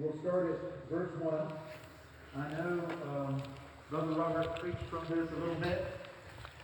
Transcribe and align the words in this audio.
We'll 0.00 0.16
start 0.20 0.46
at 0.52 0.88
verse 0.88 1.10
1. 1.20 1.52
I 2.36 2.52
know 2.52 2.82
um, 3.08 3.42
Brother 3.90 4.12
Robert 4.12 4.60
preached 4.60 4.84
from 4.88 5.00
this 5.08 5.28
a 5.28 5.40
little 5.40 5.56
bit, 5.56 5.86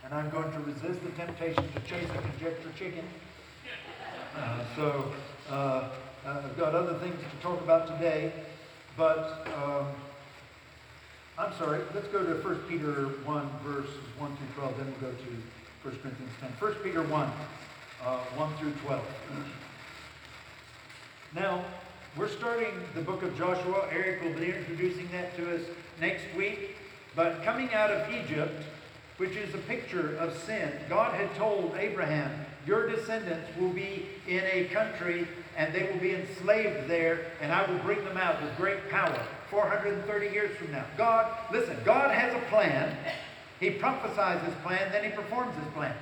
and 0.05 0.13
I'm 0.13 0.29
going 0.29 0.49
to 0.53 0.59
resist 0.59 1.03
the 1.03 1.11
temptation 1.17 1.65
to 1.73 1.79
chase 1.81 2.07
a 2.11 2.21
conjecture 2.21 2.71
chicken. 2.77 3.03
Uh, 4.37 4.59
so 4.77 5.11
uh, 5.49 5.89
I've 6.25 6.57
got 6.57 6.75
other 6.75 6.97
things 6.99 7.15
to 7.19 7.43
talk 7.43 7.59
about 7.61 7.87
today, 7.87 8.31
but 8.95 9.45
um, 9.53 9.87
I'm 11.37 11.53
sorry, 11.55 11.81
let's 11.93 12.07
go 12.07 12.23
to 12.23 12.41
1 12.41 12.55
Peter 12.69 13.07
1, 13.25 13.49
verses 13.65 13.91
1 14.17 14.37
through 14.37 14.47
12, 14.55 14.77
then 14.77 14.93
we'll 15.01 15.11
go 15.11 15.17
to 15.17 15.89
1 15.89 15.99
Corinthians 16.01 16.31
10. 16.39 16.51
1 16.51 16.73
Peter 16.75 17.03
1, 17.03 17.31
uh, 18.01 18.17
1 18.17 18.57
through 18.59 18.71
12. 18.85 19.03
Now, 21.35 21.65
we're 22.17 22.29
starting 22.29 22.73
the 22.93 23.01
book 23.01 23.23
of 23.23 23.37
Joshua. 23.37 23.89
Eric 23.91 24.23
will 24.23 24.39
be 24.39 24.45
introducing 24.45 25.09
that 25.11 25.35
to 25.35 25.53
us 25.53 25.61
next 25.99 26.23
week. 26.37 26.77
But 27.13 27.43
coming 27.43 27.73
out 27.73 27.91
of 27.91 28.09
Egypt, 28.13 28.63
which 29.17 29.35
is 29.35 29.53
a 29.53 29.57
picture 29.57 30.15
of 30.15 30.37
sin, 30.43 30.71
God 30.87 31.13
had 31.13 31.33
told 31.35 31.75
Abraham, 31.77 32.45
Your 32.65 32.89
descendants 32.89 33.49
will 33.59 33.71
be 33.71 34.05
in 34.29 34.41
a 34.45 34.65
country 34.65 35.27
and 35.57 35.73
they 35.73 35.83
will 35.91 35.99
be 35.99 36.13
enslaved 36.13 36.89
there, 36.89 37.31
and 37.41 37.51
I 37.51 37.69
will 37.69 37.79
bring 37.79 38.03
them 38.05 38.17
out 38.17 38.41
with 38.41 38.55
great 38.57 38.89
power 38.89 39.21
430 39.49 40.33
years 40.33 40.55
from 40.57 40.71
now. 40.71 40.85
God, 40.97 41.33
listen, 41.51 41.77
God 41.83 42.11
has 42.11 42.33
a 42.33 42.45
plan. 42.47 42.95
He 43.59 43.71
prophesies 43.71 44.41
his 44.43 44.53
plan, 44.63 44.91
then 44.91 45.03
he 45.03 45.09
performs 45.11 45.55
his 45.55 45.67
plan. 45.73 45.95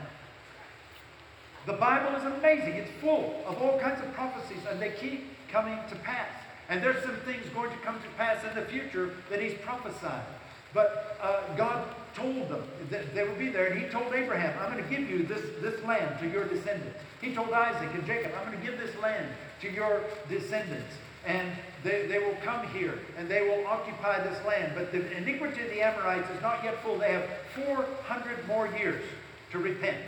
The 1.66 1.74
Bible 1.74 2.16
is 2.20 2.26
amazing. 2.26 2.74
It's 2.74 2.92
full 3.00 3.44
of 3.48 3.62
all 3.62 3.80
kinds 3.80 4.02
of 4.02 4.12
prophecies, 4.14 4.64
and 4.70 4.82
they 4.82 4.92
keep 4.92 5.33
coming 5.54 5.78
to 5.88 5.96
pass. 5.98 6.28
And 6.68 6.84
there's 6.84 7.02
some 7.04 7.16
things 7.18 7.46
going 7.54 7.70
to 7.70 7.78
come 7.78 7.96
to 8.02 8.08
pass 8.18 8.44
in 8.44 8.56
the 8.56 8.66
future 8.66 9.14
that 9.30 9.40
he's 9.40 9.54
prophesied. 9.60 10.26
But 10.74 11.18
uh, 11.22 11.56
God 11.56 11.86
told 12.16 12.50
them 12.50 12.64
that 12.90 13.14
they 13.14 13.24
would 13.24 13.38
be 13.38 13.50
there, 13.50 13.68
and 13.68 13.80
he 13.80 13.88
told 13.88 14.12
Abraham, 14.14 14.58
I'm 14.60 14.74
going 14.74 14.84
to 14.84 14.90
give 14.90 15.08
you 15.08 15.24
this, 15.24 15.42
this 15.62 15.82
land 15.84 16.20
to 16.20 16.28
your 16.28 16.46
descendants. 16.46 16.98
He 17.22 17.34
told 17.34 17.52
Isaac 17.52 17.94
and 17.94 18.06
Jacob, 18.06 18.32
I'm 18.36 18.52
going 18.52 18.60
to 18.60 18.66
give 18.66 18.80
this 18.80 18.96
land 19.02 19.28
to 19.62 19.72
your 19.72 20.02
descendants. 20.28 20.96
And 21.26 21.52
they, 21.84 22.08
they 22.08 22.20
will 22.20 22.36
come 22.44 22.68
here, 22.70 23.00
and 23.18 23.30
they 23.30 23.42
will 23.42 23.66
occupy 23.68 24.28
this 24.28 24.44
land. 24.46 24.74
But 24.76 24.92
the 24.92 25.16
iniquity 25.16 25.62
of 25.62 25.70
the 25.70 25.82
Amorites 25.82 26.30
is 26.32 26.42
not 26.42 26.64
yet 26.64 26.82
full. 26.84 26.98
They 26.98 27.12
have 27.12 27.30
400 27.56 28.48
more 28.48 28.68
years 28.68 29.04
to 29.52 29.60
repent. 29.60 30.04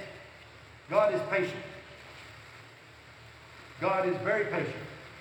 God 0.89 1.13
is 1.13 1.21
patient. 1.29 1.63
God 3.79 4.07
is 4.07 4.17
very 4.17 4.45
patient. 4.45 4.75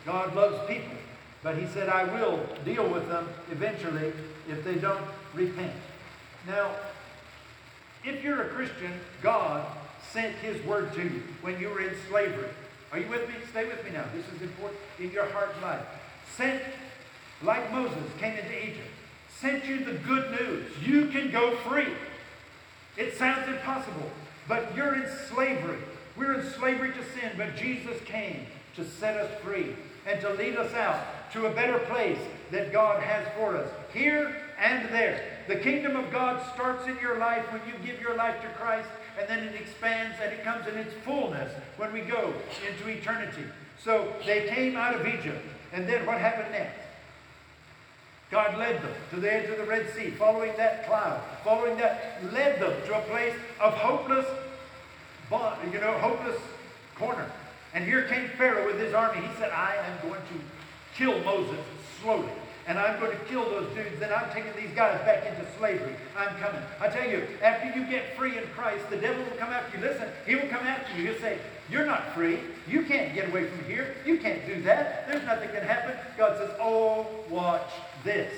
God 0.05 0.35
loves 0.35 0.59
people. 0.69 0.97
But 1.43 1.59
he 1.59 1.67
said, 1.67 1.89
I 1.89 2.05
will 2.05 2.41
deal 2.65 2.89
with 2.89 3.09
them 3.09 3.29
eventually 3.53 4.13
if 4.49 4.65
they 4.65 4.77
don't 4.77 5.05
repent. 5.35 5.73
Now, 6.47 6.71
if 8.03 8.23
you're 8.23 8.43
a 8.43 8.49
Christian, 8.49 8.93
God 9.23 9.67
sent 10.13 10.35
his 10.37 10.65
word 10.65 10.93
to 10.95 11.03
you 11.03 11.23
when 11.43 11.61
you 11.61 11.69
were 11.69 11.81
in 11.81 11.95
slavery. 12.09 12.49
Are 12.93 12.99
you 12.99 13.09
with 13.09 13.29
me? 13.29 13.35
Stay 13.51 13.67
with 13.67 13.85
me 13.85 13.91
now. 13.91 14.05
This 14.15 14.27
is 14.35 14.43
important 14.43 14.81
in 14.99 15.11
your 15.11 15.27
heart 15.27 15.51
life. 15.63 15.85
Sent, 16.37 16.63
like 17.43 17.73
Moses 17.73 17.99
came 18.19 18.37
into 18.37 18.65
Egypt, 18.65 18.89
sent 19.29 19.65
you 19.67 19.85
the 19.85 19.95
good 19.95 20.31
news. 20.41 20.71
You 20.83 21.09
can 21.09 21.31
go 21.31 21.57
free. 21.57 21.89
It 22.97 23.17
sounds 23.17 23.49
impossible, 23.49 24.11
but 24.49 24.75
you're 24.77 24.95
in 24.95 25.09
slavery. 25.29 25.81
We're 26.17 26.41
in 26.41 26.51
slavery 26.53 26.93
to 26.93 27.05
sin, 27.21 27.33
but 27.37 27.57
Jesus 27.57 28.01
came 28.05 28.47
to 28.77 28.85
set 28.85 29.17
us 29.17 29.31
free 29.43 29.75
and 30.07 30.21
to 30.21 30.31
lead 30.35 30.57
us 30.57 30.73
out 30.75 31.01
to 31.33 31.47
a 31.47 31.51
better 31.51 31.79
place 31.79 32.19
that 32.51 32.73
God 32.73 33.03
has 33.03 33.27
for 33.37 33.57
us, 33.57 33.71
here 33.93 34.37
and 34.59 34.89
there. 34.91 35.25
The 35.49 35.57
kingdom 35.57 35.97
of 35.97 36.11
God 36.13 36.41
starts 36.55 36.87
in 36.87 36.97
your 37.01 37.19
life 37.19 37.45
when 37.53 37.61
you 37.67 37.75
give 37.85 38.01
your 38.01 38.15
life 38.15 38.41
to 38.43 38.49
Christ, 38.51 38.89
and 39.19 39.29
then 39.29 39.45
it 39.45 39.55
expands 39.55 40.17
and 40.23 40.33
it 40.33 40.45
comes 40.45 40.67
in 40.67 40.77
its 40.77 40.95
fullness 41.05 41.53
when 41.77 41.93
we 41.93 42.01
go 42.01 42.33
into 42.69 42.89
eternity. 42.89 43.45
So 43.83 44.13
they 44.25 44.49
came 44.49 44.77
out 44.77 44.95
of 44.95 45.07
Egypt, 45.07 45.45
and 45.73 45.89
then 45.89 46.07
what 46.07 46.19
happened 46.19 46.53
next? 46.53 46.81
God 48.31 48.59
led 48.59 48.83
them 48.83 48.93
to 49.11 49.21
the 49.21 49.33
edge 49.33 49.51
of 49.51 49.59
the 49.59 49.65
Red 49.65 49.93
Sea, 49.95 50.11
following 50.11 50.53
that 50.57 50.87
cloud, 50.87 51.21
following 51.45 51.77
that, 51.77 52.21
led 52.33 52.61
them 52.61 52.73
to 52.87 52.99
a 52.99 53.03
place 53.03 53.35
of 53.61 53.75
hopeless, 53.75 54.27
you 55.31 55.81
know, 55.81 55.93
hopeless 55.99 56.41
corner. 56.97 57.31
And 57.75 57.85
here 57.85 58.03
came 58.05 58.29
Pharaoh 58.39 58.67
with 58.67 58.79
his 58.79 58.95
army. 58.95 59.21
He 59.27 59.35
said, 59.37 59.51
I 59.51 59.75
am 59.75 60.09
going 60.09 60.21
to 60.21 60.41
kill 60.97 61.19
Moses 61.25 61.59
slowly. 62.01 62.31
And 62.67 62.79
I'm 62.79 62.99
going 62.99 63.11
to 63.11 63.25
kill 63.25 63.45
those 63.45 63.75
dudes. 63.75 64.01
Then 64.01 64.11
I'm 64.13 64.33
taking 64.33 64.53
these 64.57 64.75
guys 64.75 64.99
back 65.05 65.27
into 65.27 65.45
slavery. 65.59 65.97
I'm 66.17 66.35
coming. 66.37 66.63
I 66.81 66.89
tell 66.89 67.09
you, 67.09 67.27
after 67.43 67.79
you 67.79 67.87
get 67.87 68.17
free 68.17 68.39
in 68.39 68.45
Christ, 68.57 68.89
the 68.89 68.97
devil 68.97 69.23
will 69.23 69.37
come 69.37 69.51
after 69.51 69.77
you. 69.77 69.85
Listen, 69.85 70.09
he 70.25 70.35
will 70.37 70.49
come 70.49 70.65
after 70.65 70.97
you. 70.97 71.09
He'll 71.11 71.21
say, 71.21 71.39
You're 71.71 71.85
not 71.85 72.15
free. 72.15 72.39
You 72.67 72.85
can't 72.85 73.15
get 73.15 73.29
away 73.29 73.49
from 73.49 73.65
here. 73.67 73.95
You 74.07 74.19
can't 74.19 74.47
do 74.47 74.63
that. 74.63 75.07
There's 75.09 75.25
nothing 75.25 75.51
can 75.51 75.63
happen. 75.63 75.95
God 76.17 76.39
says, 76.39 76.57
Oh, 76.59 77.07
watch 77.29 77.71
this. 78.03 78.33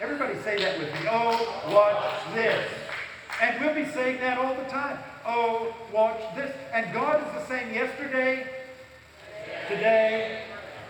Everybody 0.00 0.34
say 0.42 0.58
that 0.58 0.78
with 0.78 0.92
me. 0.92 1.00
Oh, 1.10 1.62
watch 1.72 2.34
this. 2.34 2.68
And 3.40 3.60
we'll 3.60 3.74
be 3.74 3.90
saying 3.90 4.20
that 4.20 4.38
all 4.38 4.54
the 4.54 4.68
time. 4.70 4.98
Oh, 5.26 5.74
watch 5.92 6.20
this. 6.36 6.54
And 6.72 6.92
God 6.92 7.24
is 7.26 7.32
the 7.34 7.46
same 7.46 7.72
yesterday, 7.72 8.46
today. 9.68 10.42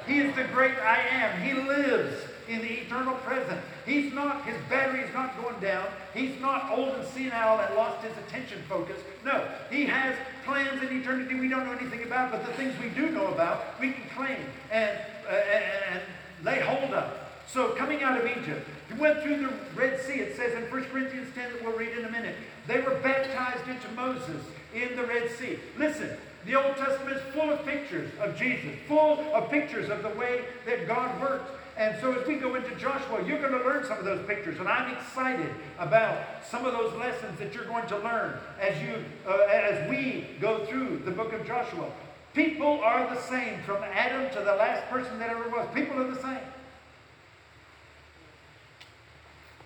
He 0.06 0.18
is 0.18 0.34
the 0.34 0.44
great 0.44 0.76
I 0.78 0.98
am. 0.98 1.40
He 1.40 1.54
lives 1.54 2.24
in 2.48 2.60
the 2.60 2.72
eternal 2.80 3.14
present. 3.16 3.60
He's 3.86 4.12
not, 4.12 4.44
his 4.44 4.56
battery 4.68 5.00
is 5.00 5.12
not 5.14 5.40
going 5.40 5.58
down. 5.60 5.86
He's 6.14 6.40
not 6.40 6.70
old 6.70 6.94
and 6.94 7.06
senile 7.08 7.60
and 7.60 7.74
lost 7.74 8.04
his 8.04 8.16
attention 8.18 8.62
focus. 8.68 9.00
No, 9.24 9.48
he 9.70 9.86
has 9.86 10.16
plans 10.44 10.82
in 10.82 11.00
eternity 11.00 11.34
we 11.34 11.48
don't 11.48 11.66
know 11.66 11.72
anything 11.72 12.02
about, 12.02 12.32
but 12.32 12.44
the 12.44 12.52
things 12.54 12.74
we 12.82 12.88
do 12.90 13.10
know 13.10 13.28
about, 13.28 13.80
we 13.80 13.92
can 13.92 14.04
claim 14.16 14.38
and, 14.70 14.98
uh, 15.28 15.34
and, 15.34 16.02
lay 16.44 16.58
hold 16.58 16.92
of. 16.92 17.12
So 17.46 17.69
coming 17.76 18.02
out 18.02 18.19
of 18.19 18.26
Egypt, 18.26 18.69
he 18.88 18.98
went 18.98 19.22
through 19.22 19.36
the 19.36 19.52
Red 19.76 20.00
Sea. 20.00 20.14
It 20.14 20.36
says 20.36 20.54
in 20.54 20.69
1 20.70 20.84
Corinthians 20.86 21.32
10 21.36 21.52
that 21.52 21.64
we'll 21.64 21.78
read 21.78 21.96
in 21.96 22.04
a 22.04 22.10
minute. 22.10 22.34
They 22.66 22.80
were 22.80 22.96
baptized 22.96 23.69
into 23.69 23.88
Moses 23.92 24.42
in 24.74 24.96
the 24.96 25.04
Red 25.04 25.30
Sea. 25.30 25.60
Listen, 25.78 26.16
the 26.47 26.54
Old 26.54 26.76
Testament 26.76 27.16
is 27.16 27.22
full 27.34 27.50
of 27.50 27.64
pictures 27.64 28.10
of 28.20 28.36
Jesus, 28.36 28.70
full 28.88 29.20
of 29.32 29.50
pictures 29.50 29.91
of 29.91 30.03
the 30.03 30.10
way 30.10 30.44
that 30.66 30.88
God 30.88 31.20
works. 31.20 31.50
And 31.76 31.97
so 32.00 32.12
as 32.12 32.26
we 32.26 32.36
go 32.36 32.54
into 32.54 32.75
Joshua, 32.76 33.25
you're 33.26 33.41
going 33.41 33.53
to 33.53 33.64
learn 33.64 33.84
some 33.84 33.98
of 33.98 34.04
those 34.04 34.26
pictures. 34.26 34.58
And 34.58 34.69
I'm 34.69 34.94
excited 34.94 35.50
about 35.78 36.19
some 36.48 36.66
of 36.66 36.72
those 36.72 36.92
lessons 36.94 37.38
that 37.38 37.54
you're 37.54 37.64
going 37.64 37.86
to 37.88 37.98
learn 37.98 38.38
as, 38.60 38.81
you, 38.82 39.04
uh, 39.26 39.38
as 39.48 39.88
we 39.88 40.26
go 40.41 40.66
through 40.66 41.02
the 41.05 41.11
book 41.11 41.32
of 41.32 41.46
Joshua. 41.46 41.90
People 42.34 42.81
are 42.81 43.12
the 43.14 43.20
same 43.20 43.62
from 43.62 43.82
Adam 43.82 44.31
to 44.34 44.40
the 44.40 44.56
last 44.56 44.88
person 44.90 45.19
that 45.19 45.31
ever 45.31 45.49
was. 45.49 45.66
People 45.75 46.00
are 46.00 46.11
the 46.11 46.20
same. 46.20 46.38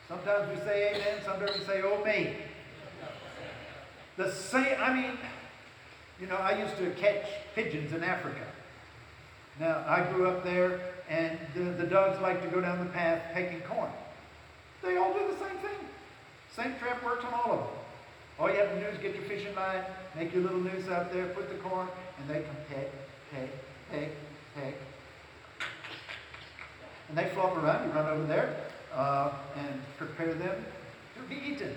Sometimes 0.09 0.49
we 0.51 0.65
say 0.65 0.95
amen, 0.95 1.21
sometimes 1.25 1.59
we 1.59 1.65
say 1.65 1.83
oh 1.83 2.05
me. 2.05 2.37
The 4.17 4.31
same, 4.31 4.77
I 4.81 4.95
mean, 4.95 5.19
you 6.21 6.27
know, 6.27 6.37
I 6.37 6.59
used 6.59 6.77
to 6.79 6.91
catch 6.93 7.27
pigeons 7.55 7.93
in 7.93 8.03
Africa. 8.03 8.45
Now, 9.59 9.85
I 9.87 10.03
grew 10.13 10.29
up 10.29 10.45
there, 10.45 10.81
and 11.09 11.39
the, 11.55 11.65
the 11.83 11.87
dogs 11.87 12.21
like 12.21 12.43
to 12.43 12.49
go 12.49 12.61
down 12.61 12.79
the 12.79 12.93
path 12.93 13.23
pecking 13.33 13.61
corn. 13.63 13.91
They 14.83 14.97
all 14.97 15.13
do 15.13 15.21
the 15.29 15.39
same 15.39 15.59
thing. 15.59 15.79
Same 16.55 16.75
trap 16.79 17.03
works 17.05 17.25
on 17.25 17.35
all 17.35 17.53
of 17.53 17.59
them. 17.61 17.69
All 18.39 18.51
you 18.51 18.57
have 18.57 18.71
to 18.71 18.81
do 18.81 18.87
is 18.87 18.99
get 18.99 19.15
your 19.15 19.25
fishing 19.25 19.55
line, 19.55 19.83
make 20.15 20.33
your 20.35 20.43
little 20.43 20.61
noose 20.61 20.89
out 20.89 21.13
there, 21.13 21.27
put 21.29 21.49
the 21.49 21.57
corn, 21.57 21.89
and 22.19 22.29
they 22.29 22.43
come 22.43 22.57
peck, 22.69 22.91
peck, 23.33 23.49
peck, 23.91 24.09
peck. 24.55 24.75
And 27.09 27.17
they 27.17 27.29
flop 27.31 27.57
around. 27.57 27.87
You 27.87 27.95
run 27.95 28.07
over 28.07 28.27
there 28.27 28.57
uh, 28.95 29.33
and 29.57 29.81
prepare 29.97 30.35
them 30.35 30.65
to 31.15 31.23
be 31.29 31.37
eaten. 31.37 31.77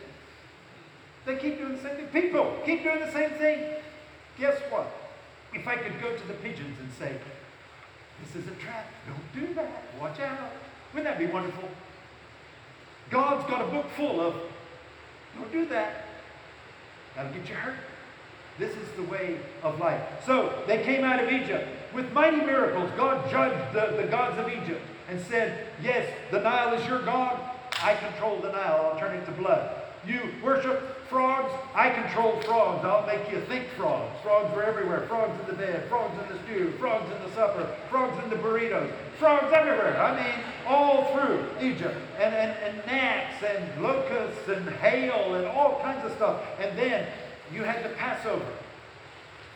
They 1.25 1.37
keep 1.37 1.59
doing 1.59 1.75
the 1.75 1.81
same 1.81 1.95
thing. 1.95 2.07
People 2.07 2.57
keep 2.65 2.83
doing 2.83 2.99
the 2.99 3.11
same 3.11 3.31
thing. 3.31 3.75
Guess 4.39 4.57
what? 4.69 4.89
If 5.53 5.67
I 5.67 5.75
could 5.75 6.01
go 6.01 6.15
to 6.15 6.27
the 6.27 6.33
pigeons 6.35 6.79
and 6.79 6.91
say, 6.93 7.17
this 8.23 8.35
is 8.35 8.47
a 8.47 8.55
trap, 8.55 8.85
don't 9.07 9.47
do 9.47 9.53
that, 9.55 9.83
watch 9.99 10.19
out. 10.19 10.51
Wouldn't 10.93 11.05
that 11.05 11.19
be 11.19 11.31
wonderful? 11.31 11.69
God's 13.09 13.49
got 13.49 13.61
a 13.61 13.71
book 13.71 13.87
full 13.97 14.21
of, 14.21 14.35
don't 15.35 15.51
do 15.51 15.65
that. 15.67 16.05
That'll 17.15 17.33
get 17.33 17.49
you 17.49 17.55
hurt. 17.55 17.75
This 18.57 18.75
is 18.75 18.89
the 18.95 19.03
way 19.03 19.39
of 19.63 19.79
life. 19.79 20.01
So 20.25 20.63
they 20.67 20.83
came 20.83 21.03
out 21.03 21.23
of 21.23 21.31
Egypt 21.31 21.67
with 21.93 22.11
mighty 22.11 22.37
miracles. 22.37 22.91
God 22.95 23.29
judged 23.31 23.73
the, 23.73 24.01
the 24.01 24.07
gods 24.07 24.37
of 24.37 24.49
Egypt 24.49 24.81
and 25.09 25.19
said, 25.21 25.67
Yes, 25.81 26.11
the 26.29 26.41
Nile 26.41 26.73
is 26.73 26.85
your 26.87 27.01
God. 27.01 27.39
I 27.81 27.95
control 27.95 28.39
the 28.41 28.51
Nile. 28.51 28.91
I'll 28.91 28.99
turn 28.99 29.15
it 29.15 29.25
to 29.25 29.31
blood. 29.31 29.78
You 30.07 30.31
worship 30.43 31.05
frogs. 31.07 31.51
I 31.75 31.89
control 31.89 32.39
frogs. 32.41 32.85
I'll 32.85 33.05
make 33.05 33.31
you 33.31 33.41
think 33.41 33.67
frogs. 33.75 34.15
Frogs 34.23 34.55
are 34.55 34.63
everywhere. 34.63 35.05
Frogs 35.07 35.39
in 35.41 35.47
the 35.47 35.53
bed. 35.53 35.87
Frogs 35.89 36.17
in 36.21 36.35
the 36.35 36.43
stew. 36.43 36.71
Frogs 36.79 37.11
in 37.11 37.23
the 37.23 37.35
supper. 37.35 37.75
Frogs 37.89 38.23
in 38.23 38.29
the 38.29 38.37
burritos. 38.37 38.91
Frogs 39.17 39.51
everywhere. 39.51 40.01
I 40.01 40.15
mean, 40.23 40.43
all 40.67 41.13
through 41.13 41.45
Egypt. 41.61 41.97
And, 42.17 42.33
and, 42.33 42.51
and 42.63 42.85
gnats 42.85 43.43
and 43.43 43.83
locusts 43.83 44.47
and 44.47 44.69
hail 44.69 45.35
and 45.35 45.45
all 45.45 45.79
kinds 45.81 46.05
of 46.05 46.11
stuff. 46.13 46.41
And 46.59 46.77
then 46.77 47.07
you 47.53 47.63
had 47.63 47.83
the 47.83 47.89
Passover 47.89 48.45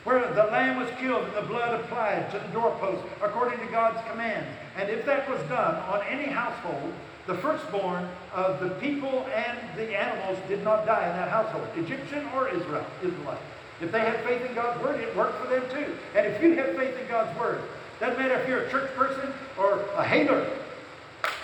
where 0.03 0.33
the 0.33 0.43
lamb 0.45 0.77
was 0.77 0.89
killed 0.99 1.23
and 1.23 1.35
the 1.35 1.47
blood 1.47 1.79
applied 1.79 2.29
to 2.31 2.37
the 2.37 2.47
doorpost 2.47 3.01
according 3.21 3.59
to 3.59 3.65
God's 3.67 3.99
commands. 4.09 4.47
And 4.75 4.89
if 4.89 5.05
that 5.05 5.29
was 5.29 5.39
done 5.47 5.75
on 5.75 6.05
any 6.07 6.29
household, 6.29 6.93
the 7.27 7.35
firstborn 7.35 8.07
of 8.33 8.59
the 8.59 8.69
people 8.75 9.27
and 9.33 9.57
the 9.77 9.97
animals 9.97 10.37
did 10.47 10.63
not 10.63 10.85
die 10.85 11.09
in 11.09 11.15
that 11.17 11.29
household, 11.29 11.67
Egyptian 11.77 12.25
or 12.35 12.49
Israel, 12.49 12.85
Israelite. 13.01 13.39
If 13.81 13.91
they 13.91 14.01
had 14.01 14.23
faith 14.23 14.45
in 14.45 14.53
God's 14.53 14.81
word, 14.83 14.99
it 14.99 15.15
worked 15.15 15.41
for 15.41 15.47
them 15.47 15.63
too. 15.71 15.93
And 16.15 16.25
if 16.25 16.41
you 16.41 16.55
have 16.55 16.75
faith 16.75 16.97
in 16.99 17.07
God's 17.07 17.37
word, 17.37 17.61
doesn't 17.99 18.19
matter 18.19 18.35
if 18.35 18.47
you're 18.47 18.63
a 18.63 18.69
church 18.69 18.93
person 18.95 19.33
or 19.57 19.79
a 19.95 20.03
hater, 20.03 20.49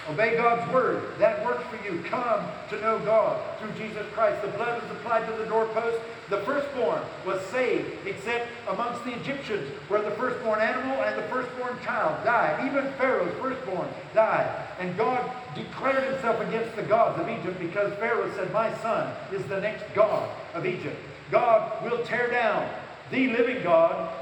Obey 0.09 0.35
God's 0.35 0.71
word. 0.73 1.03
That 1.19 1.45
works 1.45 1.63
for 1.69 1.77
you. 1.85 2.01
Come 2.03 2.43
to 2.69 2.81
know 2.81 2.97
God 2.99 3.39
through 3.59 3.71
Jesus 3.73 4.05
Christ. 4.13 4.41
The 4.41 4.47
blood 4.49 4.81
was 4.81 4.91
applied 4.91 5.27
to 5.27 5.33
the 5.33 5.45
doorpost. 5.45 5.99
The 6.29 6.37
firstborn 6.41 7.01
was 7.25 7.41
saved, 7.47 8.05
except 8.05 8.49
amongst 8.67 9.03
the 9.03 9.19
Egyptians, 9.19 9.67
where 9.87 10.01
the 10.01 10.11
firstborn 10.11 10.61
animal 10.61 11.01
and 11.01 11.17
the 11.17 11.23
firstborn 11.23 11.75
child 11.83 12.23
died. 12.23 12.67
Even 12.67 12.91
Pharaoh's 12.93 13.33
firstborn 13.41 13.87
died. 14.13 14.67
And 14.79 14.95
God 14.95 15.27
declared 15.55 16.03
himself 16.03 16.39
against 16.41 16.75
the 16.75 16.83
gods 16.83 17.19
of 17.19 17.27
Egypt 17.27 17.59
because 17.59 17.93
Pharaoh 17.95 18.31
said, 18.35 18.53
My 18.53 18.71
son 18.77 19.11
is 19.33 19.43
the 19.45 19.59
next 19.59 19.83
God 19.95 20.29
of 20.53 20.67
Egypt. 20.67 20.97
God 21.31 21.83
will 21.83 22.03
tear 22.05 22.29
down 22.29 22.69
the 23.09 23.29
living 23.29 23.63
God, 23.63 24.13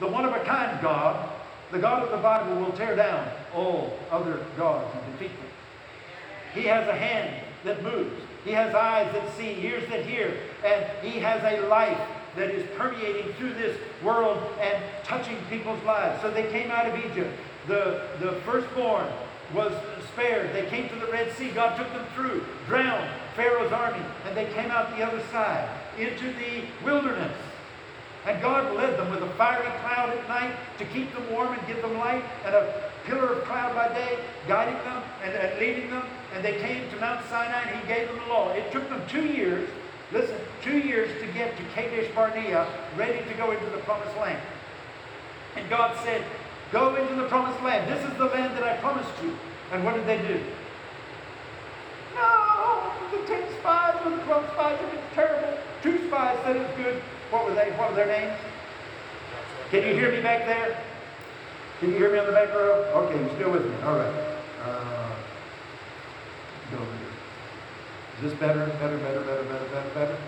the 0.00 0.08
one 0.08 0.24
of 0.24 0.32
a 0.32 0.44
kind 0.44 0.80
God, 0.82 1.30
the 1.70 1.78
God 1.78 2.02
of 2.02 2.10
the 2.10 2.16
Bible 2.16 2.56
will 2.56 2.72
tear 2.72 2.96
down 2.96 3.28
all 3.54 3.96
other 4.10 4.44
gods 4.56 4.92
and 4.92 5.12
defeat 5.12 5.36
them. 5.36 5.48
He 6.52 6.62
has 6.62 6.88
a 6.88 6.94
hand 6.94 7.44
that 7.64 7.82
moves. 7.82 8.22
He 8.44 8.52
has 8.52 8.74
eyes 8.74 9.12
that 9.12 9.36
see, 9.36 9.58
ears 9.64 9.88
that 9.88 10.04
hear, 10.04 10.34
and 10.64 10.84
he 11.02 11.18
has 11.20 11.42
a 11.44 11.66
life 11.68 12.00
that 12.36 12.50
is 12.50 12.68
permeating 12.76 13.32
through 13.34 13.54
this 13.54 13.78
world 14.02 14.42
and 14.60 14.82
touching 15.04 15.36
people's 15.48 15.82
lives. 15.84 16.20
So 16.20 16.30
they 16.30 16.50
came 16.50 16.70
out 16.70 16.86
of 16.86 16.98
Egypt. 17.04 17.30
The, 17.66 18.02
the 18.20 18.32
firstborn 18.44 19.06
was 19.54 19.72
spared. 20.12 20.54
They 20.54 20.66
came 20.66 20.88
to 20.88 20.96
the 20.96 21.06
Red 21.06 21.32
Sea. 21.36 21.50
God 21.50 21.76
took 21.76 21.90
them 21.92 22.04
through, 22.14 22.44
drowned 22.66 23.08
Pharaoh's 23.36 23.72
army, 23.72 24.04
and 24.26 24.36
they 24.36 24.46
came 24.52 24.70
out 24.70 24.94
the 24.96 25.02
other 25.02 25.22
side 25.30 25.68
into 25.98 26.32
the 26.32 26.64
wilderness. 26.84 27.36
And 28.26 28.40
God 28.40 28.74
led 28.74 28.98
them 28.98 29.10
with 29.10 29.22
a 29.22 29.30
fiery 29.34 29.70
cloud 29.80 30.10
at 30.10 30.28
night 30.28 30.54
to 30.78 30.84
keep 30.86 31.12
them 31.12 31.30
warm 31.30 31.52
and 31.52 31.66
give 31.66 31.82
them 31.82 31.98
light, 31.98 32.24
and 32.44 32.54
a 32.54 32.90
pillar 33.04 33.34
of 33.34 33.44
cloud 33.44 33.74
by 33.74 33.88
day, 33.88 34.18
guiding 34.48 34.74
them 34.84 35.02
and, 35.22 35.34
and 35.34 35.60
leading 35.60 35.90
them. 35.90 36.04
And 36.34 36.44
they 36.44 36.58
came 36.58 36.90
to 36.90 36.96
Mount 36.96 37.24
Sinai, 37.28 37.62
and 37.62 37.80
He 37.80 37.86
gave 37.86 38.08
them 38.08 38.18
the 38.18 38.32
law. 38.32 38.52
It 38.52 38.70
took 38.72 38.88
them 38.88 39.02
two 39.08 39.24
years, 39.24 39.68
listen, 40.12 40.36
two 40.62 40.78
years 40.78 41.10
to 41.20 41.26
get 41.32 41.56
to 41.56 41.62
Kadesh 41.74 42.12
Barnea, 42.14 42.66
ready 42.96 43.24
to 43.26 43.34
go 43.34 43.52
into 43.52 43.66
the 43.66 43.78
promised 43.78 44.16
land. 44.16 44.40
And 45.56 45.68
God 45.70 45.96
said, 46.04 46.24
Go 46.74 46.96
into 46.96 47.14
the 47.14 47.28
promised 47.28 47.62
land. 47.62 47.88
This 47.88 48.04
is 48.10 48.18
the 48.18 48.24
land 48.24 48.56
that 48.56 48.64
I 48.64 48.76
promised 48.78 49.10
you. 49.22 49.36
And 49.70 49.84
what 49.84 49.94
did 49.94 50.06
they 50.08 50.18
do? 50.18 50.42
No, 52.16 52.92
the 53.12 53.24
ten 53.28 53.44
spies 53.60 53.94
or 54.04 54.10
the 54.10 54.22
twelve 54.24 54.44
spies, 54.50 54.78
it 54.80 54.92
was 54.92 55.00
terrible. 55.12 55.56
Two 55.84 56.04
spies 56.08 56.36
said 56.42 56.56
it 56.56 56.66
was 56.66 56.76
good. 56.76 57.02
What 57.30 57.44
were 57.44 57.54
they? 57.54 57.70
What 57.78 57.90
were 57.90 57.96
their 57.96 58.06
names? 58.06 58.36
Can 59.70 59.86
you 59.86 59.94
hear 59.94 60.10
me 60.10 60.20
back 60.20 60.46
there? 60.46 60.76
Can 61.78 61.90
you 61.90 61.96
hear 61.96 62.10
me 62.10 62.18
on 62.18 62.26
the 62.26 62.32
back 62.32 62.52
row? 62.52 63.06
Okay, 63.06 63.20
you're 63.20 63.34
still 63.36 63.50
with 63.52 63.66
me. 63.66 63.74
All 63.84 63.96
right. 63.96 64.14
Uh, 64.64 65.13
over 66.74 66.96
here. 66.98 67.14
Is 68.16 68.30
this 68.30 68.40
better? 68.40 68.66
Better, 68.66 68.98
better, 68.98 69.20
better, 69.20 69.44
better, 69.44 69.64
better, 69.66 69.90
better? 69.94 70.18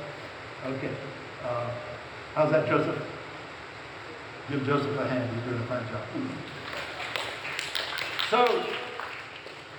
Okay. 0.66 0.90
Uh, 1.44 1.70
how's 2.34 2.50
that, 2.50 2.66
Joseph? 2.66 3.00
Give 4.50 4.64
Joseph 4.64 4.98
a 4.98 5.06
hand. 5.06 5.30
He's 5.34 5.44
doing 5.44 5.62
a 5.62 5.66
fine 5.66 5.86
job. 5.88 6.02
So, 8.30 8.64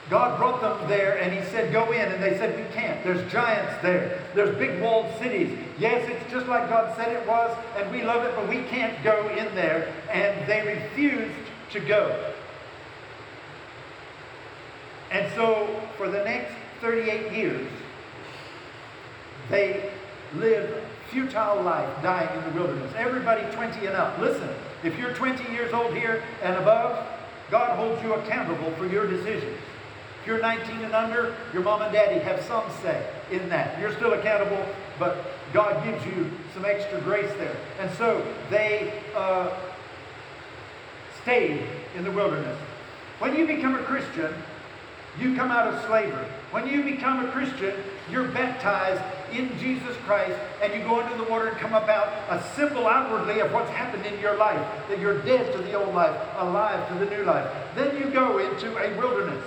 God 0.09 0.37
brought 0.37 0.61
them 0.61 0.87
there 0.87 1.19
and 1.21 1.33
he 1.33 1.43
said, 1.51 1.73
Go 1.73 1.91
in. 1.91 2.11
And 2.11 2.23
they 2.23 2.37
said, 2.37 2.57
We 2.57 2.73
can't. 2.73 3.03
There's 3.03 3.29
giants 3.31 3.81
there. 3.81 4.21
There's 4.33 4.57
big 4.57 4.81
walled 4.81 5.13
cities. 5.19 5.57
Yes, 5.77 6.09
it's 6.09 6.31
just 6.31 6.47
like 6.47 6.69
God 6.69 6.95
said 6.95 7.11
it 7.11 7.27
was, 7.27 7.55
and 7.75 7.91
we 7.91 8.03
love 8.03 8.23
it, 8.23 8.33
but 8.35 8.47
we 8.47 8.63
can't 8.63 9.03
go 9.03 9.27
in 9.29 9.53
there. 9.55 9.93
And 10.09 10.47
they 10.47 10.65
refused 10.65 11.33
to 11.71 11.79
go. 11.81 12.33
And 15.11 15.31
so, 15.35 15.67
for 15.97 16.09
the 16.09 16.23
next 16.23 16.53
38 16.81 17.31
years, 17.31 17.67
they 19.49 19.91
lived 20.35 20.83
futile 21.09 21.61
life, 21.61 21.89
dying 22.03 22.29
in 22.37 22.53
the 22.53 22.59
wilderness. 22.59 22.91
Everybody 22.97 23.43
20 23.55 23.85
and 23.87 23.95
up. 23.95 24.17
Listen, 24.19 24.49
if 24.83 24.97
you're 24.97 25.13
20 25.13 25.51
years 25.53 25.73
old 25.73 25.93
here 25.95 26.23
and 26.43 26.55
above, 26.55 27.07
God 27.49 27.77
holds 27.77 28.01
you 28.03 28.13
accountable 28.13 28.71
for 28.71 28.85
your 28.87 29.07
decisions 29.07 29.57
If 30.21 30.27
you're 30.27 30.41
19 30.41 30.83
and 30.83 30.93
under, 30.93 31.33
your 31.53 31.63
mom 31.63 31.81
and 31.81 31.93
daddy 31.93 32.19
have 32.19 32.41
some 32.41 32.65
say 32.81 33.07
in 33.31 33.47
that. 33.49 33.79
You're 33.79 33.93
still 33.93 34.13
accountable, 34.13 34.65
but 34.99 35.17
God 35.53 35.81
gives 35.85 36.05
you 36.05 36.29
some 36.53 36.65
extra 36.65 36.99
grace 37.01 37.31
there. 37.37 37.55
And 37.79 37.89
so 37.97 38.25
they 38.49 39.01
uh, 39.15 39.57
stayed 41.21 41.65
in 41.95 42.03
the 42.03 42.11
wilderness. 42.11 42.59
When 43.19 43.35
you 43.35 43.47
become 43.47 43.75
a 43.75 43.83
Christian, 43.83 44.33
you 45.19 45.35
come 45.35 45.51
out 45.51 45.73
of 45.73 45.83
slavery. 45.85 46.27
When 46.51 46.67
you 46.67 46.83
become 46.83 47.25
a 47.25 47.31
Christian, 47.31 47.73
you're 48.11 48.27
baptized 48.29 49.01
in 49.33 49.57
Jesus 49.59 49.95
Christ 50.05 50.37
and 50.61 50.73
you 50.73 50.79
go 50.81 51.01
into 51.01 51.17
the 51.17 51.29
water 51.29 51.47
and 51.47 51.57
come 51.57 51.73
about 51.73 52.07
a 52.29 52.41
symbol 52.55 52.87
outwardly 52.87 53.39
of 53.39 53.51
what's 53.51 53.69
happened 53.71 54.05
in 54.05 54.19
your 54.19 54.37
life, 54.37 54.65
that 54.89 54.99
you're 54.99 55.21
dead 55.23 55.51
to 55.53 55.59
the 55.59 55.73
old 55.73 55.93
life, 55.93 56.15
alive 56.37 56.87
to 56.89 57.05
the 57.05 57.09
new 57.09 57.23
life. 57.23 57.49
Then 57.75 57.97
you 57.97 58.11
go 58.11 58.37
into 58.37 58.77
a 58.77 58.97
wilderness. 58.97 59.43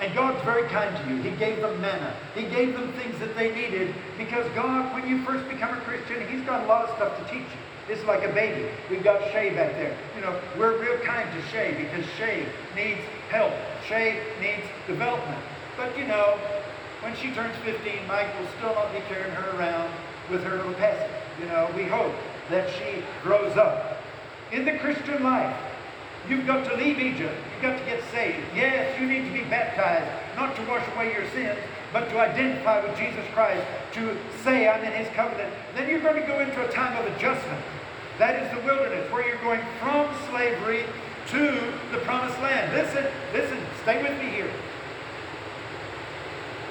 And 0.00 0.14
God's 0.14 0.42
very 0.44 0.68
kind 0.68 0.94
to 0.96 1.14
you. 1.14 1.22
He 1.22 1.30
gave 1.36 1.60
them 1.60 1.80
manna. 1.80 2.14
He 2.34 2.42
gave 2.42 2.74
them 2.74 2.92
things 2.92 3.18
that 3.20 3.34
they 3.36 3.54
needed 3.54 3.94
because 4.18 4.46
God, 4.54 4.92
when 4.92 5.08
you 5.08 5.22
first 5.24 5.48
become 5.48 5.76
a 5.76 5.80
Christian, 5.82 6.26
He's 6.28 6.44
got 6.44 6.64
a 6.64 6.66
lot 6.66 6.88
of 6.88 6.96
stuff 6.96 7.16
to 7.18 7.32
teach 7.32 7.42
you. 7.42 7.64
It's 7.88 8.04
like 8.04 8.24
a 8.24 8.32
baby. 8.32 8.70
We've 8.90 9.04
got 9.04 9.20
Shay 9.30 9.50
back 9.50 9.72
there. 9.72 9.96
You 10.16 10.22
know, 10.22 10.38
we're 10.58 10.80
real 10.80 10.98
kind 11.04 11.28
to 11.30 11.48
Shay 11.50 11.74
because 11.78 12.04
Shay 12.16 12.46
needs 12.74 13.00
help. 13.34 13.52
Shay 13.88 14.22
needs 14.40 14.66
development. 14.86 15.42
But 15.76 15.96
you 15.98 16.06
know, 16.06 16.38
when 17.00 17.14
she 17.16 17.30
turns 17.32 17.54
15, 17.64 18.06
Mike 18.06 18.28
will 18.38 18.48
still 18.58 18.74
not 18.74 18.92
be 18.92 19.00
carrying 19.08 19.34
her 19.34 19.58
around 19.58 19.90
with 20.30 20.42
her 20.44 20.56
little 20.56 20.74
passage. 20.74 21.10
You 21.40 21.46
know, 21.46 21.68
we 21.76 21.84
hope 21.84 22.14
that 22.50 22.70
she 22.78 23.02
grows 23.22 23.56
up. 23.56 23.98
In 24.52 24.64
the 24.64 24.78
Christian 24.78 25.22
life, 25.22 25.56
You've 26.28 26.46
got 26.46 26.64
to 26.70 26.76
leave 26.76 26.98
Egypt. 26.98 27.34
You've 27.52 27.62
got 27.62 27.78
to 27.78 27.84
get 27.84 28.00
saved. 28.10 28.38
Yes, 28.56 28.98
you 28.98 29.06
need 29.06 29.26
to 29.26 29.32
be 29.32 29.44
baptized, 29.44 30.08
not 30.36 30.56
to 30.56 30.62
wash 30.62 30.86
away 30.94 31.12
your 31.12 31.28
sins, 31.30 31.58
but 31.92 32.08
to 32.08 32.18
identify 32.18 32.82
with 32.82 32.96
Jesus 32.96 33.24
Christ, 33.34 33.62
to 33.92 34.16
say, 34.42 34.66
I'm 34.66 34.82
in 34.84 34.92
his 34.92 35.08
covenant. 35.14 35.52
Then 35.74 35.88
you're 35.90 36.00
going 36.00 36.20
to 36.20 36.26
go 36.26 36.40
into 36.40 36.66
a 36.66 36.72
time 36.72 36.96
of 36.96 37.12
adjustment. 37.14 37.62
That 38.18 38.42
is 38.42 38.50
the 38.56 38.64
wilderness, 38.64 39.10
where 39.12 39.26
you're 39.28 39.42
going 39.42 39.60
from 39.80 40.08
slavery 40.30 40.84
to 41.34 41.50
the 41.90 41.98
promised 42.04 42.38
land. 42.40 42.72
Listen, 42.72 43.04
listen, 43.32 43.58
stay 43.82 44.00
with 44.00 44.16
me 44.20 44.30
here. 44.30 44.50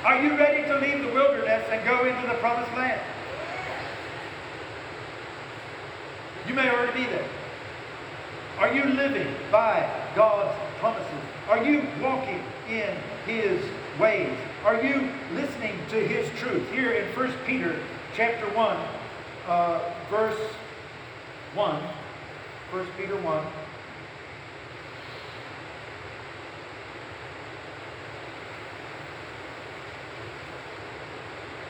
Are 0.06 0.22
you 0.24 0.38
ready 0.38 0.64
to 0.64 0.80
leave 0.80 1.06
the 1.06 1.14
wilderness 1.14 1.66
and 1.70 1.86
go 1.86 2.06
into 2.06 2.26
the 2.28 2.36
promised 2.36 2.72
land? 2.74 3.02
You 6.48 6.54
may 6.54 6.70
already 6.70 7.04
be 7.04 7.10
there. 7.10 7.28
Are 8.58 8.74
you 8.74 8.86
living 8.86 9.36
by 9.52 9.90
God's 10.16 10.58
promises? 10.80 11.12
Are 11.50 11.62
you 11.62 11.86
walking 12.02 12.42
in 12.70 12.96
His 13.26 13.62
ways? 14.00 14.32
Are 14.64 14.82
you 14.82 15.10
listening 15.34 15.78
to 15.90 16.08
His 16.08 16.30
truth? 16.40 16.72
Here 16.72 16.92
in 16.92 17.06
1 17.14 17.34
Peter 17.46 17.78
chapter 18.16 18.46
1, 18.56 18.78
uh, 19.48 19.94
verse 20.10 20.40
1, 21.54 21.82
1 22.72 22.88
Peter 22.98 23.18
1. 23.18 23.46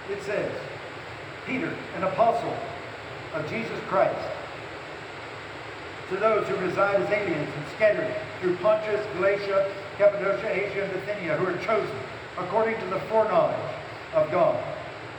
It 0.10 0.22
says, 0.24 0.52
Peter, 1.46 1.74
an 1.96 2.04
apostle 2.04 2.56
of 3.34 3.50
Jesus 3.50 3.80
Christ, 3.88 4.30
to 6.10 6.18
those 6.18 6.48
who 6.48 6.56
reside 6.58 7.02
as 7.02 7.10
aliens 7.10 7.50
and 7.56 7.66
scattered 7.76 8.14
through 8.42 8.58
Pontus, 8.58 9.06
Galatia, 9.16 9.74
Cappadocia, 9.98 10.50
Asia, 10.50 10.84
and 10.84 10.94
Bithynia, 10.94 11.38
who 11.38 11.48
are 11.48 11.58
chosen 11.64 11.96
according 12.38 12.80
to 12.80 12.86
the 12.88 13.00
foreknowledge 13.02 13.56
of 14.14 14.30
God. 14.30 14.62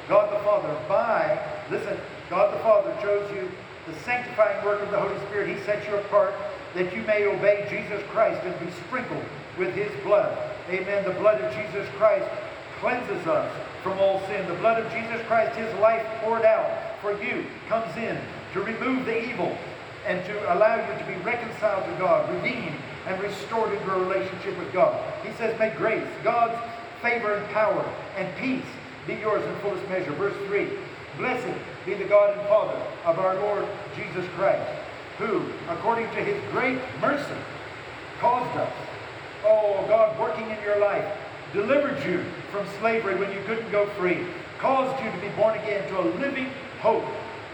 God 0.08 0.32
the 0.32 0.44
Father, 0.44 0.76
by, 0.88 1.40
listen, 1.70 1.96
God 2.28 2.54
the 2.54 2.58
Father 2.60 2.94
chose 3.00 3.30
you, 3.34 3.50
the 3.86 3.98
sanctifying 4.00 4.64
work 4.64 4.82
of 4.82 4.90
the 4.90 5.00
Holy 5.00 5.18
Spirit, 5.26 5.48
He 5.48 5.62
set 5.64 5.86
you 5.88 5.96
apart 5.96 6.34
that 6.74 6.94
you 6.94 7.02
may 7.02 7.24
obey 7.26 7.66
Jesus 7.70 8.02
Christ 8.10 8.40
and 8.44 8.58
be 8.60 8.70
sprinkled 8.86 9.24
with 9.58 9.74
His 9.74 9.90
blood. 10.02 10.36
Amen. 10.68 11.04
The 11.04 11.18
blood 11.20 11.40
of 11.40 11.54
Jesus 11.54 11.88
Christ 11.96 12.28
cleanses 12.80 13.26
us 13.26 13.50
from 13.82 13.98
all 13.98 14.20
sin. 14.26 14.46
The 14.48 14.54
blood 14.54 14.84
of 14.84 14.92
Jesus 14.92 15.20
Christ, 15.26 15.56
His 15.56 15.72
life 15.80 16.04
poured 16.20 16.44
out 16.44 17.00
for 17.00 17.12
you, 17.22 17.46
comes 17.68 17.96
in 17.96 18.18
to 18.52 18.60
remove 18.60 19.04
the 19.06 19.28
evil 19.28 19.56
and 20.06 20.24
to 20.26 20.54
allow 20.54 20.76
you 20.76 20.98
to 20.98 21.04
be 21.06 21.16
reconciled 21.24 21.84
to 21.84 21.98
God, 21.98 22.30
redeemed, 22.34 22.76
and 23.06 23.22
restored 23.22 23.72
into 23.72 23.92
a 23.92 23.98
relationship 23.98 24.58
with 24.58 24.72
God. 24.72 25.00
He 25.24 25.32
says, 25.34 25.58
May 25.58 25.70
grace, 25.70 26.06
God's 26.22 26.58
favor 27.02 27.34
and 27.34 27.46
power 27.50 27.84
and 28.16 28.34
peace 28.36 28.64
be 29.06 29.14
yours 29.14 29.44
in 29.44 29.54
fullest 29.56 29.86
measure. 29.88 30.12
Verse 30.12 30.36
3 30.46 30.68
Blessed 31.18 31.58
be 31.86 31.94
the 31.94 32.04
God 32.04 32.36
and 32.36 32.48
Father 32.48 32.80
of 33.04 33.18
our 33.18 33.34
Lord 33.36 33.66
Jesus 33.94 34.24
Christ, 34.36 34.68
who, 35.18 35.42
according 35.68 36.06
to 36.06 36.24
his 36.24 36.42
great 36.50 36.78
mercy, 37.00 37.36
caused 38.20 38.56
us, 38.56 38.72
oh 39.44 39.84
God, 39.86 40.18
working 40.18 40.50
in 40.50 40.60
your 40.62 40.80
life, 40.80 41.04
delivered 41.54 42.04
you 42.04 42.22
from 42.50 42.66
slavery 42.80 43.14
when 43.14 43.32
you 43.32 43.40
couldn't 43.46 43.70
go 43.70 43.86
free, 43.90 44.26
caused 44.58 45.02
you 45.02 45.10
to 45.10 45.18
be 45.18 45.28
born 45.36 45.56
again 45.58 45.88
to 45.88 46.00
a 46.00 46.06
living 46.18 46.50
hope, 46.80 47.04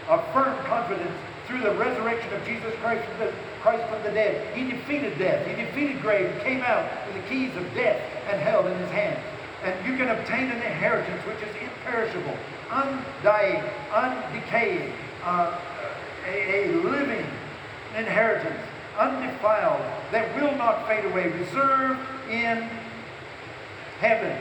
a 0.09 0.21
firm 0.33 0.57
confidence 0.65 1.15
through 1.47 1.61
the 1.61 1.71
resurrection 1.75 2.33
of 2.33 2.45
Jesus 2.45 2.73
Christ 2.81 3.07
from 3.07 3.27
the, 3.27 3.33
Christ 3.61 3.87
from 3.89 4.01
the 4.03 4.11
dead. 4.11 4.55
He 4.55 4.69
defeated 4.69 5.17
death. 5.17 5.45
He 5.45 5.55
defeated 5.55 6.01
grave 6.01 6.31
and 6.31 6.41
came 6.41 6.61
out 6.61 6.89
with 7.05 7.15
the 7.15 7.29
keys 7.29 7.55
of 7.55 7.63
death 7.73 8.01
and 8.29 8.41
hell 8.41 8.67
in 8.67 8.77
his 8.79 8.89
hand. 8.89 9.19
And 9.63 9.85
you 9.85 9.95
can 9.95 10.09
obtain 10.09 10.49
an 10.49 10.57
inheritance 10.57 11.21
which 11.27 11.37
is 11.47 11.55
imperishable, 11.61 12.35
undying, 12.71 13.63
undecaying, 13.91 14.91
uh, 15.23 15.59
a, 16.27 16.65
a 16.65 16.75
living 16.77 17.25
inheritance, 17.95 18.59
undefiled, 18.97 19.81
that 20.11 20.35
will 20.35 20.55
not 20.55 20.87
fade 20.87 21.05
away, 21.05 21.27
reserved 21.27 21.99
in 22.29 22.67
heaven 24.01 24.35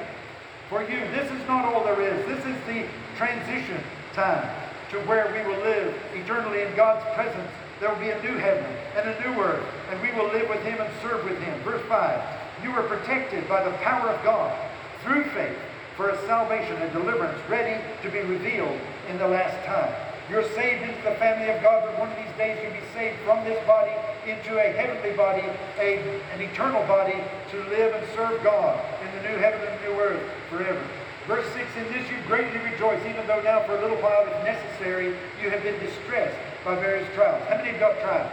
for 0.71 0.81
you. 0.81 1.01
This 1.13 1.31
is 1.31 1.47
not 1.47 1.67
all 1.67 1.85
there 1.85 2.01
is. 2.01 2.25
This 2.27 2.41
is 2.47 2.57
the 2.65 2.89
transition 3.17 3.77
time 4.15 4.49
to 4.91 4.97
where 5.01 5.29
we 5.29 5.45
will 5.47 5.61
live 5.61 5.95
eternally 6.15 6.63
in 6.63 6.75
God's 6.75 7.05
presence. 7.15 7.51
There 7.79 7.93
will 7.93 8.01
be 8.01 8.09
a 8.09 8.23
new 8.23 8.37
heaven 8.41 8.65
and 8.97 9.09
a 9.09 9.21
new 9.21 9.41
earth, 9.41 9.65
and 9.91 10.01
we 10.01 10.11
will 10.13 10.33
live 10.33 10.49
with 10.49 10.63
Him 10.65 10.81
and 10.81 10.91
serve 11.03 11.25
with 11.25 11.39
Him. 11.43 11.61
Verse 11.61 11.83
5 11.89 12.65
You 12.65 12.71
are 12.71 12.83
protected 12.85 13.47
by 13.49 13.63
the 13.63 13.77
power 13.79 14.09
of 14.09 14.25
God 14.25 14.57
through 15.05 15.25
faith 15.37 15.59
for 15.95 16.09
a 16.09 16.27
salvation 16.27 16.77
and 16.77 16.91
deliverance 16.93 17.39
ready 17.49 17.77
to 18.03 18.11
be 18.11 18.21
revealed 18.21 18.81
in 19.11 19.19
the 19.19 19.29
last 19.29 19.55
time. 19.67 19.93
You're 20.31 20.49
saved 20.55 20.89
into 20.89 21.03
the 21.03 21.17
family 21.17 21.51
of 21.51 21.61
God, 21.63 21.85
but 21.85 21.99
one 21.99 22.11
of 22.11 22.17
these 22.17 22.37
days 22.39 22.59
you'll 22.63 22.73
be 22.73 22.87
saved 22.95 23.19
from 23.27 23.45
this 23.45 23.61
body 23.67 23.93
into 24.27 24.59
a 24.59 24.73
heavenly 24.73 25.17
body, 25.17 25.43
a, 25.79 25.99
an 26.35 26.41
eternal 26.41 26.87
body, 26.87 27.17
to 27.51 27.57
live 27.71 27.95
and 27.95 28.07
serve 28.15 28.43
God 28.43 28.79
in 29.03 29.23
the 29.23 29.29
new 29.29 29.37
heaven 29.39 29.61
and 29.67 29.81
new 29.83 30.01
earth 30.01 30.23
forever. 30.49 30.83
Verse 31.27 31.47
6 31.53 31.67
In 31.77 31.85
this 31.93 32.11
you 32.11 32.17
greatly 32.27 32.59
rejoice, 32.61 33.01
even 33.07 33.27
though 33.27 33.41
now 33.43 33.63
for 33.65 33.77
a 33.77 33.81
little 33.83 33.99
while, 33.99 34.27
if 34.27 34.45
necessary, 34.45 35.17
you 35.43 35.51
have 35.51 35.63
been 35.63 35.79
distressed 35.81 36.37
by 36.65 36.75
various 36.75 37.09
trials. 37.15 37.43
How 37.49 37.57
many 37.57 37.71
have 37.71 37.81
got 37.81 38.01
trials? 38.01 38.33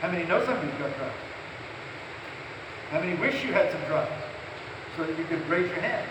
How 0.00 0.10
many 0.10 0.26
know 0.26 0.44
somebody's 0.44 0.78
got 0.78 0.94
trials? 0.96 1.12
How 2.90 3.00
many 3.00 3.16
wish 3.18 3.44
you 3.44 3.52
had 3.52 3.72
some 3.72 3.84
trials 3.86 4.08
so 4.96 5.04
that 5.04 5.18
you 5.18 5.24
could 5.24 5.46
raise 5.48 5.68
your 5.68 5.80
hand? 5.80 6.08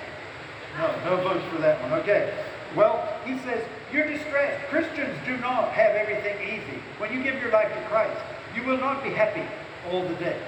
No, 0.77 1.15
no 1.15 1.23
votes 1.23 1.45
for 1.53 1.61
that 1.61 1.81
one. 1.81 1.93
Okay. 2.01 2.33
Well, 2.75 3.07
he 3.23 3.37
says, 3.39 3.63
you're 3.91 4.07
distressed. 4.07 4.65
Christians 4.67 5.15
do 5.25 5.37
not 5.37 5.69
have 5.71 5.95
everything 5.95 6.37
easy. 6.41 6.81
When 6.97 7.13
you 7.13 7.23
give 7.23 7.41
your 7.41 7.51
life 7.51 7.73
to 7.73 7.81
Christ, 7.87 8.19
you 8.55 8.63
will 8.63 8.77
not 8.77 9.03
be 9.03 9.09
happy 9.09 9.43
all 9.91 10.03
the 10.03 10.15
day. 10.15 10.39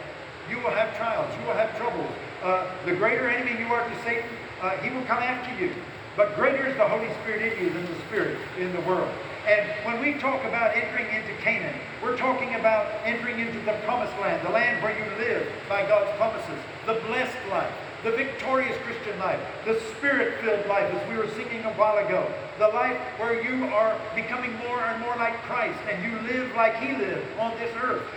You 0.50 0.58
will 0.58 0.72
have 0.72 0.96
trials. 0.98 1.32
You 1.40 1.48
will 1.48 1.54
have 1.54 1.76
troubles. 1.78 2.12
Uh, 2.42 2.68
the 2.86 2.96
greater 2.96 3.30
enemy 3.30 3.60
you 3.60 3.68
are 3.74 3.88
to 3.88 4.04
Satan, 4.04 4.30
uh, 4.62 4.72
he 4.78 4.90
will 4.90 5.04
come 5.04 5.20
after 5.20 5.54
you. 5.62 5.72
But 6.16 6.36
greater 6.36 6.66
is 6.66 6.76
the 6.78 6.88
Holy 6.88 7.12
Spirit 7.22 7.54
in 7.54 7.64
you 7.64 7.70
than 7.70 7.86
the 7.86 8.00
Spirit 8.08 8.38
in 8.58 8.74
the 8.74 8.82
world. 8.82 9.12
And 9.48 9.64
when 9.86 10.02
we 10.02 10.20
talk 10.20 10.44
about 10.44 10.76
entering 10.76 11.08
into 11.08 11.32
Canaan, 11.42 11.80
we're 12.04 12.18
talking 12.18 12.56
about 12.56 12.92
entering 13.06 13.40
into 13.40 13.60
the 13.62 13.74
promised 13.86 14.18
land, 14.20 14.46
the 14.46 14.52
land 14.52 14.84
where 14.84 14.92
you 14.92 15.06
live 15.18 15.48
by 15.70 15.88
God's 15.88 16.12
promises, 16.18 16.60
the 16.86 17.00
blessed 17.08 17.38
life, 17.50 17.72
the 18.10 18.16
victorious 18.16 18.78
Christian 18.84 19.20
life, 19.20 19.40
the 19.66 19.78
spirit 19.98 20.40
filled 20.40 20.66
life, 20.68 20.88
as 20.94 21.10
we 21.10 21.18
were 21.18 21.28
singing 21.36 21.64
a 21.66 21.74
while 21.74 21.98
ago, 21.98 22.24
the 22.58 22.70
life 22.70 22.98
where 23.20 23.36
you 23.36 23.66
are 23.66 24.00
becoming 24.16 24.56
more 24.64 24.80
and 24.80 25.02
more 25.02 25.16
like 25.18 25.36
Christ 25.44 25.78
and 25.92 26.00
you 26.02 26.18
live 26.22 26.56
like 26.56 26.78
He 26.78 26.96
lived 26.96 27.28
on 27.38 27.52
this 27.60 27.76
earth, 27.84 28.08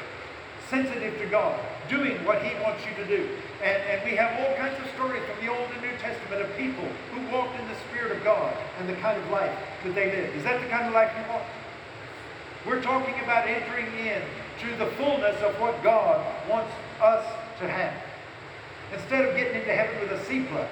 sensitive 0.69 1.19
to 1.19 1.27
God, 1.27 1.59
doing 1.89 2.25
what 2.25 2.41
He 2.41 2.55
wants 2.63 2.85
you 2.87 2.95
to 3.03 3.07
do. 3.09 3.29
And, 3.65 3.83
and 3.91 4.05
we 4.09 4.15
have 4.15 4.31
all 4.39 4.55
kinds 4.55 4.79
of 4.79 4.87
stories 4.95 5.23
from 5.27 5.45
the 5.45 5.51
Old 5.51 5.69
and 5.75 5.83
New 5.83 5.99
Testament 5.99 6.41
of 6.41 6.57
people 6.57 6.87
who 7.11 7.27
walked 7.35 7.59
in 7.59 7.67
the 7.67 7.75
Spirit 7.91 8.17
of 8.17 8.23
God 8.23 8.57
and 8.79 8.89
the 8.89 8.95
kind 9.03 9.21
of 9.21 9.29
life 9.31 9.53
that 9.83 9.95
they 9.97 10.07
lived. 10.15 10.37
Is 10.37 10.45
that 10.45 10.63
the 10.63 10.69
kind 10.69 10.87
of 10.87 10.95
life 10.95 11.11
you 11.19 11.27
want? 11.29 11.43
We're 12.65 12.83
talking 12.83 13.19
about 13.25 13.49
entering 13.49 13.91
in 13.99 14.23
to 14.63 14.77
the 14.77 14.87
fullness 14.93 15.43
of 15.43 15.59
what 15.59 15.83
God 15.83 16.25
wants 16.49 16.71
us 17.03 17.27
to 17.59 17.67
have. 17.69 18.10
Instead 18.93 19.29
of 19.29 19.37
getting 19.37 19.55
into 19.55 19.73
heaven 19.73 20.01
with 20.01 20.21
a 20.21 20.25
C 20.25 20.45
plus, 20.51 20.69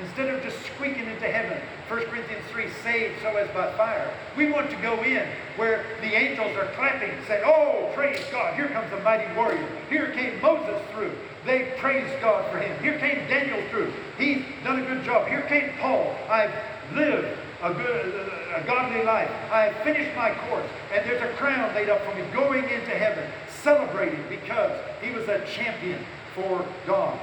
instead 0.00 0.28
of 0.28 0.42
just 0.42 0.58
squeaking 0.66 1.06
into 1.06 1.26
heaven, 1.26 1.60
1 1.88 2.04
Corinthians 2.06 2.44
3, 2.50 2.68
saved 2.82 3.14
so 3.22 3.28
as 3.36 3.48
by 3.54 3.72
fire, 3.76 4.12
we 4.36 4.50
want 4.50 4.68
to 4.70 4.76
go 4.76 5.02
in 5.02 5.26
where 5.56 5.84
the 6.00 6.14
angels 6.14 6.54
are 6.56 6.66
clapping, 6.74 7.12
saying, 7.26 7.42
Oh, 7.46 7.90
praise 7.94 8.20
God, 8.30 8.54
here 8.54 8.68
comes 8.68 8.92
a 8.92 9.00
mighty 9.00 9.32
warrior. 9.34 9.66
Here 9.88 10.10
came 10.12 10.40
Moses 10.42 10.80
through. 10.92 11.12
They 11.46 11.72
praised 11.78 12.20
God 12.20 12.50
for 12.50 12.58
him. 12.58 12.76
Here 12.82 12.98
came 12.98 13.26
Daniel 13.28 13.62
through. 13.70 13.92
He's 14.18 14.42
done 14.64 14.80
a 14.80 14.86
good 14.86 15.04
job. 15.04 15.28
Here 15.28 15.42
came 15.42 15.70
Paul. 15.78 16.14
I've 16.28 16.52
lived 16.92 17.38
a 17.62 17.72
good, 17.72 18.30
a 18.54 18.64
godly 18.66 19.02
life. 19.04 19.30
I 19.50 19.68
have 19.68 19.84
finished 19.84 20.14
my 20.16 20.34
course, 20.48 20.66
and 20.92 21.08
there's 21.08 21.22
a 21.22 21.34
crown 21.36 21.74
laid 21.74 21.88
up 21.88 22.02
for 22.04 22.14
me 22.14 22.22
going 22.32 22.64
into 22.64 22.90
heaven, 22.90 23.30
celebrating 23.48 24.22
because 24.28 24.78
he 25.00 25.10
was 25.12 25.28
a 25.28 25.44
champion 25.46 26.04
for 26.34 26.64
God. 26.86 27.18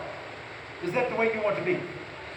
Is 0.83 0.91
that 0.93 1.09
the 1.09 1.15
way 1.15 1.33
you 1.33 1.41
want 1.41 1.57
to 1.57 1.63
be? 1.63 1.79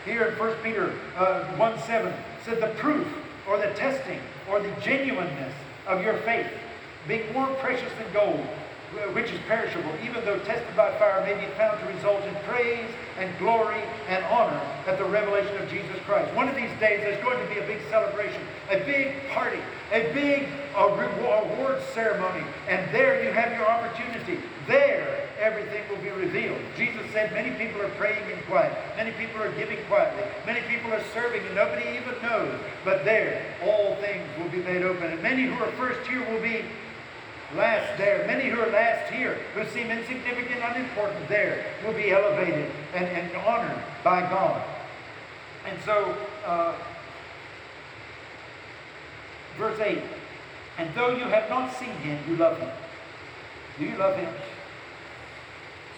Here 0.04 0.26
in 0.26 0.38
1 0.38 0.56
Peter 0.62 0.94
uh, 1.16 1.44
1 1.56 1.78
7 1.80 2.12
said 2.44 2.60
the 2.62 2.68
proof 2.80 3.06
or 3.48 3.58
the 3.58 3.72
testing 3.74 4.20
or 4.48 4.60
the 4.60 4.70
genuineness 4.80 5.52
of 5.86 6.02
your 6.02 6.18
faith 6.18 6.46
being 7.08 7.32
more 7.32 7.48
precious 7.56 7.90
than 7.98 8.12
gold 8.12 8.46
which 9.12 9.30
is 9.30 9.40
perishable, 9.46 9.92
even 10.04 10.24
though 10.24 10.38
tested 10.40 10.74
by 10.76 10.90
fire, 10.98 11.20
may 11.24 11.34
be 11.34 11.50
found 11.54 11.78
to 11.80 11.86
result 11.86 12.22
in 12.24 12.34
praise 12.48 12.88
and 13.18 13.30
glory 13.38 13.80
and 14.08 14.24
honor 14.26 14.60
at 14.86 14.98
the 14.98 15.04
revelation 15.04 15.56
of 15.62 15.68
Jesus 15.68 15.96
Christ. 16.04 16.32
One 16.34 16.48
of 16.48 16.54
these 16.54 16.70
days, 16.80 17.00
there's 17.00 17.22
going 17.22 17.38
to 17.38 17.54
be 17.54 17.60
a 17.60 17.66
big 17.66 17.80
celebration, 17.90 18.40
a 18.70 18.78
big 18.84 19.28
party, 19.30 19.60
a 19.92 20.12
big 20.12 20.48
uh, 20.76 20.88
reward 20.96 21.80
ceremony, 21.94 22.44
and 22.68 22.92
there 22.94 23.22
you 23.22 23.30
have 23.32 23.52
your 23.52 23.66
opportunity. 23.66 24.40
There, 24.66 25.28
everything 25.38 25.82
will 25.88 26.02
be 26.02 26.10
revealed. 26.10 26.58
Jesus 26.76 27.02
said 27.12 27.32
many 27.32 27.50
people 27.56 27.80
are 27.82 27.90
praying 27.90 28.30
in 28.30 28.42
quiet, 28.44 28.76
many 28.96 29.12
people 29.12 29.42
are 29.42 29.52
giving 29.52 29.78
quietly, 29.86 30.24
many 30.44 30.60
people 30.68 30.92
are 30.92 31.02
serving, 31.14 31.44
and 31.46 31.54
nobody 31.54 31.88
even 31.90 32.20
knows. 32.22 32.58
But 32.84 33.04
there, 33.04 33.54
all 33.62 33.96
things 33.96 34.26
will 34.38 34.48
be 34.48 34.62
made 34.62 34.82
open, 34.82 35.12
and 35.12 35.22
many 35.22 35.44
who 35.44 35.54
are 35.62 35.72
first 35.72 36.06
here 36.08 36.24
will 36.30 36.42
be 36.42 36.64
last 37.54 37.98
there. 37.98 38.26
Many 38.26 38.50
who 38.50 38.60
are 38.60 38.70
last 38.70 39.12
here, 39.12 39.38
who 39.54 39.64
seem 39.70 39.90
insignificant, 39.90 40.60
unimportant 40.62 41.28
there, 41.28 41.66
will 41.84 41.92
be 41.92 42.10
elevated 42.10 42.70
and, 42.94 43.04
and 43.04 43.36
honored 43.36 43.82
by 44.02 44.20
God. 44.22 44.62
And 45.66 45.78
so, 45.84 46.16
uh, 46.44 46.74
verse 49.56 49.78
8, 49.80 49.98
and 50.78 50.94
though 50.94 51.10
you 51.10 51.24
have 51.24 51.48
not 51.48 51.74
seen 51.74 51.90
him, 51.90 52.18
you 52.28 52.36
love 52.36 52.58
him. 52.58 52.70
Do 53.78 53.84
you 53.84 53.96
love 53.96 54.16
him? 54.16 54.32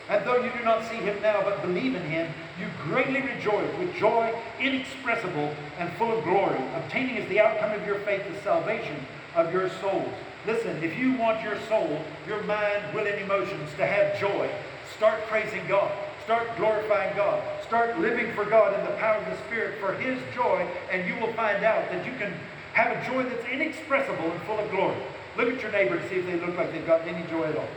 And 0.09 0.25
though 0.25 0.43
you 0.43 0.51
do 0.57 0.65
not 0.65 0.89
see 0.89 0.97
him 0.97 1.21
now, 1.21 1.43
but 1.43 1.61
believe 1.61 1.95
in 1.95 2.03
him, 2.03 2.33
you 2.59 2.67
greatly 2.85 3.21
rejoice 3.21 3.79
with 3.79 3.95
joy 3.95 4.35
inexpressible 4.59 5.55
and 5.79 5.93
full 5.95 6.17
of 6.17 6.25
glory, 6.25 6.59
obtaining 6.77 7.19
as 7.19 7.29
the 7.29 7.41
outcome 7.41 7.79
of 7.79 7.87
your 7.87 7.99
faith 8.01 8.23
the 8.27 8.41
salvation 8.41 8.97
of 9.35 9.53
your 9.53 9.69
souls. 9.69 10.15
Listen, 10.47 10.83
if 10.83 10.97
you 10.99 11.15
want 11.15 11.43
your 11.43 11.59
soul, 11.69 12.05
your 12.27 12.43
mind, 12.45 12.95
will, 12.95 13.07
and 13.07 13.21
emotions 13.21 13.71
to 13.77 13.87
have 13.87 14.19
joy, 14.21 14.51
start 14.97 15.21
praising 15.27 15.67
God. 15.67 15.91
Start 16.25 16.47
glorifying 16.57 17.17
God. 17.17 17.43
Start 17.67 17.99
living 17.99 18.33
for 18.35 18.45
God 18.45 18.79
in 18.79 18.85
the 18.85 18.93
power 18.99 19.17
of 19.17 19.27
the 19.27 19.45
Spirit 19.47 19.81
for 19.81 19.95
His 19.95 20.19
joy, 20.35 20.67
and 20.91 21.07
you 21.09 21.19
will 21.21 21.33
find 21.33 21.65
out 21.65 21.91
that 21.91 22.05
you 22.05 22.13
can 22.13 22.33
have 22.75 22.97
a 22.97 23.11
joy 23.11 23.23
that's 23.25 23.47
inexpressible 23.47 24.31
and 24.31 24.43
full 24.43 24.59
of 24.59 24.71
glory. 24.71 24.97
Look 25.37 25.49
at 25.49 25.63
your 25.63 25.73
neighbor 25.73 25.97
and 25.97 26.09
see 26.09 26.17
if 26.17 26.27
they 26.27 26.39
look 26.39 26.57
like 26.57 26.73
they've 26.73 26.87
got 26.87 27.07
any 27.07 27.27
joy 27.29 27.45
at 27.45 27.57
all. 27.57 27.69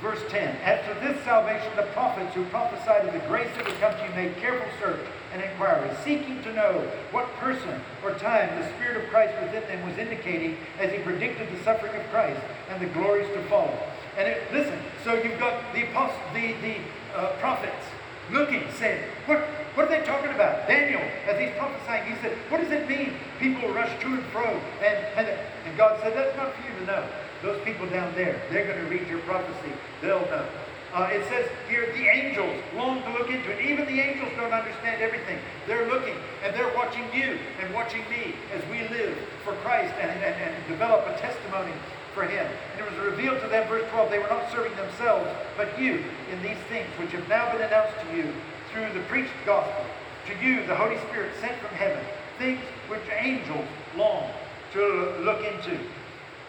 Verse 0.00 0.22
10 0.28 0.56
After 0.62 0.94
this 1.00 1.22
salvation, 1.24 1.70
the 1.76 1.82
prophets 1.92 2.34
who 2.34 2.44
prophesied 2.46 3.06
of 3.06 3.12
the 3.12 3.26
grace 3.26 3.50
that 3.56 3.66
would 3.66 3.80
come 3.80 3.92
to 3.92 4.04
you 4.04 4.14
made 4.14 4.36
careful 4.36 4.68
search 4.80 5.04
and 5.32 5.42
inquiry, 5.42 5.90
seeking 6.04 6.42
to 6.42 6.52
know 6.54 6.80
what 7.10 7.26
person 7.36 7.80
or 8.02 8.12
time 8.14 8.48
the 8.60 8.68
Spirit 8.76 9.02
of 9.02 9.10
Christ 9.10 9.34
within 9.42 9.62
them 9.68 9.86
was 9.86 9.98
indicating 9.98 10.56
as 10.78 10.92
he 10.92 10.98
predicted 10.98 11.48
the 11.50 11.62
suffering 11.64 11.94
of 11.94 12.06
Christ 12.10 12.40
and 12.70 12.80
the 12.80 12.86
glories 12.92 13.28
to 13.34 13.42
follow. 13.44 13.78
And 14.16 14.28
it, 14.28 14.42
listen, 14.52 14.78
so 15.04 15.14
you've 15.14 15.38
got 15.38 15.62
the 15.74 15.88
apostles, 15.88 16.20
the, 16.34 16.54
the 16.62 16.76
uh, 17.14 17.32
prophets 17.38 17.86
looking, 18.32 18.64
saying, 18.78 19.02
what, 19.26 19.40
what 19.78 19.86
are 19.86 19.90
they 19.90 20.04
talking 20.04 20.30
about? 20.30 20.66
Daniel, 20.66 21.00
as 21.26 21.38
he's 21.38 21.56
prophesying, 21.56 22.12
he 22.12 22.20
said, 22.20 22.36
What 22.48 22.60
does 22.60 22.72
it 22.72 22.88
mean? 22.88 23.14
People 23.38 23.70
rush 23.70 23.94
to 24.00 24.06
and 24.08 24.24
fro. 24.26 24.60
And, 24.82 24.98
and, 25.14 25.28
and 25.28 25.78
God 25.78 26.00
said, 26.02 26.16
That's 26.16 26.36
not 26.36 26.52
for 26.52 26.62
you 26.66 26.74
to 26.80 26.86
know. 26.86 27.08
Those 27.42 27.62
people 27.62 27.86
down 27.86 28.12
there, 28.16 28.42
they're 28.50 28.66
going 28.66 28.84
to 28.84 28.90
read 28.90 29.06
your 29.06 29.20
prophecy. 29.20 29.70
They'll 30.02 30.26
know. 30.26 30.44
Uh, 30.92 31.10
it 31.12 31.22
says 31.28 31.48
here, 31.68 31.86
the 31.92 32.08
angels 32.38 32.62
long 32.74 33.02
to 33.02 33.10
look 33.12 33.30
into 33.30 33.50
it. 33.50 33.64
Even 33.64 33.86
the 33.86 34.00
angels 34.00 34.30
don't 34.36 34.52
understand 34.52 35.02
everything. 35.02 35.38
They're 35.66 35.86
looking 35.88 36.14
and 36.44 36.54
they're 36.54 36.74
watching 36.74 37.04
you 37.12 37.38
and 37.60 37.74
watching 37.74 38.02
me 38.10 38.34
as 38.52 38.62
we 38.70 38.82
live 38.88 39.16
for 39.44 39.52
Christ 39.64 39.94
and, 40.00 40.10
and, 40.10 40.34
and 40.34 40.66
develop 40.68 41.06
a 41.06 41.18
testimony 41.18 41.72
for 42.14 42.24
Him. 42.24 42.46
And 42.72 42.80
it 42.80 42.90
was 42.90 42.98
revealed 43.00 43.40
to 43.42 43.48
them, 43.48 43.68
verse 43.68 43.88
12, 43.90 44.10
they 44.10 44.18
were 44.18 44.28
not 44.28 44.50
serving 44.52 44.76
themselves, 44.76 45.28
but 45.56 45.78
you 45.80 46.04
in 46.32 46.42
these 46.42 46.58
things 46.68 46.88
which 46.98 47.10
have 47.10 47.28
now 47.28 47.50
been 47.52 47.62
announced 47.62 47.94
to 48.00 48.16
you 48.16 48.32
through 48.72 48.92
the 48.92 49.04
preached 49.06 49.34
gospel. 49.44 49.84
To 50.26 50.44
you, 50.44 50.66
the 50.66 50.74
Holy 50.74 50.98
Spirit 51.08 51.32
sent 51.40 51.56
from 51.58 51.74
heaven, 51.76 52.04
things 52.38 52.60
which 52.88 53.02
angels 53.18 53.66
long 53.96 54.30
to 54.74 55.14
look 55.20 55.42
into. 55.42 55.78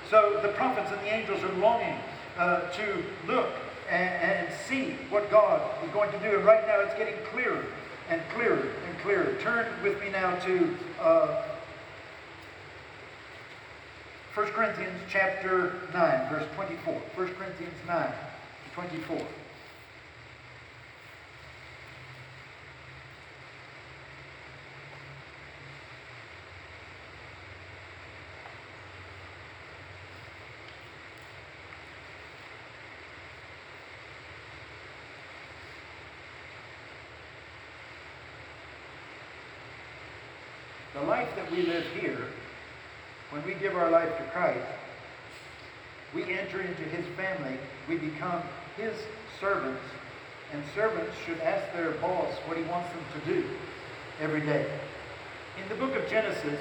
So 0.10 0.40
the 0.42 0.50
prophets 0.50 0.92
and 0.92 1.00
the 1.02 1.14
angels 1.14 1.42
are 1.44 1.54
longing 1.54 1.96
uh, 2.38 2.70
to 2.72 3.04
look 3.26 3.50
and, 3.90 4.48
and, 4.48 4.54
see 4.68 4.96
what 5.10 5.32
God 5.32 5.62
is 5.84 5.90
going 5.92 6.12
to 6.12 6.20
do. 6.20 6.38
And 6.38 6.46
right 6.46 6.66
now 6.68 6.80
it's 6.82 6.94
getting 6.96 7.16
clearer 7.32 7.66
and 8.10 8.22
clearer 8.36 8.70
and 8.88 9.00
clearer. 9.00 9.36
Turn 9.42 9.66
with 9.84 10.00
me 10.00 10.10
now 10.10 10.36
to 10.46 10.78
uh, 11.02 11.44
1 14.36 14.48
Corinthians 14.52 15.00
chapter 15.10 15.74
9, 15.94 16.30
verse 16.30 16.46
24. 16.56 16.94
1 16.94 17.28
Corinthians 17.36 17.74
9, 17.88 18.14
24. 18.74 19.28
The 41.00 41.06
life 41.06 41.30
that 41.38 41.50
we 41.50 41.62
live 41.62 41.86
here, 42.02 42.26
when 43.30 43.46
we 43.46 43.54
give 43.54 43.74
our 43.76 43.90
life 43.90 44.18
to 44.18 44.24
Christ, 44.32 44.68
we 46.14 46.24
enter 46.24 46.60
into 46.60 46.82
his 46.82 47.06
family, 47.16 47.58
we 47.88 47.98
become 47.98 48.42
his 48.76 48.94
servants, 49.40 49.82
and 50.52 50.62
servants 50.76 51.16
should 51.26 51.40
ask 51.40 51.72
their 51.74 51.92
boss 51.92 52.34
what 52.48 52.58
he 52.58 52.64
wants 52.64 52.90
them 52.90 53.04
to 53.14 53.34
do 53.34 53.50
every 54.20 54.42
day. 54.42 54.70
In 55.62 55.70
the 55.70 55.76
book 55.76 55.96
of 55.96 56.10
Genesis, 56.10 56.60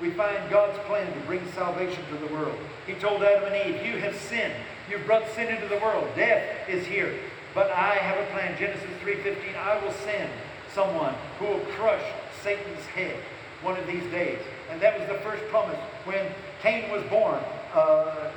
we 0.00 0.10
find 0.10 0.48
God's 0.48 0.78
plan 0.86 1.12
to 1.12 1.20
bring 1.26 1.46
salvation 1.52 2.02
to 2.10 2.16
the 2.16 2.32
world. 2.32 2.56
He 2.86 2.94
told 2.94 3.22
Adam 3.22 3.52
and 3.52 3.74
Eve, 3.74 3.84
You 3.84 3.98
have 3.98 4.16
sinned. 4.16 4.54
You've 4.88 5.04
brought 5.04 5.28
sin 5.34 5.48
into 5.48 5.68
the 5.68 5.80
world. 5.80 6.08
Death 6.16 6.66
is 6.66 6.86
here. 6.86 7.14
But 7.52 7.70
I 7.72 7.96
have 7.96 8.26
a 8.26 8.30
plan. 8.30 8.56
Genesis 8.58 8.88
3.15, 9.02 9.54
I 9.56 9.84
will 9.84 9.92
send 9.92 10.30
someone 10.72 11.14
who 11.38 11.46
will 11.46 11.66
crush 11.76 12.04
Satan's 12.42 12.86
head 12.86 13.16
one 13.62 13.76
of 13.78 13.86
these 13.86 14.04
days. 14.10 14.38
And 14.70 14.80
that 14.80 14.98
was 14.98 15.08
the 15.08 15.18
first 15.18 15.42
promise. 15.48 15.78
When 16.04 16.26
Cain 16.62 16.90
was 16.90 17.02
born, 17.04 17.40
uh, 17.74 18.30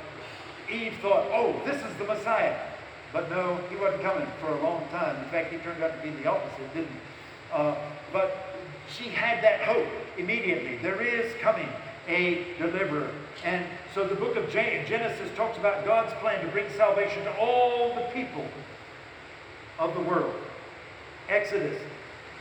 Eve 0.70 0.94
thought, 1.02 1.26
oh, 1.32 1.60
this 1.64 1.82
is 1.82 1.96
the 1.98 2.04
Messiah. 2.04 2.56
But 3.12 3.28
no, 3.30 3.58
he 3.68 3.76
wasn't 3.76 4.02
coming 4.02 4.26
for 4.40 4.48
a 4.48 4.62
long 4.62 4.86
time. 4.90 5.16
In 5.22 5.28
fact, 5.30 5.52
he 5.52 5.58
turned 5.58 5.82
out 5.82 5.96
to 5.96 6.08
be 6.08 6.14
the 6.22 6.30
opposite, 6.30 6.72
didn't 6.74 6.90
he? 6.90 7.00
Uh, 7.52 7.74
but 8.12 8.56
she 8.88 9.08
had 9.08 9.42
that 9.42 9.62
hope 9.62 9.88
immediately. 10.16 10.76
There 10.76 11.02
is 11.02 11.34
coming 11.40 11.68
a 12.08 12.46
deliverer. 12.58 13.10
And 13.44 13.64
so 13.94 14.06
the 14.06 14.14
book 14.14 14.36
of 14.36 14.50
Genesis 14.50 15.28
talks 15.36 15.58
about 15.58 15.84
God's 15.84 16.12
plan 16.20 16.44
to 16.44 16.50
bring 16.52 16.70
salvation 16.76 17.24
to 17.24 17.36
all 17.36 17.94
the 17.94 18.02
people 18.12 18.44
of 19.78 19.94
the 19.94 20.00
world. 20.00 20.34
Exodus 21.28 21.80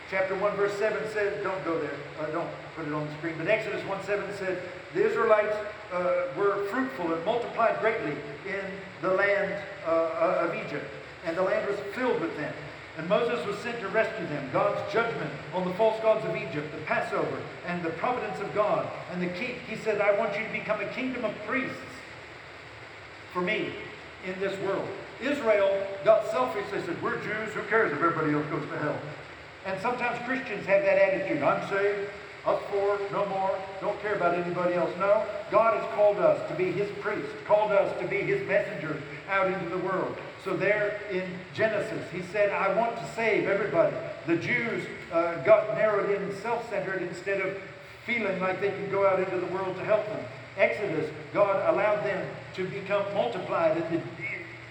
chapter 0.09 0.35
1, 0.35 0.55
verse 0.55 0.73
7 0.77 0.97
says, 1.13 1.41
don't 1.43 1.63
go 1.63 1.79
there, 1.79 1.93
uh, 2.19 2.25
don't 2.27 2.49
put 2.79 2.87
it 2.87 2.93
on 2.93 3.05
the 3.05 3.13
screen, 3.15 3.35
but 3.37 3.47
Exodus 3.47 3.83
1 3.85 4.03
7 4.05 4.25
said, 4.37 4.57
the 4.93 5.05
Israelites 5.05 5.55
uh, 5.91 6.27
were 6.37 6.65
fruitful 6.67 7.13
and 7.13 7.25
multiplied 7.25 7.79
greatly 7.81 8.15
in 8.47 8.63
the 9.01 9.09
land 9.09 9.53
uh, 9.85 9.89
uh, 9.89 10.47
of 10.47 10.55
Egypt, 10.55 10.85
and 11.25 11.35
the 11.35 11.41
land 11.41 11.67
was 11.67 11.77
filled 11.93 12.21
with 12.21 12.35
them. 12.37 12.53
And 12.97 13.07
Moses 13.07 13.45
was 13.45 13.57
sent 13.59 13.79
to 13.79 13.87
rescue 13.89 14.27
them. 14.27 14.49
God's 14.51 14.81
judgment 14.91 15.31
on 15.53 15.65
the 15.65 15.73
false 15.75 16.01
gods 16.01 16.25
of 16.25 16.35
Egypt, 16.35 16.71
the 16.71 16.81
Passover, 16.85 17.41
and 17.65 17.83
the 17.83 17.91
providence 17.91 18.39
of 18.41 18.53
God. 18.53 18.89
And 19.11 19.21
the 19.21 19.27
king, 19.27 19.55
he 19.67 19.77
said, 19.77 20.01
I 20.01 20.17
want 20.17 20.37
you 20.37 20.45
to 20.45 20.51
become 20.51 20.81
a 20.81 20.87
kingdom 20.87 21.23
of 21.23 21.33
priests 21.45 21.77
for 23.31 23.41
me 23.41 23.71
in 24.25 24.37
this 24.39 24.57
world. 24.61 24.87
Israel 25.21 25.85
got 26.03 26.29
selfish. 26.31 26.65
They 26.71 26.81
said, 26.81 27.01
We're 27.01 27.21
Jews. 27.21 27.53
Who 27.53 27.61
cares 27.69 27.91
if 27.91 27.99
everybody 27.99 28.33
else 28.33 28.45
goes 28.47 28.67
to 28.69 28.77
hell? 28.79 28.99
And 29.65 29.79
sometimes 29.81 30.19
Christians 30.25 30.65
have 30.65 30.83
that 30.83 30.97
attitude. 30.97 31.43
I'm 31.43 31.69
saved, 31.69 32.09
us 32.55 32.62
four, 32.71 32.99
no 33.12 33.25
more, 33.27 33.57
don't 33.81 33.99
care 34.01 34.15
about 34.15 34.35
anybody 34.35 34.73
else. 34.73 34.91
No, 34.97 35.25
God 35.51 35.77
has 35.77 35.85
called 35.95 36.17
us 36.17 36.39
to 36.49 36.55
be 36.55 36.71
his 36.71 36.89
priests, 36.99 37.31
called 37.45 37.71
us 37.71 37.97
to 38.01 38.07
be 38.07 38.17
his 38.17 38.47
messengers 38.47 39.01
out 39.29 39.47
into 39.47 39.69
the 39.69 39.77
world. 39.77 40.17
So 40.43 40.55
there 40.55 41.01
in 41.12 41.29
Genesis, 41.53 42.09
he 42.12 42.21
said, 42.31 42.51
I 42.51 42.73
want 42.75 42.95
to 42.97 43.05
save 43.13 43.47
everybody. 43.47 43.95
The 44.25 44.38
Jews 44.38 44.85
uh, 45.12 45.43
got 45.43 45.75
narrowed 45.75 46.09
in 46.09 46.23
and 46.23 46.33
self-centered 46.39 47.01
instead 47.01 47.41
of 47.41 47.57
feeling 48.05 48.39
like 48.39 48.62
they 48.62 48.71
could 48.71 48.91
go 48.91 49.05
out 49.05 49.19
into 49.19 49.39
the 49.39 49.53
world 49.53 49.75
to 49.77 49.83
help 49.83 50.05
them. 50.07 50.23
Exodus, 50.57 51.09
God 51.33 51.73
allowed 51.73 52.03
them 52.05 52.27
to 52.55 52.67
become 52.67 53.03
multiplied, 53.13 53.77
and 53.77 54.01
the 54.01 54.01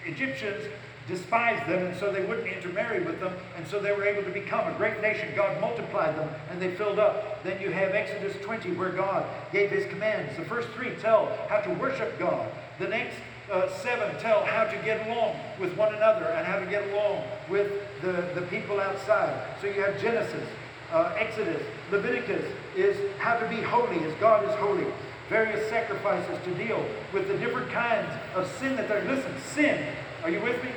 Egyptians 0.05 0.65
despised 1.09 1.67
them, 1.67 1.87
and 1.87 1.97
so 1.97 2.11
they 2.11 2.23
wouldn't 2.23 2.47
intermarry 2.47 3.03
with 3.03 3.19
them, 3.19 3.33
and 3.57 3.67
so 3.67 3.79
they 3.79 3.91
were 3.91 4.05
able 4.05 4.23
to 4.23 4.29
become 4.29 4.71
a 4.71 4.77
great 4.77 5.01
nation. 5.01 5.27
God 5.35 5.59
multiplied 5.59 6.15
them, 6.15 6.29
and 6.49 6.61
they 6.61 6.73
filled 6.75 6.99
up. 6.99 7.43
Then 7.43 7.59
you 7.59 7.71
have 7.71 7.93
Exodus 7.93 8.37
20, 8.41 8.71
where 8.73 8.91
God 8.91 9.25
gave 9.51 9.71
his 9.71 9.85
commands. 9.87 10.37
The 10.37 10.45
first 10.45 10.69
three 10.69 10.91
tell 11.01 11.35
how 11.49 11.59
to 11.59 11.73
worship 11.73 12.17
God. 12.19 12.49
The 12.77 12.87
next 12.87 13.15
uh, 13.51 13.69
seven 13.79 14.17
tell 14.21 14.45
how 14.45 14.65
to 14.65 14.77
get 14.85 15.07
along 15.07 15.35
with 15.59 15.75
one 15.75 15.93
another 15.93 16.25
and 16.25 16.45
how 16.45 16.59
to 16.59 16.65
get 16.67 16.87
along 16.93 17.23
with 17.49 17.71
the, 18.01 18.11
the 18.39 18.45
people 18.47 18.79
outside. 18.79 19.57
So 19.59 19.67
you 19.67 19.81
have 19.81 19.99
Genesis, 19.99 20.47
uh, 20.91 21.15
Exodus, 21.17 21.61
Leviticus 21.91 22.45
is 22.75 22.95
how 23.17 23.37
to 23.37 23.47
be 23.49 23.61
holy 23.61 24.03
as 24.05 24.13
God 24.19 24.47
is 24.47 24.53
holy. 24.55 24.85
Various 25.29 25.67
sacrifices 25.69 26.37
to 26.43 26.53
deal 26.55 26.83
with 27.13 27.27
the 27.27 27.37
different 27.37 27.69
kinds 27.71 28.11
of 28.35 28.49
sin 28.59 28.75
that 28.77 28.87
there. 28.87 29.03
Listen, 29.05 29.33
sin. 29.53 29.93
Are 30.23 30.29
you 30.29 30.41
with 30.41 30.63
me? 30.63 30.71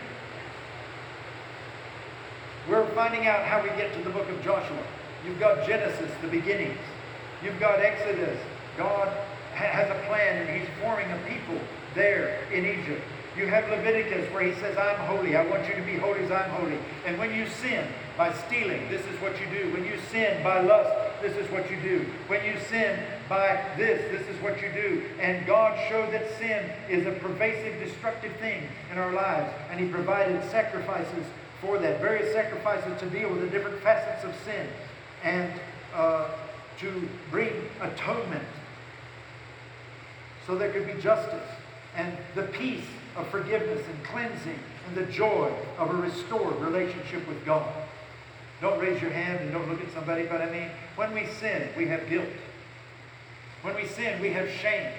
We're 2.69 2.87
finding 2.95 3.27
out 3.27 3.43
how 3.45 3.61
we 3.61 3.69
get 3.71 3.93
to 3.95 4.03
the 4.03 4.11
book 4.11 4.29
of 4.29 4.41
Joshua. 4.43 4.83
You've 5.27 5.41
got 5.41 5.67
Genesis, 5.67 6.11
the 6.21 6.29
beginnings. 6.29 6.79
You've 7.43 7.59
got 7.59 7.81
Exodus. 7.81 8.39
God 8.79 9.09
has 9.53 9.91
a 9.91 10.07
plan 10.07 10.47
and 10.47 10.61
he's 10.61 10.69
forming 10.81 11.11
a 11.11 11.19
people 11.29 11.59
there 11.95 12.45
in 12.53 12.65
Egypt. 12.65 13.03
You 13.37 13.47
have 13.47 13.69
Leviticus 13.69 14.31
where 14.33 14.43
he 14.43 14.55
says, 14.61 14.77
I'm 14.77 14.97
holy. 15.07 15.37
I 15.37 15.47
want 15.47 15.67
you 15.67 15.75
to 15.75 15.83
be 15.83 15.97
holy 15.97 16.21
as 16.21 16.31
I'm 16.31 16.51
holy. 16.51 16.79
And 17.07 17.19
when 17.19 17.35
you 17.35 17.47
sin 17.49 17.87
by 18.17 18.33
stealing, 18.33 18.89
this 18.91 19.01
is 19.07 19.21
what 19.21 19.41
you 19.41 19.47
do. 19.47 19.73
When 19.73 19.85
you 19.85 19.99
sin 20.11 20.43
by 20.45 20.61
lust, 20.61 21.23
this 21.23 21.37
is 21.37 21.51
what 21.51 21.71
you 21.71 21.81
do. 21.81 22.07
When 22.29 22.45
you 22.45 22.61
sin 22.69 22.99
by 23.29 23.65
this, 23.77 24.03
this 24.13 24.29
is 24.29 24.41
what 24.43 24.61
you 24.61 24.69
do. 24.73 25.03
And 25.19 25.47
God 25.47 25.79
showed 25.89 26.13
that 26.13 26.39
sin 26.39 26.71
is 26.91 27.07
a 27.07 27.13
pervasive, 27.13 27.81
destructive 27.81 28.37
thing 28.37 28.69
in 28.93 28.99
our 28.99 29.13
lives. 29.13 29.53
And 29.71 29.81
he 29.81 29.89
provided 29.89 30.43
sacrifices 30.51 31.25
for 31.63 31.79
that, 31.79 32.01
various 32.01 32.35
sacrifices 32.35 33.01
to 33.01 33.09
deal 33.09 33.31
with 33.31 33.41
the 33.41 33.49
different 33.49 33.81
facets 33.81 34.25
of 34.25 34.35
sin. 34.45 34.67
And 35.25 35.51
uh, 35.95 36.29
to 36.79 37.09
bring 37.31 37.53
atonement 37.81 38.45
so 40.47 40.57
there 40.57 40.73
could 40.73 40.87
be 40.87 41.01
justice 41.01 41.49
and 41.95 42.17
the 42.35 42.43
peace 42.43 42.85
of 43.17 43.29
forgiveness 43.29 43.87
and 43.87 44.05
cleansing 44.05 44.59
and 44.89 44.97
the 44.97 45.11
joy 45.13 45.53
of 45.79 45.91
a 45.91 45.95
restored 45.95 46.57
relationship 46.57 47.27
with 47.29 47.45
God. 47.45 47.73
Don't 48.61 48.81
raise 48.81 49.01
your 49.01 49.11
hand 49.11 49.41
and 49.41 49.53
don't 49.53 49.69
look 49.69 49.81
at 49.81 49.93
somebody, 49.93 50.25
but 50.25 50.41
I 50.41 50.51
mean, 50.51 50.71
when 50.97 51.13
we 51.15 51.27
sin, 51.41 51.69
we 51.77 51.87
have 51.89 52.09
guilt. 52.09 52.29
When 53.63 53.77
we 53.77 53.87
sin, 53.87 54.21
we 54.21 54.31
have 54.31 54.51
shame. 54.51 54.93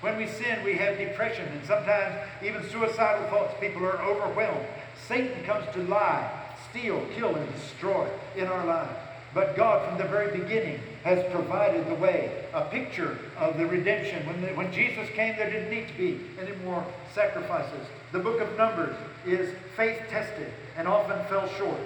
When 0.00 0.18
we 0.18 0.26
sin, 0.26 0.62
we 0.64 0.74
have 0.74 0.98
depression 0.98 1.46
and 1.48 1.64
sometimes 1.64 2.16
even 2.42 2.62
suicidal 2.68 3.28
thoughts. 3.30 3.54
People 3.60 3.86
are 3.86 4.02
overwhelmed. 4.02 4.66
Satan 5.08 5.44
comes 5.44 5.66
to 5.74 5.82
lie, 5.82 6.30
steal, 6.70 7.04
kill, 7.14 7.34
and 7.34 7.52
destroy 7.54 8.08
in 8.36 8.46
our 8.46 8.64
lives. 8.64 8.96
But 9.34 9.56
God, 9.56 9.88
from 9.88 9.98
the 9.98 10.04
very 10.04 10.36
beginning, 10.38 10.80
has 11.02 11.22
provided 11.32 11.88
the 11.88 11.96
way, 11.96 12.46
a 12.54 12.64
picture 12.66 13.18
of 13.36 13.58
the 13.58 13.66
redemption. 13.66 14.24
When, 14.26 14.40
the, 14.40 14.48
when 14.48 14.72
Jesus 14.72 15.08
came, 15.10 15.36
there 15.36 15.50
didn't 15.50 15.70
need 15.70 15.88
to 15.88 15.94
be 15.94 16.20
any 16.40 16.54
more 16.64 16.86
sacrifices. 17.12 17.86
The 18.12 18.20
book 18.20 18.40
of 18.40 18.56
Numbers 18.56 18.96
is 19.26 19.54
faith 19.76 20.00
tested 20.08 20.52
and 20.76 20.86
often 20.86 21.22
fell 21.26 21.48
short. 21.58 21.80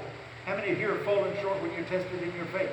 How 0.45 0.57
many 0.57 0.79
you 0.79 0.93
are 0.93 0.99
fallen 1.05 1.35
short 1.41 1.61
when 1.63 1.73
you're 1.73 1.85
tested 1.85 2.23
in 2.23 2.35
your 2.37 2.47
faith? 2.47 2.71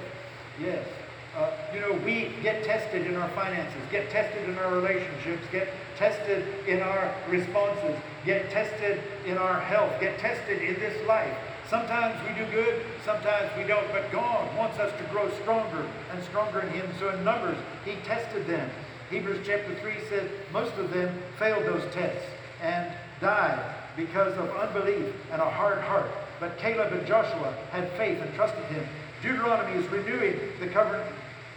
Yes. 0.62 0.86
Uh, 1.36 1.52
you 1.74 1.82
know, 1.82 1.92
we 2.06 2.32
get 2.42 2.64
tested 2.64 3.06
in 3.06 3.16
our 3.18 3.28
finances, 3.30 3.82
get 3.92 4.10
tested 4.10 4.48
in 4.48 4.58
our 4.58 4.74
relationships, 4.74 5.44
get 5.52 5.68
tested 5.98 6.46
in 6.66 6.82
our 6.82 7.14
responses, 7.28 7.96
get 8.26 8.50
tested 8.50 9.02
in 9.26 9.38
our 9.38 9.60
health, 9.60 9.92
get 10.00 10.18
tested 10.18 10.62
in 10.62 10.76
this 10.76 11.06
life. 11.08 11.36
Sometimes 11.70 12.16
we 12.26 12.34
do 12.40 12.50
good, 12.52 12.82
sometimes 13.04 13.52
we 13.58 13.64
don't, 13.64 13.86
but 13.92 14.10
God 14.12 14.56
wants 14.56 14.80
us 14.80 14.98
to 14.98 15.04
grow 15.12 15.30
stronger 15.42 15.86
and 16.12 16.24
stronger 16.24 16.62
in 16.62 16.70
Him. 16.70 16.88
So 17.00 17.10
in 17.10 17.24
Numbers, 17.26 17.58
He 17.84 17.96
tested 18.06 18.48
them. 18.48 18.70
Hebrews 19.10 19.46
chapter 19.46 19.76
3 19.76 19.94
says 20.08 20.30
most 20.54 20.74
of 20.76 20.92
them 20.94 21.22
failed 21.38 21.66
those 21.66 21.84
tests 21.94 22.26
and 22.62 22.94
died 23.20 23.76
because 23.98 24.38
of 24.38 24.50
unbelief 24.52 25.14
and 25.32 25.42
a 25.42 25.50
hard 25.50 25.80
heart. 25.80 26.10
But 26.40 26.58
Caleb 26.58 26.94
and 26.94 27.06
Joshua 27.06 27.54
had 27.72 27.92
faith 27.94 28.22
and 28.22 28.34
trusted 28.36 28.64
Him. 28.66 28.86
Deuteronomy 29.22 29.80
is 29.80 29.88
renewing 29.92 30.40
the 30.60 30.68
covenant, 30.68 31.10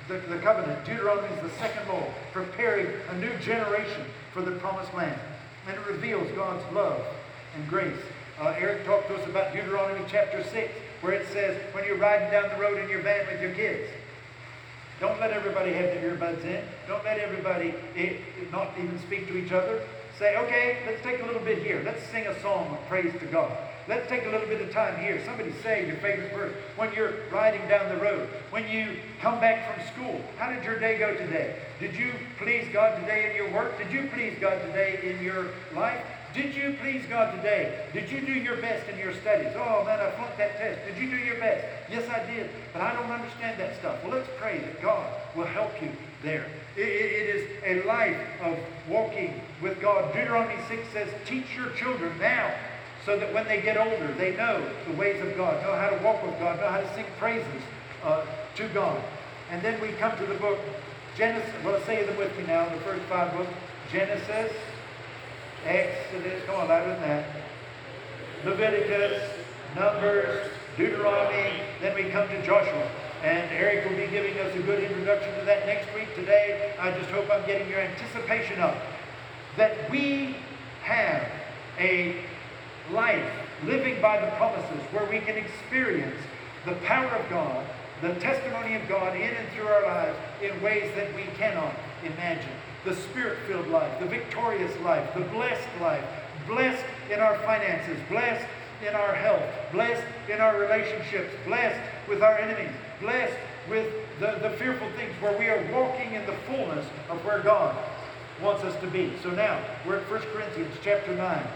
the, 0.08 0.18
the 0.28 0.38
covenant. 0.38 0.84
Deuteronomy 0.84 1.28
is 1.36 1.42
the 1.42 1.58
second 1.58 1.88
law, 1.88 2.06
preparing 2.32 2.86
a 3.10 3.18
new 3.18 3.36
generation 3.38 4.04
for 4.32 4.42
the 4.42 4.52
promised 4.52 4.92
land. 4.94 5.20
And 5.66 5.76
it 5.76 5.86
reveals 5.86 6.30
God's 6.32 6.64
love 6.74 7.04
and 7.54 7.68
grace. 7.68 8.00
Uh, 8.40 8.54
Eric 8.58 8.84
talked 8.84 9.08
to 9.08 9.16
us 9.16 9.28
about 9.28 9.52
Deuteronomy 9.52 10.04
chapter 10.08 10.42
6, 10.42 10.72
where 11.02 11.12
it 11.12 11.26
says, 11.32 11.60
when 11.74 11.84
you're 11.84 11.98
riding 11.98 12.30
down 12.30 12.48
the 12.48 12.56
road 12.56 12.78
in 12.82 12.88
your 12.88 13.02
van 13.02 13.26
with 13.26 13.42
your 13.42 13.52
kids, 13.52 13.88
don't 15.00 15.20
let 15.20 15.30
everybody 15.30 15.72
have 15.72 15.84
their 15.84 16.16
earbuds 16.16 16.44
in. 16.44 16.64
Don't 16.88 17.04
let 17.04 17.18
everybody 17.18 17.74
it, 17.94 18.20
eh, 18.20 18.44
not 18.50 18.72
even 18.78 18.98
speak 19.00 19.28
to 19.28 19.36
each 19.36 19.52
other. 19.52 19.80
Say, 20.18 20.36
okay, 20.36 20.78
let's 20.86 21.02
take 21.02 21.22
a 21.22 21.26
little 21.26 21.42
bit 21.42 21.62
here. 21.62 21.82
Let's 21.84 22.02
sing 22.08 22.26
a 22.26 22.40
song 22.40 22.66
of 22.72 22.88
praise 22.88 23.12
to 23.20 23.26
God. 23.26 23.56
Let's 23.88 24.06
take 24.06 24.26
a 24.26 24.28
little 24.28 24.46
bit 24.46 24.60
of 24.60 24.70
time 24.70 25.02
here. 25.02 25.18
Somebody 25.24 25.50
say 25.62 25.86
your 25.86 25.96
favorite 25.96 26.30
verse. 26.34 26.52
When 26.76 26.92
you're 26.92 27.14
riding 27.32 27.66
down 27.68 27.88
the 27.88 27.96
road, 27.96 28.28
when 28.50 28.68
you 28.68 28.98
come 29.22 29.40
back 29.40 29.74
from 29.74 29.86
school, 29.94 30.20
how 30.36 30.52
did 30.52 30.62
your 30.62 30.78
day 30.78 30.98
go 30.98 31.16
today? 31.16 31.56
Did 31.80 31.96
you 31.96 32.12
please 32.36 32.68
God 32.70 33.00
today 33.00 33.30
in 33.30 33.36
your 33.36 33.50
work? 33.50 33.78
Did 33.78 33.90
you 33.90 34.10
please 34.12 34.36
God 34.38 34.60
today 34.66 35.00
in 35.02 35.24
your 35.24 35.46
life? 35.74 36.04
Did 36.34 36.54
you 36.54 36.76
please 36.82 37.02
God 37.08 37.34
today? 37.34 37.86
Did 37.94 38.10
you 38.10 38.20
do 38.20 38.34
your 38.34 38.58
best 38.58 38.86
in 38.90 38.98
your 38.98 39.14
studies? 39.14 39.54
Oh 39.56 39.82
man, 39.86 39.98
I 39.98 40.10
flunked 40.10 40.36
that 40.36 40.58
test. 40.58 40.84
Did 40.84 41.02
you 41.02 41.08
do 41.08 41.16
your 41.16 41.38
best? 41.38 41.64
Yes, 41.90 42.06
I 42.10 42.30
did. 42.30 42.50
But 42.74 42.82
I 42.82 42.92
don't 42.92 43.10
understand 43.10 43.58
that 43.58 43.78
stuff. 43.78 44.04
Well, 44.04 44.12
let's 44.12 44.28
pray 44.36 44.58
that 44.58 44.82
God 44.82 45.10
will 45.34 45.46
help 45.46 45.80
you 45.80 45.90
there. 46.22 46.44
it, 46.76 46.82
it 46.82 47.36
is 47.36 47.48
a 47.64 47.86
life 47.86 48.20
of 48.42 48.58
walking 48.86 49.40
with 49.62 49.80
God. 49.80 50.12
Deuteronomy 50.12 50.60
6 50.68 50.88
says, 50.92 51.08
teach 51.24 51.46
your 51.56 51.70
children 51.70 52.12
now 52.18 52.52
so 53.04 53.18
that 53.18 53.32
when 53.32 53.46
they 53.46 53.62
get 53.62 53.76
older, 53.76 54.14
they 54.18 54.36
know 54.36 54.62
the 54.86 54.94
ways 54.94 55.20
of 55.22 55.36
God, 55.36 55.62
know 55.62 55.74
how 55.74 55.88
to 55.88 56.02
walk 56.04 56.22
with 56.24 56.38
God, 56.38 56.60
know 56.60 56.68
how 56.68 56.80
to 56.80 56.94
sing 56.94 57.06
praises 57.18 57.62
uh, 58.04 58.24
to 58.56 58.68
God. 58.68 59.00
And 59.50 59.62
then 59.62 59.80
we 59.80 59.88
come 59.92 60.16
to 60.18 60.26
the 60.26 60.34
book 60.34 60.58
Genesis. 61.16 61.50
Well, 61.64 61.80
say 61.84 62.04
them 62.04 62.16
with 62.16 62.36
me 62.38 62.44
now, 62.46 62.68
the 62.68 62.80
first 62.82 63.02
five 63.04 63.32
books. 63.36 63.50
Genesis, 63.90 64.52
Exodus, 65.64 66.44
come 66.44 66.56
on, 66.56 66.68
louder 66.68 66.90
than 66.90 67.00
that. 67.00 67.26
Leviticus, 68.44 69.22
Numbers, 69.74 70.50
Deuteronomy, 70.76 71.60
then 71.80 71.94
we 71.94 72.10
come 72.10 72.28
to 72.28 72.46
Joshua. 72.46 72.88
And 73.22 73.50
Eric 73.50 73.88
will 73.88 73.96
be 73.96 74.06
giving 74.06 74.38
us 74.38 74.54
a 74.54 74.60
good 74.60 74.82
introduction 74.82 75.36
to 75.40 75.44
that 75.46 75.66
next 75.66 75.92
week. 75.94 76.14
Today, 76.14 76.72
I 76.78 76.92
just 76.92 77.10
hope 77.10 77.28
I'm 77.32 77.44
getting 77.46 77.68
your 77.68 77.80
anticipation 77.80 78.60
up 78.60 78.76
that 79.56 79.90
we 79.90 80.36
have 80.82 81.26
a 81.80 82.22
life 82.92 83.30
living 83.64 84.00
by 84.00 84.20
the 84.20 84.30
promises 84.36 84.80
where 84.92 85.04
we 85.10 85.18
can 85.20 85.36
experience 85.36 86.20
the 86.64 86.74
power 86.86 87.08
of 87.08 87.28
God, 87.30 87.66
the 88.02 88.14
testimony 88.14 88.74
of 88.74 88.88
God 88.88 89.16
in 89.16 89.22
and 89.22 89.48
through 89.50 89.66
our 89.66 89.82
lives 89.82 90.16
in 90.42 90.60
ways 90.62 90.94
that 90.94 91.14
we 91.14 91.24
cannot 91.36 91.74
imagine. 92.04 92.52
The 92.84 92.94
spirit 92.94 93.38
filled 93.46 93.68
life, 93.68 93.98
the 94.00 94.06
victorious 94.06 94.72
life, 94.80 95.12
the 95.14 95.24
blessed 95.24 95.68
life, 95.80 96.04
blessed 96.46 96.84
in 97.10 97.20
our 97.20 97.36
finances, 97.38 97.98
blessed 98.08 98.46
in 98.86 98.94
our 98.94 99.14
health, 99.14 99.42
blessed 99.72 100.06
in 100.30 100.40
our 100.40 100.58
relationships, 100.58 101.34
blessed 101.44 101.80
with 102.08 102.22
our 102.22 102.38
enemies, 102.38 102.72
blessed 103.00 103.36
with 103.68 103.92
the, 104.20 104.38
the 104.40 104.50
fearful 104.50 104.88
things 104.96 105.12
where 105.20 105.36
we 105.38 105.48
are 105.48 105.60
walking 105.72 106.14
in 106.14 106.24
the 106.26 106.36
fullness 106.46 106.86
of 107.10 107.22
where 107.24 107.40
God 107.40 107.76
wants 108.40 108.62
us 108.62 108.80
to 108.80 108.86
be. 108.86 109.12
So 109.22 109.30
now, 109.30 109.60
we're 109.86 109.98
at 109.98 110.10
1 110.10 110.20
Corinthians 110.32 110.74
chapter 110.82 111.14
9. 111.14 111.46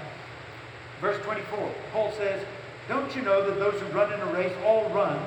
Verse 1.03 1.21
24, 1.25 1.75
Paul 1.93 2.13
says, 2.13 2.47
Don't 2.89 3.15
you 3.17 3.23
know 3.23 3.45
that 3.45 3.59
those 3.59 3.75
who 3.81 3.87
run 3.89 4.13
in 4.13 4.21
a 4.21 4.33
race 4.33 4.55
all 4.65 4.89
run, 4.91 5.21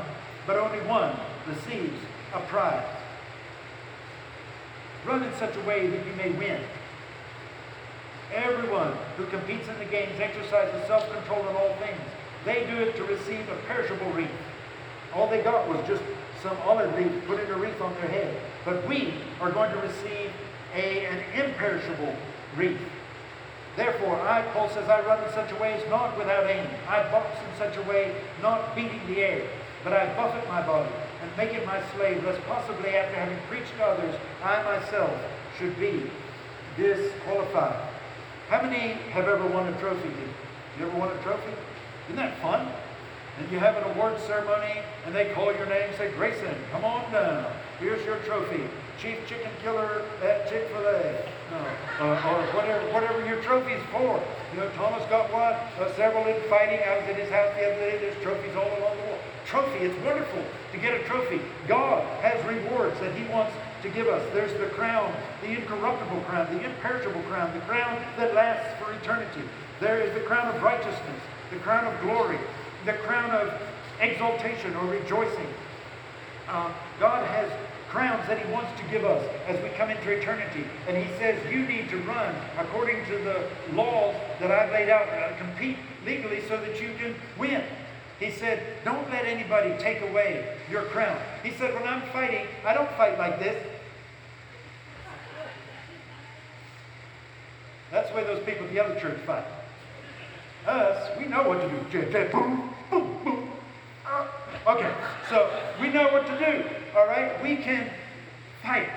but 0.48 0.58
only 0.58 0.80
one 0.88 1.14
receives 1.46 2.00
a 2.34 2.40
prize? 2.40 2.88
Run 5.06 5.22
in 5.22 5.34
such 5.36 5.54
a 5.54 5.62
way 5.68 5.88
that 5.88 6.06
you 6.08 6.14
may 6.14 6.32
win. 6.32 6.62
Everyone 8.34 8.94
who 9.18 9.26
competes 9.26 9.68
in 9.68 9.78
the 9.78 9.86
games 9.86 10.18
exercises 10.18 10.88
self-control 10.88 11.42
in 11.42 11.56
all 11.58 11.76
things. 11.76 12.02
They 12.46 12.66
do 12.68 12.78
it 12.78 12.96
to 12.96 13.04
receive 13.04 13.48
a 13.50 13.56
perishable 13.68 14.12
wreath. 14.14 14.32
All 15.14 15.30
they 15.30 15.44
got 15.44 15.68
was 15.68 15.86
just 15.86 16.04
some 16.42 16.56
olive 16.64 16.96
leaf 16.96 17.12
put 17.28 17.42
in 17.42 17.52
a 17.52 17.58
wreath 17.58 17.82
on 17.82 17.94
their 17.96 18.08
head. 18.08 18.40
But 18.64 18.88
we 18.88 19.14
are 19.42 19.52
going 19.52 19.72
to 19.72 19.78
receive 19.80 20.32
a, 20.74 21.06
an 21.06 21.20
imperishable 21.34 22.16
wreath. 22.56 22.80
Therefore, 23.76 24.20
I, 24.22 24.42
Paul 24.54 24.70
says, 24.70 24.88
I 24.88 25.02
run 25.06 25.24
in 25.24 25.32
such 25.34 25.52
a 25.52 25.56
way 25.56 25.74
as 25.74 25.90
not 25.90 26.18
without 26.18 26.50
aim. 26.50 26.68
I 26.88 27.04
box 27.12 27.38
in 27.40 27.58
such 27.58 27.78
a 27.78 27.82
way, 27.90 28.16
not 28.42 28.76
beating 28.76 29.02
the 29.08 29.20
air, 29.20 29.48
but 29.84 29.92
I 29.92 30.06
buffet 30.16 30.48
my 30.48 30.66
body 30.66 30.92
and 31.22 31.38
make 31.38 31.54
it 31.54 31.66
my 31.66 31.82
slave, 31.96 32.24
lest 32.24 32.42
possibly 32.46 32.90
after 32.92 33.16
having 33.16 33.38
preached 33.50 33.76
to 33.78 33.84
others, 33.84 34.16
I 34.44 34.64
myself 34.64 35.12
should 35.58 35.78
be 35.80 36.10
disqualified. 36.78 37.90
How 38.50 38.62
many 38.62 38.94
have 39.12 39.28
ever 39.28 39.48
won 39.48 39.68
a 39.68 39.80
trophy? 39.80 40.10
You 40.80 40.88
ever 40.88 40.98
won 40.98 41.10
a 41.10 41.22
trophy? 41.24 41.54
Isn't 42.06 42.18
that 42.18 42.40
fun? 42.42 42.72
And 43.40 43.52
you 43.52 43.60
have 43.60 43.76
an 43.76 43.84
award 43.92 44.20
ceremony, 44.22 44.82
and 45.06 45.14
they 45.14 45.34
call 45.34 45.54
your 45.54 45.66
name, 45.66 45.90
say, 45.98 46.12
Grayson, 46.12 46.56
come 46.72 46.86
on 46.86 47.12
down. 47.12 47.52
Here's 47.80 48.06
your 48.06 48.18
trophy. 48.20 48.64
Chief 49.02 49.18
Chicken 49.28 49.52
Killer 49.62 50.04
at 50.24 50.48
Chick-fil-A. 50.48 51.35
No. 51.52 51.58
Uh, 52.00 52.30
or 52.32 52.42
whatever, 52.58 52.82
whatever 52.92 53.26
your 53.26 53.42
trophy's 53.42 53.82
for. 53.92 54.22
You 54.54 54.60
know, 54.60 54.70
Thomas 54.72 55.04
got 55.10 55.32
one, 55.32 55.54
uh, 55.54 55.94
several 55.96 56.26
in 56.26 56.42
fighting. 56.50 56.80
I 56.82 56.98
was 56.98 57.06
at 57.06 57.16
his 57.16 57.30
house 57.30 57.54
the 57.56 57.66
other 57.66 57.80
day. 57.80 57.98
There's 58.00 58.18
trophies 58.24 58.56
all 58.56 58.66
along 58.66 58.98
the 58.98 59.06
wall. 59.14 59.20
Trophy, 59.46 59.86
it's 59.86 60.06
wonderful 60.06 60.44
to 60.72 60.78
get 60.78 61.00
a 61.00 61.04
trophy. 61.04 61.40
God 61.68 62.02
has 62.22 62.44
rewards 62.46 63.00
that 63.00 63.14
he 63.16 63.26
wants 63.32 63.54
to 63.84 63.90
give 63.90 64.08
us. 64.08 64.24
There's 64.34 64.52
the 64.60 64.68
crown, 64.74 65.14
the 65.42 65.50
incorruptible 65.50 66.22
crown, 66.22 66.48
the 66.52 66.66
imperishable 66.66 67.22
crown, 67.30 67.54
the 67.54 67.64
crown 67.66 68.02
that 68.18 68.34
lasts 68.34 68.74
for 68.84 68.92
eternity. 68.94 69.42
There 69.80 70.02
is 70.02 70.14
the 70.16 70.22
crown 70.22 70.54
of 70.54 70.62
righteousness, 70.64 71.22
the 71.52 71.58
crown 71.58 71.86
of 71.86 72.02
glory, 72.02 72.40
the 72.86 72.94
crown 72.94 73.30
of 73.30 73.54
exaltation 74.02 74.76
or 74.76 74.86
rejoicing. 74.88 75.48
Uh, 76.48 76.72
God 77.00 77.28
has 77.28 77.52
crowns 77.90 78.28
that 78.28 78.44
he 78.44 78.52
wants 78.52 78.72
to 78.80 78.88
give 78.90 79.06
us 79.06 79.26
as 79.48 79.62
we 79.64 79.70
come 79.70 79.90
into 79.90 80.12
eternity. 80.12 80.66
And 80.88 80.98
he 80.98 81.10
says, 81.18 81.40
you 81.52 81.66
need 81.66 81.90
to 81.90 81.98
run 82.02 82.36
according 82.58 83.06
to 83.06 83.18
the 83.20 83.48
laws 83.74 84.16
that 84.40 84.52
I've 84.52 84.72
laid 84.72 84.90
out, 84.90 85.08
uh, 85.10 85.36
compete 85.38 85.78
legally 86.06 86.42
so 86.48 86.58
that 86.58 86.82
you 86.82 86.94
can 87.00 87.16
win. 87.38 87.64
He 88.20 88.32
said, 88.32 88.62
don't 88.84 89.10
let 89.10 89.26
anybody 89.26 89.76
take 89.78 90.02
away 90.02 90.58
your 90.70 90.84
crown. 90.84 91.18
He 91.44 91.52
said, 91.52 91.74
when 91.74 91.84
I'm 91.84 92.02
fighting, 92.12 92.48
I 92.66 92.74
don't 92.74 92.90
fight 92.92 93.18
like 93.18 93.40
this. 93.40 93.62
That's 97.92 98.10
the 98.10 98.16
way 98.16 98.24
those 98.24 98.44
people 98.46 98.66
at 98.66 98.72
the 98.72 98.80
other 98.80 99.00
church 99.00 99.20
fight. 99.22 99.46
Us, 100.66 101.18
we 101.20 101.28
know 101.28 101.48
what 101.48 101.62
to 101.62 101.70
do. 101.92 102.72
Okay, 104.68 104.92
so 105.30 105.52
we 105.80 105.90
know 105.90 106.08
what 106.12 106.26
to 106.26 106.40
do, 106.40 106.68
all 106.96 107.08
right? 107.08 107.42
We 107.44 107.58
can 107.58 107.90
fight 108.64 108.90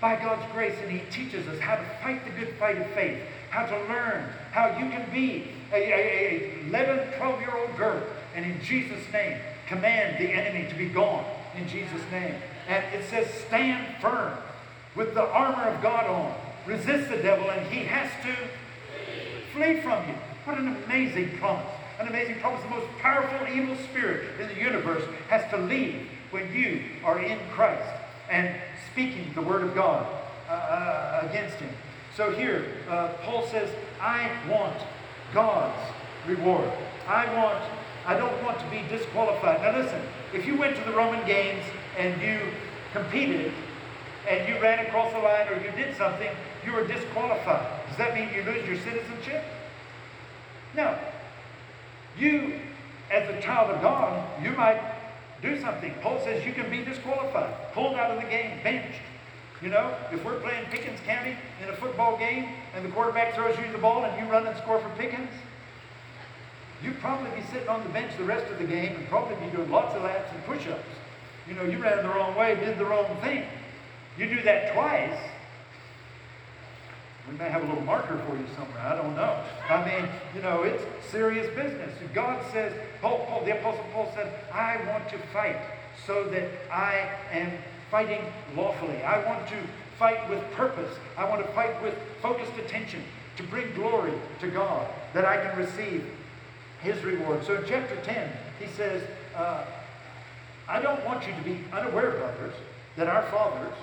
by 0.00 0.16
God's 0.16 0.50
grace, 0.52 0.76
and 0.82 0.90
He 0.90 1.00
teaches 1.10 1.46
us 1.48 1.58
how 1.60 1.76
to 1.76 1.84
fight 2.02 2.24
the 2.24 2.30
good 2.38 2.54
fight 2.58 2.76
of 2.78 2.86
faith, 2.88 3.20
how 3.50 3.66
to 3.66 3.76
learn 3.88 4.28
how 4.52 4.68
you 4.78 4.90
can 4.90 5.08
be 5.12 5.48
a, 5.72 5.76
a, 5.76 6.62
a 6.62 6.68
11, 6.68 7.18
12 7.18 7.40
year 7.40 7.56
old 7.56 7.76
girl, 7.76 8.02
and 8.34 8.44
in 8.44 8.60
Jesus' 8.62 9.04
name, 9.12 9.38
command 9.66 10.18
the 10.18 10.30
enemy 10.30 10.68
to 10.68 10.74
be 10.76 10.88
gone 10.88 11.24
in 11.56 11.66
Jesus' 11.68 12.02
name. 12.10 12.34
And 12.68 12.84
it 12.94 13.08
says, 13.08 13.28
stand 13.46 13.96
firm 14.00 14.36
with 14.94 15.14
the 15.14 15.22
armor 15.22 15.64
of 15.64 15.82
God 15.82 16.06
on. 16.06 16.34
Resist 16.66 17.10
the 17.10 17.18
devil, 17.18 17.50
and 17.50 17.66
he 17.72 17.84
has 17.84 18.10
to 18.24 18.34
flee 19.52 19.80
from 19.80 20.08
you. 20.08 20.14
What 20.44 20.58
an 20.58 20.76
amazing 20.84 21.38
promise. 21.38 21.66
An 22.04 22.10
amazing 22.10 22.38
promise. 22.40 22.62
The 22.62 22.68
most 22.68 22.86
powerful 22.98 23.48
evil 23.48 23.74
spirit 23.76 24.38
in 24.38 24.48
the 24.48 24.60
universe 24.60 25.02
has 25.30 25.48
to 25.50 25.56
leave 25.56 26.06
when 26.32 26.52
you 26.52 26.82
are 27.02 27.18
in 27.18 27.38
Christ 27.52 27.88
and 28.28 28.54
speaking 28.92 29.32
the 29.34 29.40
word 29.40 29.62
of 29.62 29.74
God 29.74 30.06
uh, 30.46 30.52
uh, 30.52 31.26
against 31.30 31.56
him. 31.56 31.70
So 32.14 32.30
here, 32.30 32.66
uh, 32.90 33.08
Paul 33.22 33.46
says, 33.46 33.70
I 34.02 34.30
want 34.50 34.76
God's 35.32 35.80
reward. 36.26 36.70
I 37.08 37.24
want, 37.38 37.64
I 38.04 38.18
don't 38.18 38.42
want 38.44 38.58
to 38.58 38.66
be 38.66 38.82
disqualified. 38.94 39.62
Now 39.62 39.74
listen, 39.74 40.02
if 40.34 40.44
you 40.44 40.58
went 40.58 40.76
to 40.76 40.84
the 40.84 40.92
Roman 40.92 41.26
games 41.26 41.64
and 41.96 42.20
you 42.20 42.38
competed 42.92 43.50
and 44.28 44.46
you 44.46 44.60
ran 44.60 44.84
across 44.84 45.10
the 45.14 45.20
line 45.20 45.48
or 45.48 45.54
you 45.54 45.70
did 45.70 45.96
something, 45.96 46.28
you 46.66 46.72
were 46.72 46.86
disqualified. 46.86 47.66
Does 47.88 47.96
that 47.96 48.14
mean 48.14 48.28
you 48.34 48.42
lose 48.42 48.68
your 48.68 48.76
citizenship? 48.76 49.42
No. 50.76 50.98
You, 52.18 52.60
as 53.10 53.28
a 53.28 53.40
child 53.40 53.70
of 53.70 53.82
God, 53.82 54.42
you 54.42 54.50
might 54.50 54.80
do 55.42 55.60
something. 55.60 55.94
Paul 56.00 56.20
says 56.24 56.44
you 56.44 56.52
can 56.52 56.70
be 56.70 56.84
disqualified, 56.84 57.72
pulled 57.72 57.96
out 57.96 58.10
of 58.10 58.22
the 58.22 58.28
game, 58.28 58.58
benched. 58.62 59.00
You 59.62 59.68
know, 59.70 59.94
if 60.12 60.24
we're 60.24 60.40
playing 60.40 60.66
Pickens 60.66 61.00
County 61.06 61.36
in 61.62 61.68
a 61.68 61.76
football 61.76 62.18
game 62.18 62.48
and 62.74 62.84
the 62.84 62.90
quarterback 62.90 63.34
throws 63.34 63.56
you 63.58 63.70
the 63.72 63.78
ball 63.78 64.04
and 64.04 64.18
you 64.18 64.30
run 64.30 64.46
and 64.46 64.56
score 64.58 64.80
for 64.80 64.90
Pickens, 64.90 65.30
you'd 66.82 66.98
probably 67.00 67.30
be 67.30 67.46
sitting 67.46 67.68
on 67.68 67.82
the 67.82 67.88
bench 67.90 68.12
the 68.18 68.24
rest 68.24 68.50
of 68.50 68.58
the 68.58 68.64
game 68.64 68.96
and 68.96 69.08
probably 69.08 69.36
be 69.36 69.50
doing 69.56 69.70
lots 69.70 69.94
of 69.94 70.02
laps 70.02 70.30
and 70.32 70.44
push 70.44 70.66
ups. 70.66 70.84
You 71.48 71.54
know, 71.54 71.62
you 71.62 71.78
ran 71.78 72.02
the 72.02 72.08
wrong 72.08 72.34
way, 72.36 72.54
did 72.56 72.78
the 72.78 72.84
wrong 72.84 73.16
thing. 73.22 73.44
You 74.18 74.28
do 74.28 74.42
that 74.42 74.74
twice, 74.74 75.18
we 77.30 77.36
may 77.38 77.48
have 77.48 77.62
a 77.62 77.66
little 77.66 77.82
marker 77.84 78.18
for 78.28 78.36
you 78.36 78.44
somewhere. 78.54 78.82
I 78.82 78.94
don't 78.94 79.16
know. 79.16 79.42
I 79.68 79.84
mean, 79.84 80.08
you 80.34 80.42
know, 80.42 80.62
it's 80.62 80.82
serious 81.10 81.46
business. 81.54 81.90
God 82.12 82.44
says, 82.52 82.72
Paul, 83.00 83.24
Paul, 83.26 83.44
the 83.44 83.58
Apostle 83.58 83.84
Paul 83.92 84.12
said, 84.14 84.32
I 84.52 84.76
want 84.88 85.08
to 85.08 85.18
fight 85.32 85.56
so 86.06 86.24
that 86.24 86.50
I 86.70 87.08
am 87.32 87.50
fighting 87.90 88.20
lawfully. 88.54 89.02
I 89.02 89.24
want 89.26 89.48
to 89.48 89.56
fight 89.98 90.28
with 90.28 90.42
purpose. 90.52 90.96
I 91.16 91.28
want 91.28 91.44
to 91.44 91.52
fight 91.52 91.82
with 91.82 91.94
focused 92.20 92.52
attention 92.58 93.02
to 93.36 93.42
bring 93.44 93.72
glory 93.74 94.12
to 94.40 94.48
God, 94.48 94.86
that 95.12 95.24
I 95.24 95.36
can 95.38 95.58
receive 95.58 96.06
his 96.80 97.02
reward. 97.02 97.44
So 97.44 97.56
in 97.56 97.64
chapter 97.66 97.96
10, 98.02 98.30
he 98.60 98.66
says, 98.76 99.02
uh, 99.34 99.64
I 100.68 100.80
don't 100.80 101.04
want 101.04 101.26
you 101.26 101.34
to 101.34 101.42
be 101.42 101.60
unaware, 101.72 102.12
brothers, 102.12 102.54
that 102.96 103.08
our 103.08 103.22
fathers 103.30 103.74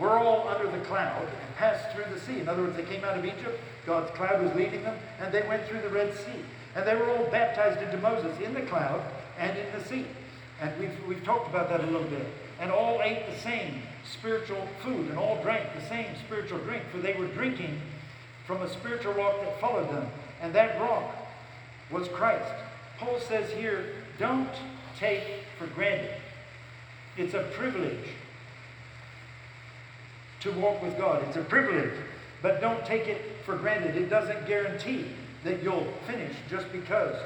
were 0.00 0.18
all 0.18 0.48
under 0.48 0.70
the 0.70 0.82
cloud 0.84 1.22
and 1.22 1.56
passed 1.56 1.94
through 1.94 2.12
the 2.12 2.20
sea. 2.20 2.40
In 2.40 2.48
other 2.48 2.62
words, 2.62 2.76
they 2.76 2.84
came 2.84 3.04
out 3.04 3.18
of 3.18 3.24
Egypt, 3.24 3.60
God's 3.86 4.10
cloud 4.12 4.42
was 4.42 4.54
leading 4.54 4.82
them, 4.82 4.96
and 5.20 5.32
they 5.32 5.46
went 5.46 5.66
through 5.66 5.82
the 5.82 5.90
Red 5.90 6.16
Sea. 6.16 6.44
And 6.74 6.86
they 6.86 6.94
were 6.94 7.08
all 7.10 7.26
baptized 7.30 7.82
into 7.82 7.98
Moses 7.98 8.38
in 8.40 8.54
the 8.54 8.62
cloud 8.62 9.02
and 9.38 9.56
in 9.56 9.66
the 9.78 9.84
sea. 9.84 10.06
And 10.60 10.78
we've, 10.78 11.06
we've 11.06 11.24
talked 11.24 11.48
about 11.48 11.68
that 11.68 11.80
a 11.80 11.86
little 11.86 12.08
bit. 12.08 12.26
And 12.60 12.70
all 12.70 13.00
ate 13.02 13.26
the 13.26 13.38
same 13.38 13.82
spiritual 14.04 14.66
food 14.82 15.08
and 15.08 15.18
all 15.18 15.42
drank 15.42 15.66
the 15.74 15.86
same 15.88 16.14
spiritual 16.26 16.58
drink, 16.58 16.84
for 16.90 16.98
they 16.98 17.14
were 17.14 17.26
drinking 17.28 17.80
from 18.46 18.62
a 18.62 18.68
spiritual 18.68 19.12
rock 19.14 19.40
that 19.40 19.60
followed 19.60 19.90
them. 19.90 20.06
And 20.40 20.54
that 20.54 20.80
rock 20.80 21.14
was 21.90 22.08
Christ. 22.08 22.52
Paul 22.98 23.18
says 23.20 23.50
here, 23.52 23.86
don't 24.18 24.50
take 24.98 25.22
for 25.58 25.66
granted. 25.68 26.14
It's 27.16 27.34
a 27.34 27.42
privilege 27.54 28.08
to 30.40 30.52
walk 30.52 30.82
with 30.82 30.96
God. 30.98 31.22
It's 31.28 31.36
a 31.36 31.42
privilege, 31.42 31.94
but 32.42 32.60
don't 32.60 32.84
take 32.84 33.06
it 33.06 33.20
for 33.44 33.56
granted. 33.56 33.96
It 33.96 34.08
doesn't 34.08 34.46
guarantee 34.46 35.06
that 35.44 35.62
you'll 35.62 35.92
finish 36.06 36.34
just 36.48 36.70
because 36.72 37.16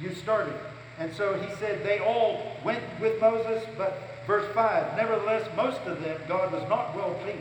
you 0.00 0.14
started. 0.14 0.54
And 0.98 1.12
so 1.14 1.34
he 1.34 1.54
said 1.56 1.84
they 1.84 1.98
all 1.98 2.56
went 2.64 2.82
with 3.00 3.20
Moses, 3.20 3.64
but 3.78 3.98
verse 4.26 4.46
5 4.54 4.96
Nevertheless, 4.96 5.48
most 5.56 5.80
of 5.82 6.02
them, 6.02 6.20
God 6.28 6.52
was 6.52 6.62
not 6.68 6.94
well 6.94 7.14
pleased. 7.22 7.38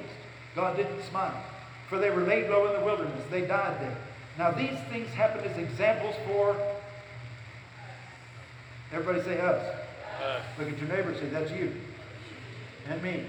God 0.55 0.75
didn't 0.75 1.03
smile, 1.03 1.43
for 1.89 1.97
they 1.97 2.09
were 2.09 2.23
laid 2.23 2.49
low 2.49 2.67
in 2.67 2.79
the 2.79 2.85
wilderness. 2.85 3.23
They 3.29 3.41
died 3.41 3.79
there. 3.81 3.97
Now, 4.37 4.51
these 4.51 4.77
things 4.89 5.09
happen 5.09 5.43
as 5.43 5.57
examples 5.57 6.15
for. 6.27 6.55
Everybody 8.91 9.23
say 9.23 9.39
us. 9.39 9.77
Uh. 10.21 10.41
Look 10.59 10.69
at 10.69 10.77
your 10.77 10.89
neighbor 10.89 11.13
say, 11.15 11.27
That's 11.27 11.51
you. 11.51 11.73
And 12.89 13.01
me 13.01 13.25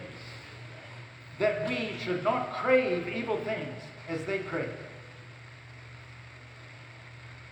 that 1.42 1.68
we 1.68 1.92
should 1.98 2.22
not 2.24 2.52
crave 2.54 3.08
evil 3.08 3.36
things 3.38 3.82
as 4.08 4.24
they 4.24 4.38
crave. 4.38 4.70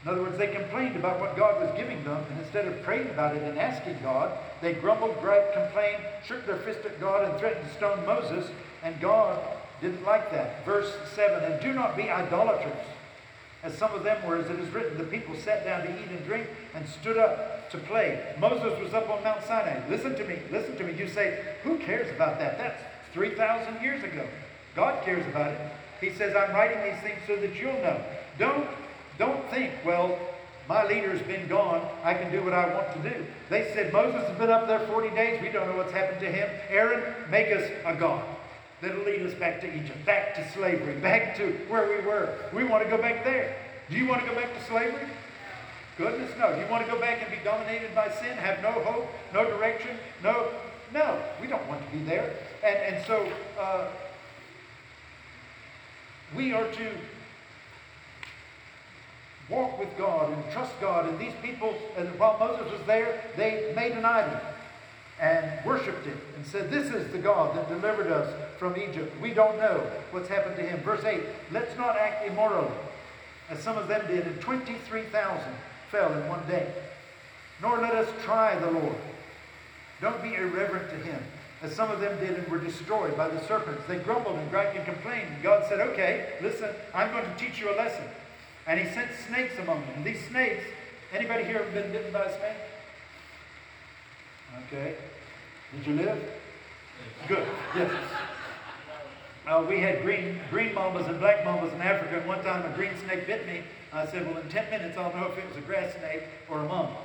In 0.03 0.11
other 0.11 0.23
words, 0.23 0.39
they 0.39 0.47
complained 0.47 0.97
about 0.97 1.21
what 1.21 1.37
God 1.37 1.61
was 1.61 1.77
giving 1.77 2.03
them, 2.05 2.25
and 2.31 2.41
instead 2.41 2.67
of 2.67 2.83
praying 2.83 3.11
about 3.11 3.37
it 3.37 3.43
and 3.43 3.59
asking 3.59 3.99
God, 4.03 4.39
they 4.63 4.73
grumbled, 4.73 5.21
griped, 5.21 5.53
complained, 5.53 6.03
shook 6.25 6.47
their 6.47 6.57
fist 6.57 6.87
at 6.87 6.99
God, 7.01 7.29
and 7.29 7.39
threatened 7.39 7.69
to 7.69 7.75
stone 7.75 8.07
Moses, 8.07 8.51
and 8.83 8.99
God 9.01 9.39
didn't 9.83 10.05
like 10.05 10.31
that. 10.31 10.65
Verse 10.65 10.95
7 11.15 11.53
And 11.53 11.61
do 11.61 11.75
not 11.75 11.97
be 11.97 12.09
idolaters, 12.09 12.87
as 13.63 13.77
some 13.77 13.93
of 13.93 14.05
them 14.05 14.27
were, 14.27 14.37
as 14.37 14.49
it 14.49 14.59
is 14.59 14.73
written, 14.73 14.97
the 14.97 15.05
people 15.05 15.35
sat 15.35 15.65
down 15.65 15.83
to 15.83 15.91
eat 15.91 16.09
and 16.09 16.25
drink 16.25 16.49
and 16.75 16.89
stood 16.89 17.19
up 17.19 17.71
to 17.71 17.79
play. 17.79 18.35
Moses 18.39 18.79
was 18.81 18.95
up 18.95 19.11
on 19.11 19.23
Mount 19.23 19.45
Sinai. 19.45 19.87
Listen 19.91 20.15
to 20.15 20.25
me, 20.25 20.39
listen 20.51 20.77
to 20.79 20.85
me. 20.85 20.95
You 20.95 21.09
say, 21.09 21.57
Who 21.63 21.77
cares 21.77 22.11
about 22.15 22.39
that? 22.39 22.57
That's 22.57 22.83
3,000 23.13 23.83
years 23.83 24.03
ago. 24.03 24.27
God 24.75 25.05
cares 25.05 25.27
about 25.27 25.53
it. 25.53 25.61
He 26.01 26.11
says, 26.11 26.35
I'm 26.35 26.55
writing 26.55 26.83
these 26.83 27.03
things 27.03 27.21
so 27.27 27.37
that 27.37 27.55
you'll 27.55 27.73
know. 27.75 28.03
Don't, 28.39 28.67
don't 29.19 29.49
think, 29.51 29.73
well, 29.85 30.19
my 30.69 30.87
leader's 30.87 31.21
been 31.23 31.49
gone. 31.49 31.87
I 32.05 32.15
can 32.15 32.31
do 32.31 32.43
what 32.43 32.53
I 32.53 32.73
want 32.73 32.93
to 33.03 33.11
do. 33.11 33.27
They 33.49 33.73
said, 33.75 33.93
Moses 33.93 34.27
has 34.29 34.39
been 34.39 34.51
up 34.51 34.67
there 34.67 34.79
40 34.87 35.11
days. 35.11 35.43
We 35.43 35.49
don't 35.49 35.67
know 35.67 35.77
what's 35.77 35.93
happened 35.93 36.21
to 36.21 36.31
him. 36.31 36.49
Aaron, 36.69 37.03
make 37.31 37.53
us 37.53 37.69
a 37.85 37.95
God 37.95 38.25
that'll 38.81 39.05
lead 39.05 39.23
us 39.23 39.35
back 39.35 39.61
to 39.61 39.67
Egypt, 39.67 40.07
back 40.07 40.35
to 40.37 40.53
slavery, 40.53 40.95
back 41.01 41.37
to 41.37 41.53
where 41.69 41.89
we 41.89 42.07
were. 42.07 42.35
We 42.55 42.65
want 42.65 42.85
to 42.85 42.89
go 42.89 43.01
back 43.01 43.25
there. 43.25 43.57
Do 43.91 43.97
you 43.97 44.07
want 44.07 44.23
to 44.23 44.29
go 44.29 44.35
back 44.35 44.57
to 44.57 44.65
slavery? 44.67 45.09
Goodness, 45.99 46.31
no. 46.39 46.55
You 46.57 46.65
want 46.71 46.87
to 46.87 46.91
go 46.91 46.99
back 46.99 47.21
and 47.21 47.31
be 47.31 47.45
dominated 47.45 47.95
by 47.95 48.09
sin, 48.11 48.37
have 48.39 48.63
no 48.63 48.71
hope, 48.71 49.09
no 49.35 49.45
direction, 49.45 49.99
no 50.23 50.49
no, 50.93 51.23
we 51.41 51.47
don't 51.47 51.67
want 51.69 51.85
to 51.85 51.97
be 51.97 52.03
there. 52.05 52.35
And, 52.65 52.77
and 52.77 53.07
so 53.07 53.31
uh, 53.59 53.89
we 56.35 56.53
are 56.53 56.71
to 56.71 56.91
walk 59.49 59.79
with 59.79 59.97
God 59.99 60.33
and 60.33 60.53
trust 60.53 60.73
God. 60.81 61.09
And 61.09 61.19
these 61.19 61.33
people, 61.43 61.75
and 61.97 62.09
while 62.19 62.39
Moses 62.39 62.71
was 62.71 62.81
there, 62.87 63.23
they 63.37 63.73
made 63.75 63.93
an 63.93 64.05
idol 64.05 64.41
and 65.21 65.65
worshiped 65.67 66.07
it 66.07 66.17
and 66.37 66.47
said, 66.47 66.71
This 66.71 66.93
is 66.93 67.13
the 67.13 67.19
God 67.19 67.57
that 67.57 67.69
delivered 67.69 68.09
us 68.09 68.33
from 68.59 68.77
Egypt. 68.77 69.15
We 69.21 69.35
don't 69.35 69.59
know 69.59 69.79
what's 70.13 70.29
happened 70.29 70.57
to 70.57 70.63
him. 70.63 70.81
Verse 70.81 71.05
8 71.05 71.21
Let's 71.53 71.77
not 71.77 71.97
act 71.97 72.27
immorally, 72.27 72.73
as 73.51 73.63
some 73.63 73.77
of 73.77 73.89
them 73.89 74.07
did, 74.07 74.27
and 74.27 74.41
23,000 74.41 75.45
fell 75.91 76.13
in 76.13 76.29
one 76.29 76.47
day. 76.49 76.73
Nor 77.61 77.79
let 77.79 77.95
us 77.95 78.09
try 78.25 78.59
the 78.59 78.71
Lord 78.71 78.97
don't 80.01 80.23
be 80.23 80.35
irreverent 80.35 80.91
to 80.91 80.97
him, 80.97 81.23
as 81.63 81.75
some 81.75 81.91
of 81.91 82.01
them 82.01 82.19
did 82.21 82.39
and 82.39 82.49
were 82.49 82.59
destroyed 82.59 83.17
by 83.17 83.29
the 83.29 83.41
serpents. 83.47 83.83
They 83.87 83.99
grumbled 83.99 84.39
and 84.39 84.51
griped 84.51 84.77
and 84.77 84.85
complained. 84.85 85.29
And 85.35 85.43
God 85.43 85.67
said, 85.69 85.81
Okay, 85.81 86.35
listen, 86.41 86.71
I'm 86.95 87.11
going 87.13 87.25
to 87.25 87.37
teach 87.37 87.61
you 87.61 87.71
a 87.71 87.77
lesson. 87.77 88.05
And 88.67 88.81
he 88.81 88.87
sent 88.95 89.09
snakes 89.29 89.59
among 89.59 89.81
them. 89.81 89.91
And 89.97 90.05
these 90.05 90.25
snakes, 90.29 90.65
anybody 91.13 91.45
here 91.45 91.63
have 91.63 91.75
been 91.75 91.93
bitten 91.93 92.13
by 92.13 92.25
a 92.25 92.39
snake? 92.39 92.57
Okay. 94.67 94.95
Did 95.77 95.87
you 95.87 95.95
live? 95.95 96.23
Good. 97.29 97.47
Yes. 97.77 97.91
Uh, 99.47 99.65
we 99.69 99.81
had 99.81 100.03
green 100.03 100.39
green 100.51 100.75
mambas 100.75 101.09
and 101.09 101.19
black 101.19 101.45
mambas 101.45 101.75
in 101.75 101.81
Africa, 101.81 102.19
and 102.19 102.27
one 102.27 102.43
time 102.45 102.71
a 102.71 102.75
green 102.77 102.93
snake 103.05 103.27
bit 103.27 103.47
me. 103.47 103.63
I 103.93 104.07
said, 104.07 104.27
well, 104.27 104.41
in 104.41 104.49
10 104.49 104.71
minutes 104.71 104.97
I'll 104.97 105.13
know 105.13 105.27
if 105.27 105.39
it 105.39 105.47
was 105.49 105.57
a 105.57 105.63
grass 105.63 105.93
snake 105.99 106.23
or 106.49 106.61
a 106.61 106.69
mamba. 106.69 106.97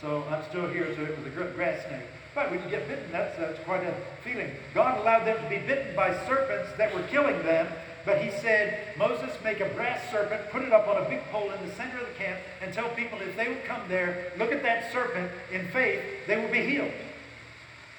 So 0.00 0.24
I'm 0.30 0.42
still 0.48 0.68
here, 0.68 0.94
so 0.96 1.02
it 1.02 1.18
was 1.18 1.26
a 1.26 1.30
grass 1.30 1.84
snake. 1.86 2.06
But 2.34 2.50
when 2.50 2.62
you 2.62 2.70
get 2.70 2.86
bitten, 2.86 3.10
that's, 3.10 3.36
that's 3.38 3.58
quite 3.64 3.82
a 3.82 3.94
feeling. 4.22 4.50
God 4.74 5.00
allowed 5.00 5.24
them 5.24 5.42
to 5.42 5.48
be 5.48 5.58
bitten 5.66 5.94
by 5.96 6.14
serpents 6.26 6.70
that 6.78 6.94
were 6.94 7.02
killing 7.04 7.42
them, 7.42 7.66
But 8.04 8.22
he 8.22 8.30
said, 8.30 8.96
Moses, 8.96 9.30
make 9.44 9.60
a 9.60 9.68
brass 9.70 10.00
serpent, 10.10 10.50
put 10.50 10.62
it 10.62 10.72
up 10.72 10.88
on 10.88 11.02
a 11.04 11.08
big 11.08 11.22
pole 11.30 11.50
in 11.50 11.68
the 11.68 11.74
center 11.74 11.98
of 11.98 12.06
the 12.06 12.14
camp, 12.14 12.40
and 12.62 12.72
tell 12.72 12.88
people 12.90 13.18
if 13.20 13.36
they 13.36 13.48
would 13.48 13.64
come 13.64 13.82
there, 13.88 14.32
look 14.38 14.52
at 14.52 14.62
that 14.62 14.92
serpent 14.92 15.30
in 15.52 15.68
faith, 15.68 16.02
they 16.26 16.36
will 16.36 16.50
be 16.50 16.64
healed. 16.64 16.92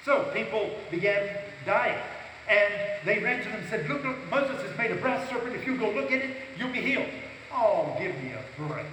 So 0.04 0.24
people 0.34 0.70
began 0.90 1.38
dying. 1.64 1.98
And 2.48 2.72
they 3.04 3.20
ran 3.20 3.42
to 3.44 3.48
them 3.48 3.60
and 3.60 3.68
said, 3.68 3.88
Look, 3.88 4.02
look, 4.02 4.16
Moses 4.30 4.60
has 4.66 4.76
made 4.76 4.90
a 4.90 4.96
brass 4.96 5.28
serpent. 5.30 5.54
If 5.54 5.64
you 5.64 5.76
go 5.76 5.90
look 5.90 6.10
at 6.10 6.20
it, 6.20 6.36
you'll 6.58 6.72
be 6.72 6.80
healed. 6.80 7.06
Oh, 7.52 7.94
give 7.98 8.14
me 8.16 8.32
a 8.32 8.62
break. 8.62 8.86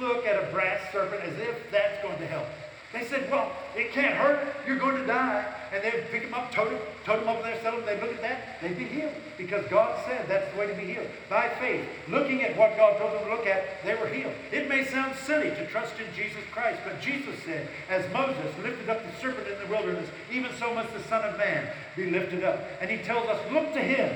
Look 0.00 0.26
at 0.26 0.42
a 0.42 0.50
brass 0.50 0.80
serpent 0.90 1.22
as 1.22 1.38
if 1.38 1.70
that's 1.70 2.02
going 2.02 2.18
to 2.18 2.26
help. 2.26 2.46
They 2.92 3.06
said, 3.06 3.30
well, 3.30 3.52
it 3.74 3.92
can't 3.92 4.14
hurt. 4.14 4.54
You're 4.66 4.78
going 4.78 4.96
to 4.96 5.06
die. 5.06 5.46
And 5.72 5.82
they'd 5.82 6.04
pick 6.10 6.24
them 6.24 6.34
up, 6.34 6.52
tote 6.52 6.70
them, 6.70 6.78
tote 7.04 7.20
them 7.20 7.28
over 7.28 7.42
there, 7.42 7.58
sell 7.62 7.76
them. 7.76 7.86
They'd 7.86 8.00
look 8.00 8.12
at 8.12 8.20
that. 8.20 8.60
They'd 8.60 8.76
be 8.76 8.84
healed. 8.84 9.14
Because 9.38 9.64
God 9.66 9.98
said 10.06 10.28
that's 10.28 10.52
the 10.52 10.58
way 10.58 10.66
to 10.66 10.74
be 10.74 10.84
healed. 10.84 11.08
By 11.30 11.48
faith, 11.60 11.88
looking 12.08 12.42
at 12.42 12.56
what 12.56 12.76
God 12.76 12.98
told 12.98 13.14
them 13.14 13.24
to 13.24 13.30
look 13.30 13.46
at, 13.46 13.82
they 13.82 13.94
were 13.94 14.08
healed. 14.08 14.34
It 14.52 14.68
may 14.68 14.84
sound 14.84 15.16
silly 15.16 15.48
to 15.48 15.66
trust 15.68 15.94
in 15.98 16.14
Jesus 16.14 16.42
Christ, 16.52 16.80
but 16.84 17.00
Jesus 17.00 17.34
said, 17.46 17.68
as 17.88 18.04
Moses 18.12 18.54
lifted 18.62 18.90
up 18.90 19.02
the 19.02 19.20
serpent 19.22 19.48
in 19.48 19.58
the 19.58 19.74
wilderness, 19.74 20.08
even 20.30 20.52
so 20.58 20.74
must 20.74 20.92
the 20.92 21.02
Son 21.04 21.22
of 21.24 21.38
Man 21.38 21.68
be 21.96 22.10
lifted 22.10 22.44
up. 22.44 22.60
And 22.82 22.90
he 22.90 22.98
tells 22.98 23.26
us, 23.28 23.40
look 23.50 23.72
to 23.72 23.80
him 23.80 24.14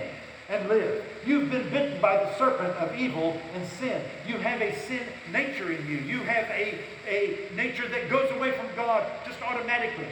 and 0.49 0.69
live. 0.69 1.05
You've 1.25 1.51
been 1.51 1.69
bitten 1.71 2.01
by 2.01 2.17
the 2.17 2.37
serpent 2.37 2.75
of 2.77 2.95
evil 2.97 3.37
and 3.55 3.67
sin. 3.67 4.03
You 4.27 4.37
have 4.39 4.61
a 4.61 4.77
sin 4.87 5.03
nature 5.33 5.73
in 5.73 5.87
you. 5.87 5.99
You 5.99 6.19
have 6.21 6.49
a, 6.51 6.79
a 7.09 7.49
nature 7.57 7.89
that 7.89 8.09
goes 8.09 8.31
away 8.33 8.53
from 8.53 8.67
God 8.77 9.05
just 9.27 9.41
automatically. 9.43 10.07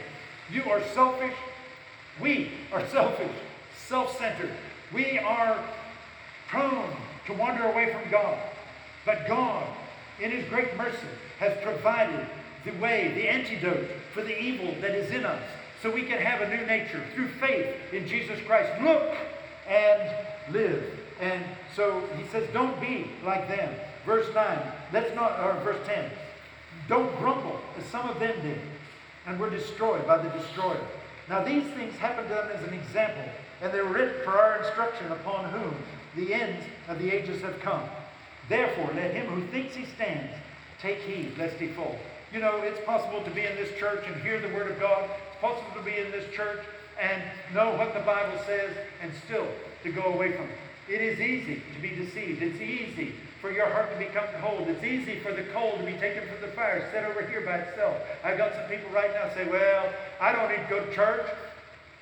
You 0.51 0.63
are 0.69 0.81
selfish. 0.93 1.35
We 2.19 2.51
are 2.73 2.85
selfish, 2.91 3.31
self 3.87 4.17
centered. 4.17 4.51
We 4.93 5.19
are 5.19 5.63
prone 6.47 6.95
to 7.27 7.33
wander 7.33 7.63
away 7.63 7.93
from 7.93 8.09
God. 8.11 8.37
But 9.05 9.27
God, 9.27 9.67
in 10.21 10.31
His 10.31 10.47
great 10.49 10.75
mercy, 10.77 11.07
has 11.39 11.57
provided 11.63 12.27
the 12.65 12.71
way, 12.73 13.11
the 13.13 13.29
antidote 13.29 13.87
for 14.13 14.21
the 14.21 14.37
evil 14.37 14.73
that 14.81 14.91
is 14.91 15.11
in 15.11 15.25
us 15.25 15.43
so 15.81 15.91
we 15.91 16.03
can 16.03 16.19
have 16.19 16.41
a 16.41 16.49
new 16.49 16.65
nature 16.65 17.03
through 17.13 17.27
faith 17.27 17.75
in 17.93 18.07
Jesus 18.07 18.39
Christ. 18.45 18.71
Look 18.81 19.15
and 19.67 20.53
live. 20.53 20.83
And 21.19 21.43
so 21.75 22.07
he 22.17 22.25
says, 22.27 22.47
don't 22.53 22.79
be 22.79 23.07
like 23.23 23.47
them. 23.47 23.73
Verse 24.05 24.27
9, 24.33 24.59
let's 24.93 25.13
not, 25.15 25.39
or 25.39 25.59
verse 25.63 25.85
10, 25.87 26.11
don't 26.87 27.15
grumble 27.17 27.59
as 27.77 27.85
some 27.85 28.07
of 28.07 28.19
them 28.19 28.39
did 28.41 28.59
and 29.25 29.39
were 29.39 29.49
destroyed 29.49 30.05
by 30.05 30.17
the 30.17 30.29
destroyer. 30.29 30.85
Now 31.27 31.43
these 31.43 31.63
things 31.73 31.95
happened 31.95 32.27
to 32.29 32.35
them 32.35 32.49
as 32.53 32.67
an 32.67 32.73
example, 32.73 33.23
and 33.61 33.73
they 33.73 33.81
were 33.81 33.89
written 33.89 34.23
for 34.23 34.37
our 34.37 34.59
instruction 34.59 35.11
upon 35.11 35.49
whom 35.51 35.75
the 36.15 36.33
ends 36.33 36.63
of 36.87 36.99
the 36.99 37.09
ages 37.11 37.41
have 37.41 37.59
come. 37.59 37.83
Therefore, 38.47 38.91
let 38.95 39.13
him 39.13 39.25
who 39.27 39.47
thinks 39.47 39.75
he 39.75 39.85
stands 39.85 40.31
take 40.79 40.99
heed 40.99 41.35
lest 41.37 41.55
he 41.55 41.67
fall. 41.67 41.97
You 42.31 42.39
know, 42.39 42.61
it's 42.61 42.79
possible 42.85 43.23
to 43.23 43.31
be 43.31 43.41
in 43.41 43.55
this 43.55 43.75
church 43.79 44.03
and 44.05 44.21
hear 44.21 44.39
the 44.39 44.49
word 44.49 44.69
of 44.69 44.79
God. 44.79 45.09
It's 45.31 45.41
possible 45.41 45.71
to 45.75 45.81
be 45.81 45.97
in 45.97 46.11
this 46.11 46.31
church 46.33 46.59
and 46.99 47.21
know 47.53 47.75
what 47.75 47.93
the 47.93 47.99
Bible 48.01 48.39
says 48.45 48.75
and 49.01 49.11
still 49.25 49.47
to 49.83 49.91
go 49.91 50.03
away 50.13 50.33
from 50.33 50.45
it. 50.45 50.57
It 50.87 51.01
is 51.01 51.19
easy 51.19 51.61
to 51.73 51.81
be 51.81 51.89
deceived. 51.89 52.41
It's 52.41 52.61
easy 52.61 53.13
for 53.41 53.51
your 53.51 53.67
heart 53.69 53.91
to 53.91 53.97
become 53.97 54.25
cold. 54.41 54.67
It's 54.67 54.83
easy 54.83 55.19
for 55.19 55.31
the 55.31 55.43
coal 55.45 55.77
to 55.77 55.83
be 55.83 55.93
taken 55.93 56.27
from 56.27 56.41
the 56.41 56.53
fire, 56.55 56.87
set 56.91 57.05
over 57.05 57.25
here 57.25 57.41
by 57.41 57.57
itself. 57.57 57.97
I've 58.23 58.37
got 58.37 58.53
some 58.53 58.65
people 58.69 58.89
right 58.91 59.11
now 59.13 59.33
say, 59.33 59.47
well, 59.49 59.91
I 60.21 60.31
don't 60.31 60.49
need 60.49 60.63
to 60.63 60.69
go 60.69 60.85
to 60.85 60.93
church. 60.93 61.25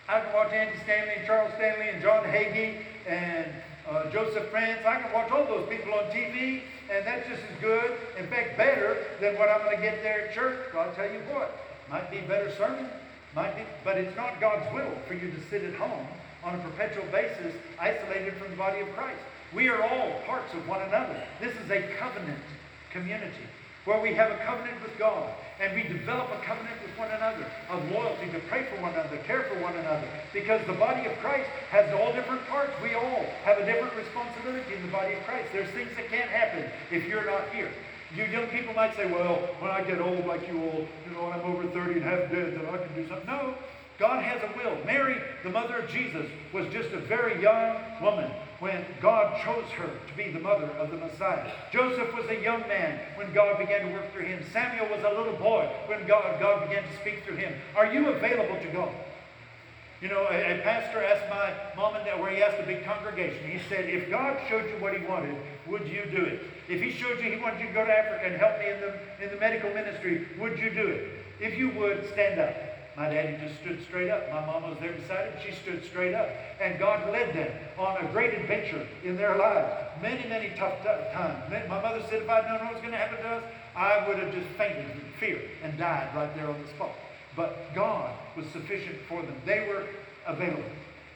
I 0.08 0.20
can 0.20 0.34
watch 0.34 0.52
Andy 0.52 0.78
Stanley 0.84 1.14
and 1.18 1.26
Charles 1.26 1.54
Stanley 1.56 1.90
and 1.90 2.02
John 2.02 2.24
Hagee 2.26 2.84
and 3.08 3.48
uh, 3.90 4.10
Joseph 4.12 4.52
Prince. 4.52 4.86
I 4.86 5.02
can 5.02 5.12
watch 5.14 5.32
all 5.32 5.46
those 5.46 5.68
people 5.70 5.94
on 5.94 6.06
TV, 6.12 6.62
and 6.92 7.06
that's 7.06 7.28
just 7.28 7.42
as 7.42 7.62
good, 7.62 7.92
in 8.18 8.28
fact, 8.28 8.58
better 8.58 8.98
than 9.22 9.38
what 9.38 9.50
I'm 9.50 9.64
going 9.64 9.78
to 9.78 9.82
get 9.82 10.04
there 10.04 10.28
at 10.28 10.34
church. 10.34 10.60
Well, 10.74 10.88
I'll 10.88 10.96
tell 10.96 11.12
you 11.12 11.20
what, 11.32 11.58
might 11.90 12.12
be 12.12 12.20
better 12.20 12.52
sermon, 12.56 12.88
but 13.34 13.98
it's 13.98 14.16
not 14.16 14.40
God's 14.40 14.72
will 14.74 14.92
for 15.08 15.14
you 15.14 15.32
to 15.32 15.42
sit 15.50 15.64
at 15.64 15.76
home 15.76 16.08
on 16.44 16.56
a 16.56 16.58
perpetual 16.60 17.06
basis, 17.12 17.54
isolated 17.80 18.36
from 18.36 18.52
the 18.52 18.58
body 18.58 18.80
of 18.80 18.92
Christ. 18.94 19.22
We 19.54 19.70
are 19.70 19.82
all 19.82 20.20
parts 20.26 20.54
of 20.54 20.68
one 20.68 20.82
another. 20.82 21.22
This 21.40 21.56
is 21.56 21.70
a 21.72 21.82
covenant 21.98 22.44
community 22.92 23.48
where 23.86 24.00
we 24.02 24.14
have 24.14 24.32
a 24.32 24.38
covenant 24.46 24.82
with 24.82 24.98
God 24.98 25.30
and 25.60 25.76
we 25.76 25.84
develop 25.84 26.30
a 26.32 26.40
covenant 26.44 26.82
with 26.82 26.98
one 26.98 27.12
another 27.12 27.46
of 27.70 27.92
loyalty 27.92 28.32
to 28.32 28.40
pray 28.50 28.66
for 28.66 28.82
one 28.82 28.94
another, 28.94 29.18
care 29.18 29.44
for 29.44 29.60
one 29.62 29.76
another. 29.76 30.08
Because 30.32 30.66
the 30.66 30.74
body 30.74 31.06
of 31.06 31.18
Christ 31.20 31.50
has 31.70 31.94
all 31.94 32.12
different 32.14 32.46
parts. 32.48 32.72
We 32.82 32.96
all 32.96 33.26
have 33.44 33.60
a 33.60 33.66
different 33.66 33.96
responsibility 33.96 34.74
in 34.74 34.82
the 34.82 34.92
body 34.92 35.14
of 35.14 35.24
Christ. 35.24 35.50
There's 35.54 35.70
things 35.72 35.92
that 35.96 36.10
can't 36.10 36.30
happen 36.30 36.70
if 36.92 37.08
you're 37.08 37.26
not 37.26 37.50
here. 37.54 37.70
You 38.16 38.26
young 38.26 38.48
people 38.48 38.74
might 38.74 38.96
say, 38.96 39.12
well, 39.12 39.36
when 39.60 39.72
I 39.72 39.82
get 39.82 40.00
old 40.00 40.26
like 40.28 40.48
you 40.48 40.62
old, 40.62 40.88
you 41.06 41.14
know, 41.14 41.24
when 41.24 41.34
I'm 41.34 41.42
over 41.42 41.68
30 41.68 41.94
and 41.94 42.04
have 42.04 42.32
dead, 42.32 42.56
then 42.56 42.66
I 42.68 42.78
can 42.78 42.94
do 42.96 43.08
something. 43.08 43.26
No, 43.26 43.56
God 43.98 44.24
has 44.24 44.42
a 44.44 44.58
will. 44.58 44.78
Mary, 44.86 45.20
the 45.44 45.50
mother 45.50 45.78
of 45.78 45.90
Jesus, 45.90 46.28
was 46.52 46.68
just 46.72 46.92
a 46.92 47.00
very 47.00 47.42
young 47.42 47.76
woman 48.02 48.30
when 48.60 48.86
God 49.02 49.42
chose 49.44 49.66
her 49.72 49.90
to 50.08 50.14
be 50.16 50.32
the 50.32 50.40
mother 50.40 50.68
of 50.78 50.92
the 50.92 50.98
Messiah. 50.98 51.52
Joseph 51.72 52.14
was 52.16 52.26
a 52.30 52.42
young 52.42 52.62
man 52.68 53.00
when 53.16 53.34
God 53.34 53.58
began 53.58 53.88
to 53.88 53.94
work 53.94 54.12
through 54.14 54.26
him. 54.26 54.44
Samuel 54.54 54.88
was 54.90 55.04
a 55.04 55.10
little 55.10 55.36
boy 55.36 55.70
when 55.88 56.06
God, 56.08 56.40
God 56.40 56.70
began 56.70 56.84
to 56.84 56.96
speak 57.02 57.24
through 57.24 57.38
him. 57.38 57.54
Are 57.76 57.92
you 57.92 58.10
available 58.10 58.60
to 58.62 58.68
God? 58.70 58.92
You 60.02 60.10
know, 60.10 60.28
a, 60.30 60.60
a, 60.60 60.62
pastor 60.64 61.02
asked 61.04 61.30
my 61.30 61.54
mom 61.82 61.96
and 61.96 62.06
dad, 62.06 62.20
where 62.20 62.30
he 62.30 62.44
asked 62.44 62.60
a 62.60 62.66
big 62.66 62.84
congregation, 62.84 63.50
he 63.50 63.60
said, 63.70 63.90
if 63.90 64.10
God 64.10 64.38
showed 64.50 64.66
you 64.66 64.76
what 64.80 64.98
he 64.98 65.06
wanted, 65.06 65.36
would 65.66 65.88
you 65.88 66.04
do 66.12 66.24
it? 66.24 66.42
If 66.70 66.82
he 66.82 66.92
showed 66.92 67.20
you 67.22 67.32
he 67.32 67.42
wanted 67.42 67.62
you 67.62 67.68
to 67.68 67.74
go 67.74 67.86
to 67.86 67.92
Africa 67.92 68.26
and 68.26 68.36
help 68.38 68.60
me 68.60 68.70
in 68.70 68.80
the, 68.80 69.24
in 69.24 69.30
the 69.34 69.40
medical 69.40 69.70
ministry, 69.74 70.28
would 70.40 70.58
you 70.60 70.70
do 70.70 70.88
it? 70.88 71.10
If 71.40 71.58
you 71.58 71.70
would, 71.72 72.10
stand 72.14 72.40
up. 72.40 72.56
My 72.96 73.10
daddy 73.10 73.38
just 73.44 73.60
stood 73.62 73.84
straight 73.84 74.10
up. 74.10 74.30
My 74.30 74.46
mom 74.46 74.70
was 74.70 74.78
there 74.80 74.94
beside 74.94 75.34
him. 75.34 75.34
She 75.44 75.52
stood 75.52 75.84
straight 75.84 76.14
up. 76.14 76.30
And 76.62 76.78
God 76.78 77.12
led 77.12 77.34
them 77.34 77.52
on 77.78 77.98
a 77.98 78.12
great 78.12 78.34
adventure 78.34 78.88
in 79.04 79.18
their 79.18 79.36
lives. 79.36 79.74
Many, 80.02 80.28
many 80.30 80.52
tough 80.56 80.84
times. 80.84 81.52
My 81.68 81.82
mother 81.82 82.04
said 82.10 82.22
if 82.22 82.30
I'd 82.30 82.46
known 82.46 82.66
what 82.66 82.74
was 82.74 82.82
going 82.82 82.92
to 82.92 82.98
happen 82.98 83.18
to 83.18 83.30
us, 83.30 83.44
I 83.76 84.08
would 84.08 84.20
have 84.20 84.34
just 84.34 84.48
fainted 84.58 84.86
in 84.92 85.02
fear 85.20 85.42
and 85.64 85.78
died 85.78 86.16
right 86.16 86.34
there 86.36 86.48
on 86.48 86.62
the 86.62 86.68
spot. 86.70 86.92
But 87.36 87.74
God 87.74 88.14
was 88.38 88.46
sufficient 88.48 88.98
for 89.10 89.22
them. 89.24 89.36
They 89.46 89.68
were 89.68 89.88
available. 90.28 90.64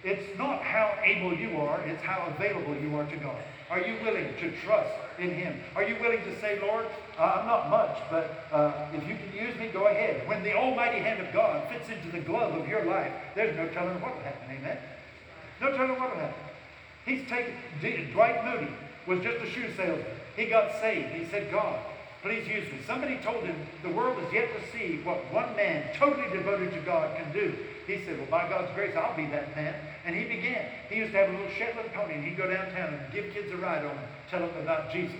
It's 0.03 0.37
not 0.37 0.63
how 0.63 0.97
able 1.03 1.33
you 1.35 1.57
are, 1.57 1.79
it's 1.81 2.01
how 2.01 2.25
available 2.35 2.75
you 2.75 2.95
are 2.97 3.05
to 3.05 3.17
God. 3.17 3.37
Are 3.69 3.81
you 3.81 3.95
willing 4.01 4.33
to 4.39 4.51
trust 4.61 4.93
in 5.19 5.31
Him? 5.31 5.59
Are 5.75 5.83
you 5.83 5.97
willing 5.99 6.23
to 6.23 6.39
say, 6.39 6.59
Lord, 6.61 6.85
uh, 7.19 7.39
I'm 7.39 7.47
not 7.47 7.69
much, 7.69 7.97
but 8.09 8.47
uh, 8.51 8.87
if 8.93 9.07
you 9.07 9.15
can 9.15 9.47
use 9.47 9.57
me, 9.59 9.67
go 9.67 9.87
ahead. 9.87 10.27
When 10.27 10.43
the 10.43 10.53
almighty 10.53 10.99
hand 10.99 11.19
of 11.25 11.33
God 11.33 11.67
fits 11.69 11.89
into 11.89 12.09
the 12.11 12.21
glove 12.21 12.55
of 12.55 12.67
your 12.67 12.85
life, 12.85 13.11
there's 13.35 13.55
no 13.57 13.67
telling 13.69 13.99
what 14.01 14.15
will 14.15 14.23
happen. 14.23 14.55
Amen? 14.57 14.77
No 15.59 15.71
telling 15.71 15.99
what 15.99 16.13
will 16.13 16.21
happen. 16.21 16.43
He's 17.05 17.27
taken, 17.27 17.53
D- 17.81 18.07
Dwight 18.13 18.45
Moody 18.45 18.71
was 19.05 19.21
just 19.21 19.43
a 19.43 19.49
shoe 19.49 19.69
salesman. 19.75 20.05
He 20.35 20.45
got 20.45 20.79
saved. 20.79 21.13
He 21.13 21.25
said, 21.25 21.51
God, 21.51 21.79
please 22.21 22.47
use 22.47 22.71
me. 22.71 22.79
Somebody 22.85 23.17
told 23.17 23.43
him 23.43 23.55
the 23.81 23.89
world 23.89 24.21
is 24.25 24.31
yet 24.31 24.49
to 24.55 24.77
see 24.77 24.99
what 25.03 25.17
one 25.33 25.55
man 25.55 25.89
totally 25.95 26.29
devoted 26.29 26.71
to 26.73 26.79
God 26.81 27.15
can 27.17 27.31
do. 27.33 27.53
He 27.87 28.03
said, 28.03 28.17
Well, 28.17 28.27
by 28.29 28.49
God's 28.49 28.73
grace, 28.75 28.95
I'll 28.95 29.15
be 29.15 29.25
that 29.27 29.55
man. 29.55 29.73
And 30.05 30.13
he 30.13 30.25
began. 30.25 30.65
He 30.89 30.97
used 30.97 31.13
to 31.13 31.17
have 31.19 31.29
a 31.29 31.31
little 31.31 31.49
Shetland 31.57 31.89
pony, 31.93 32.15
and 32.15 32.23
he'd 32.23 32.37
go 32.37 32.51
downtown 32.51 32.93
and 32.93 33.13
give 33.13 33.33
kids 33.33 33.51
a 33.51 33.57
ride 33.57 33.85
on, 33.85 33.97
tell 34.29 34.41
them 34.41 34.51
about 34.61 34.91
Jesus. 34.91 35.15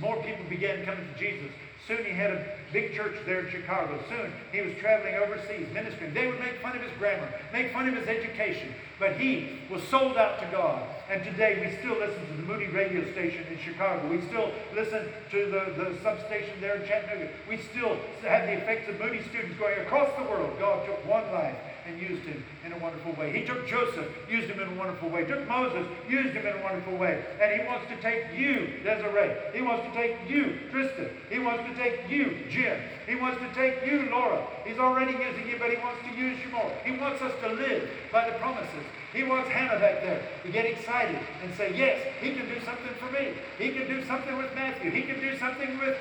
More 0.00 0.16
people 0.22 0.44
began 0.48 0.84
coming 0.84 1.06
to 1.12 1.18
Jesus. 1.18 1.50
Soon 1.86 2.04
he 2.04 2.12
had 2.12 2.30
a 2.30 2.56
big 2.72 2.94
church 2.94 3.14
there 3.26 3.40
in 3.40 3.50
Chicago. 3.50 3.98
Soon 4.08 4.32
he 4.52 4.62
was 4.62 4.74
traveling 4.80 5.16
overseas 5.16 5.68
ministering. 5.74 6.14
They 6.14 6.26
would 6.26 6.40
make 6.40 6.62
fun 6.62 6.74
of 6.74 6.82
his 6.82 6.90
grammar, 6.98 7.28
make 7.52 7.72
fun 7.72 7.88
of 7.88 7.94
his 7.94 8.08
education, 8.08 8.72
but 8.98 9.16
he 9.16 9.60
was 9.70 9.82
sold 9.84 10.16
out 10.16 10.40
to 10.40 10.46
God. 10.46 10.82
And 11.10 11.22
today 11.22 11.60
we 11.60 11.76
still 11.78 11.98
listen 11.98 12.26
to 12.26 12.32
the 12.38 12.42
Moody 12.42 12.68
radio 12.68 13.04
station 13.12 13.44
in 13.52 13.58
Chicago. 13.58 14.08
We 14.08 14.22
still 14.22 14.50
listen 14.74 15.06
to 15.30 15.44
the, 15.46 15.84
the 15.84 15.98
substation 16.02 16.58
there 16.60 16.76
in 16.76 16.88
Chattanooga. 16.88 17.28
We 17.48 17.58
still 17.58 17.98
have 18.22 18.46
the 18.46 18.54
effects 18.54 18.88
of 18.88 18.98
Moody 18.98 19.22
students 19.28 19.58
going 19.58 19.78
across 19.80 20.08
the 20.16 20.24
world. 20.24 20.58
God 20.58 20.86
took 20.86 21.06
one 21.06 21.30
life 21.32 21.56
and 21.86 22.00
used 22.00 22.22
him 22.22 22.42
in 22.64 22.72
a 22.72 22.78
wonderful 22.78 23.12
way. 23.12 23.32
He 23.32 23.44
took 23.44 23.66
Joseph, 23.66 24.06
used 24.28 24.48
him 24.48 24.60
in 24.60 24.68
a 24.68 24.74
wonderful 24.74 25.08
way. 25.08 25.24
Took 25.24 25.46
Moses, 25.46 25.86
used 26.08 26.34
him 26.34 26.46
in 26.46 26.56
a 26.56 26.62
wonderful 26.62 26.96
way. 26.96 27.22
And 27.40 27.60
he 27.60 27.66
wants 27.66 27.86
to 27.88 27.96
take 28.00 28.24
you, 28.34 28.80
Desiree. 28.82 29.34
He 29.52 29.60
wants 29.60 29.86
to 29.86 29.92
take 29.92 30.16
you, 30.28 30.58
Tristan. 30.70 31.10
He 31.30 31.38
wants 31.38 31.64
to 31.68 31.74
take 31.76 32.08
you, 32.08 32.38
Jim. 32.48 32.80
He 33.06 33.16
wants 33.16 33.40
to 33.40 33.52
take 33.54 33.84
you, 33.86 34.08
Laura. 34.10 34.46
He's 34.64 34.78
already 34.78 35.12
using 35.12 35.46
you, 35.46 35.56
but 35.58 35.70
he 35.70 35.76
wants 35.76 36.00
to 36.08 36.16
use 36.16 36.38
you 36.44 36.50
more. 36.50 36.72
He 36.84 36.96
wants 36.96 37.20
us 37.20 37.32
to 37.42 37.52
live 37.52 37.88
by 38.10 38.30
the 38.30 38.36
promises. 38.38 38.84
He 39.12 39.22
wants 39.22 39.48
Hannah 39.50 39.78
back 39.78 40.02
there 40.02 40.26
to 40.42 40.50
get 40.50 40.64
excited 40.64 41.18
and 41.42 41.54
say, 41.54 41.76
yes, 41.76 42.00
he 42.20 42.34
can 42.34 42.48
do 42.48 42.60
something 42.64 42.94
for 42.98 43.12
me. 43.12 43.34
He 43.58 43.70
can 43.70 43.86
do 43.86 44.04
something 44.06 44.36
with 44.36 44.52
Matthew. 44.54 44.90
He 44.90 45.02
can 45.02 45.20
do 45.20 45.38
something 45.38 45.78
with 45.78 45.96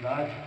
Elijah. 0.00 0.46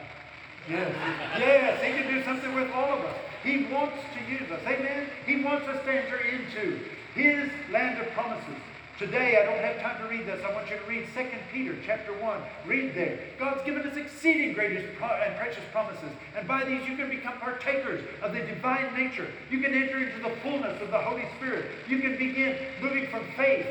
Yes, 0.68 0.96
yes, 1.38 1.84
he 1.84 2.02
can 2.02 2.12
do 2.12 2.24
something 2.24 2.56
with 2.56 2.72
all 2.72 2.94
of 2.94 3.06
us. 3.06 3.18
He 3.44 3.66
wants 3.72 3.98
to 4.16 4.32
use 4.32 4.50
us. 4.52 4.62
Amen? 4.66 5.08
He 5.26 5.44
wants 5.44 5.68
us 5.68 5.84
to 5.84 5.92
enter 5.92 6.18
into 6.18 6.80
his 7.14 7.50
land 7.72 8.00
of 8.02 8.10
promises. 8.12 8.56
Today, 9.00 9.42
I 9.42 9.46
don't 9.46 9.64
have 9.64 9.82
time 9.82 10.02
to 10.04 10.08
read 10.08 10.28
this. 10.28 10.44
I 10.46 10.54
want 10.54 10.70
you 10.70 10.78
to 10.78 10.86
read 10.86 11.08
2 11.16 11.26
Peter 11.52 11.76
chapter 11.84 12.14
1. 12.14 12.42
Read 12.68 12.94
there. 12.94 13.20
God's 13.40 13.64
given 13.64 13.82
us 13.82 13.98
exceeding 13.98 14.54
greatest 14.54 14.86
and 15.02 15.36
precious 15.36 15.64
promises. 15.72 16.10
And 16.38 16.48
by 16.48 16.64
these, 16.64 16.88
you 16.88 16.96
can 16.96 17.10
become 17.10 17.34
partakers 17.40 18.06
of 18.22 18.34
the 18.34 18.42
divine 18.42 18.94
nature. 18.96 19.28
You 19.50 19.60
can 19.62 19.74
enter 19.74 19.98
into 19.98 20.22
the 20.22 20.36
fullness 20.44 20.80
of 20.82 20.92
the 20.92 21.00
Holy 21.00 21.26
Spirit. 21.38 21.66
You 21.90 22.00
can 22.00 22.18
begin 22.18 22.56
moving 22.82 23.08
from 23.08 23.24
faith 23.36 23.66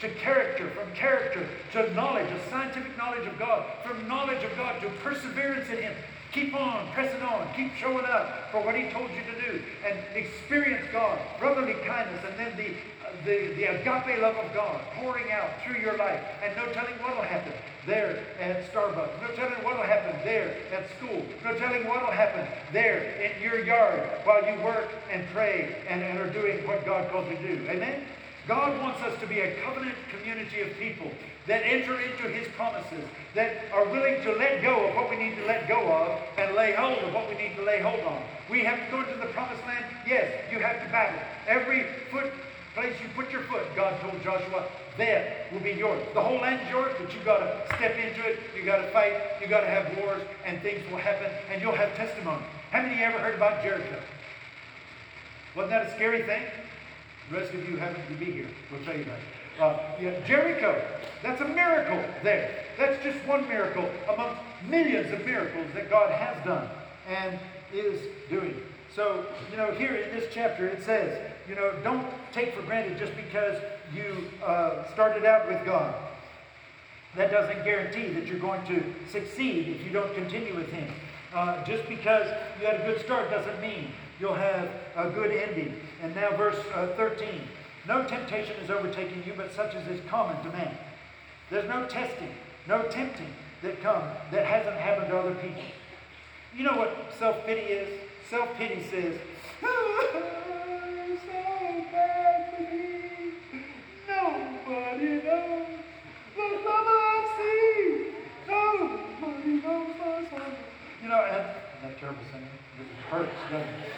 to 0.00 0.08
character, 0.10 0.70
from 0.70 0.92
character 0.94 1.46
to 1.72 1.92
knowledge, 1.94 2.30
a 2.30 2.50
scientific 2.50 2.96
knowledge 2.96 3.26
of 3.26 3.36
God, 3.38 3.66
from 3.84 4.06
knowledge 4.06 4.44
of 4.44 4.56
God 4.56 4.80
to 4.80 4.88
perseverance 5.02 5.68
in 5.70 5.78
Him. 5.78 5.94
Keep 6.32 6.54
on, 6.54 6.92
pressing 6.92 7.22
on, 7.22 7.48
keep 7.54 7.74
showing 7.74 8.04
up 8.04 8.50
for 8.52 8.62
what 8.62 8.74
He 8.74 8.90
told 8.90 9.10
you 9.10 9.22
to 9.32 9.52
do, 9.52 9.62
and 9.84 9.98
experience 10.14 10.86
God, 10.92 11.18
brotherly 11.38 11.74
kindness, 11.84 12.22
and 12.28 12.38
then 12.38 12.56
the 12.56 12.74
the, 13.24 13.54
the 13.54 13.64
agape 13.64 14.20
love 14.20 14.36
of 14.36 14.52
God 14.54 14.80
pouring 14.94 15.30
out 15.32 15.50
through 15.62 15.80
your 15.80 15.96
life, 15.96 16.20
and 16.42 16.54
no 16.56 16.66
telling 16.72 16.94
what 17.02 17.16
will 17.16 17.22
happen 17.22 17.52
there 17.86 18.24
at 18.40 18.72
Starbucks, 18.72 19.20
no 19.22 19.34
telling 19.34 19.64
what 19.64 19.76
will 19.76 19.84
happen 19.84 20.14
there 20.24 20.56
at 20.72 20.88
school, 20.96 21.24
no 21.44 21.56
telling 21.58 21.86
what 21.86 22.04
will 22.04 22.12
happen 22.12 22.46
there 22.72 23.12
in 23.20 23.42
your 23.42 23.64
yard 23.64 24.00
while 24.24 24.44
you 24.44 24.60
work 24.62 24.88
and 25.10 25.26
pray 25.32 25.76
and, 25.88 26.02
and 26.02 26.18
are 26.18 26.30
doing 26.30 26.66
what 26.66 26.84
God 26.84 27.10
called 27.10 27.28
you 27.28 27.36
to 27.36 27.56
do. 27.56 27.68
Amen? 27.68 28.04
God 28.48 28.80
wants 28.80 29.02
us 29.02 29.20
to 29.20 29.26
be 29.26 29.40
a 29.40 29.60
covenant 29.60 29.94
community 30.10 30.62
of 30.62 30.74
people 30.78 31.10
that 31.46 31.60
enter 31.64 32.00
into 32.00 32.22
His 32.32 32.48
promises, 32.56 33.04
that 33.34 33.70
are 33.74 33.84
willing 33.84 34.22
to 34.22 34.32
let 34.32 34.62
go 34.62 34.88
of 34.88 34.96
what 34.96 35.10
we 35.10 35.16
need 35.16 35.36
to 35.36 35.44
let 35.44 35.68
go 35.68 35.80
of 35.92 36.18
and 36.38 36.56
lay 36.56 36.72
hold 36.72 36.98
of 37.00 37.12
what 37.12 37.28
we 37.28 37.36
need 37.36 37.54
to 37.56 37.62
lay 37.62 37.80
hold 37.80 38.00
on. 38.00 38.22
We 38.50 38.64
have 38.64 38.78
to 38.78 38.90
go 38.90 39.00
into 39.00 39.20
the 39.20 39.30
promised 39.32 39.62
land. 39.66 39.84
Yes, 40.06 40.32
you 40.50 40.60
have 40.60 40.82
to 40.82 40.88
battle. 40.90 41.20
Every 41.46 41.84
foot 42.10 42.32
place 42.74 42.94
you 43.02 43.08
put 43.14 43.30
your 43.30 43.42
foot, 43.42 43.64
God 43.76 44.00
told 44.00 44.22
Joshua, 44.22 44.64
that 44.96 45.52
will 45.52 45.60
be 45.60 45.72
yours. 45.72 46.02
The 46.14 46.22
whole 46.22 46.40
land's 46.40 46.68
yours, 46.70 46.94
but 46.98 47.12
you've 47.12 47.24
got 47.26 47.38
to 47.38 47.76
step 47.76 47.96
into 47.98 48.26
it. 48.26 48.40
You've 48.56 48.66
got 48.66 48.78
to 48.78 48.90
fight. 48.92 49.12
You've 49.42 49.50
got 49.50 49.60
to 49.60 49.66
have 49.66 49.94
wars, 49.98 50.22
and 50.46 50.60
things 50.62 50.80
will 50.90 50.98
happen, 50.98 51.30
and 51.52 51.60
you'll 51.60 51.76
have 51.76 51.94
testimony. 51.96 52.42
How 52.70 52.80
many 52.80 52.94
of 52.94 53.00
you 53.00 53.04
ever 53.04 53.18
heard 53.18 53.34
about 53.34 53.62
Jericho? 53.62 54.00
Wasn't 55.54 55.70
that 55.70 55.86
a 55.86 55.94
scary 55.94 56.22
thing? 56.22 56.44
The 57.30 57.36
rest 57.36 57.52
of 57.52 57.68
you 57.68 57.76
happen 57.76 58.00
to 58.06 58.24
be 58.24 58.32
here. 58.32 58.46
We'll 58.70 58.84
tell 58.84 58.96
you 58.96 59.02
it. 59.02 59.60
Uh, 59.60 59.78
yeah, 60.00 60.18
Jericho, 60.26 60.80
that's 61.22 61.40
a 61.40 61.48
miracle 61.48 62.02
there. 62.22 62.64
That's 62.78 63.02
just 63.02 63.18
one 63.26 63.46
miracle 63.48 63.90
among 64.08 64.36
millions 64.68 65.12
of 65.12 65.26
miracles 65.26 65.66
that 65.74 65.90
God 65.90 66.12
has 66.12 66.42
done 66.44 66.68
and 67.08 67.38
is 67.72 68.00
doing. 68.30 68.54
So, 68.94 69.26
you 69.50 69.56
know, 69.56 69.72
here 69.72 69.94
in 69.94 70.18
this 70.18 70.32
chapter 70.32 70.68
it 70.68 70.82
says, 70.82 71.18
you 71.48 71.54
know, 71.54 71.72
don't 71.82 72.06
take 72.32 72.54
for 72.54 72.62
granted 72.62 72.98
just 72.98 73.14
because 73.16 73.60
you 73.94 74.28
uh, 74.44 74.90
started 74.92 75.24
out 75.24 75.48
with 75.48 75.64
God. 75.64 75.94
That 77.16 77.30
doesn't 77.30 77.64
guarantee 77.64 78.08
that 78.08 78.26
you're 78.26 78.38
going 78.38 78.64
to 78.66 78.82
succeed 79.10 79.68
if 79.68 79.84
you 79.84 79.90
don't 79.90 80.14
continue 80.14 80.54
with 80.54 80.70
Him. 80.70 80.88
Uh, 81.34 81.62
just 81.64 81.86
because 81.88 82.26
you 82.60 82.66
had 82.66 82.80
a 82.80 82.84
good 82.84 83.00
start 83.00 83.30
doesn't 83.30 83.60
mean 83.60 83.88
you'll 84.20 84.34
have 84.34 84.70
a 84.96 85.10
good 85.10 85.30
ending. 85.30 85.74
And 86.02 86.14
now, 86.14 86.36
verse 86.36 86.58
uh, 86.74 86.88
13 86.96 87.28
No 87.86 88.04
temptation 88.04 88.54
is 88.62 88.70
overtaking 88.70 89.22
you, 89.26 89.32
but 89.36 89.52
such 89.52 89.74
as 89.74 89.86
is 89.88 90.00
common 90.08 90.40
to 90.44 90.50
man. 90.50 90.76
There's 91.50 91.68
no 91.68 91.86
testing, 91.86 92.32
no 92.66 92.82
tempting 92.84 93.32
that 93.62 93.80
come 93.82 94.02
that 94.30 94.46
hasn't 94.46 94.76
happened 94.76 95.08
to 95.08 95.18
other 95.18 95.34
people. 95.34 95.62
You 96.56 96.64
know 96.64 96.76
what 96.76 97.12
self 97.18 97.44
pity 97.46 97.62
is? 97.62 98.00
Self 98.30 98.54
pity 98.56 98.82
says, 98.90 99.18
oh, 99.62 101.18
so 101.26 101.84
bad 101.90 102.54
for 102.54 102.62
me. 102.62 103.32
Nobody 104.06 105.22
knows 105.24 105.66
the 106.36 106.42
love 106.42 106.86
I 106.86 107.28
see. 107.38 108.06
Nobody 108.46 109.52
knows 109.62 109.88
my 109.98 110.30
soul. 110.30 110.48
You 111.02 111.08
know, 111.08 111.24
and 111.24 111.44
that 111.82 111.98
terrible 111.98 112.22
singing? 112.30 112.48
It 112.80 112.86
hurts, 113.10 113.32
doesn't 113.50 113.68
it? 113.68 113.92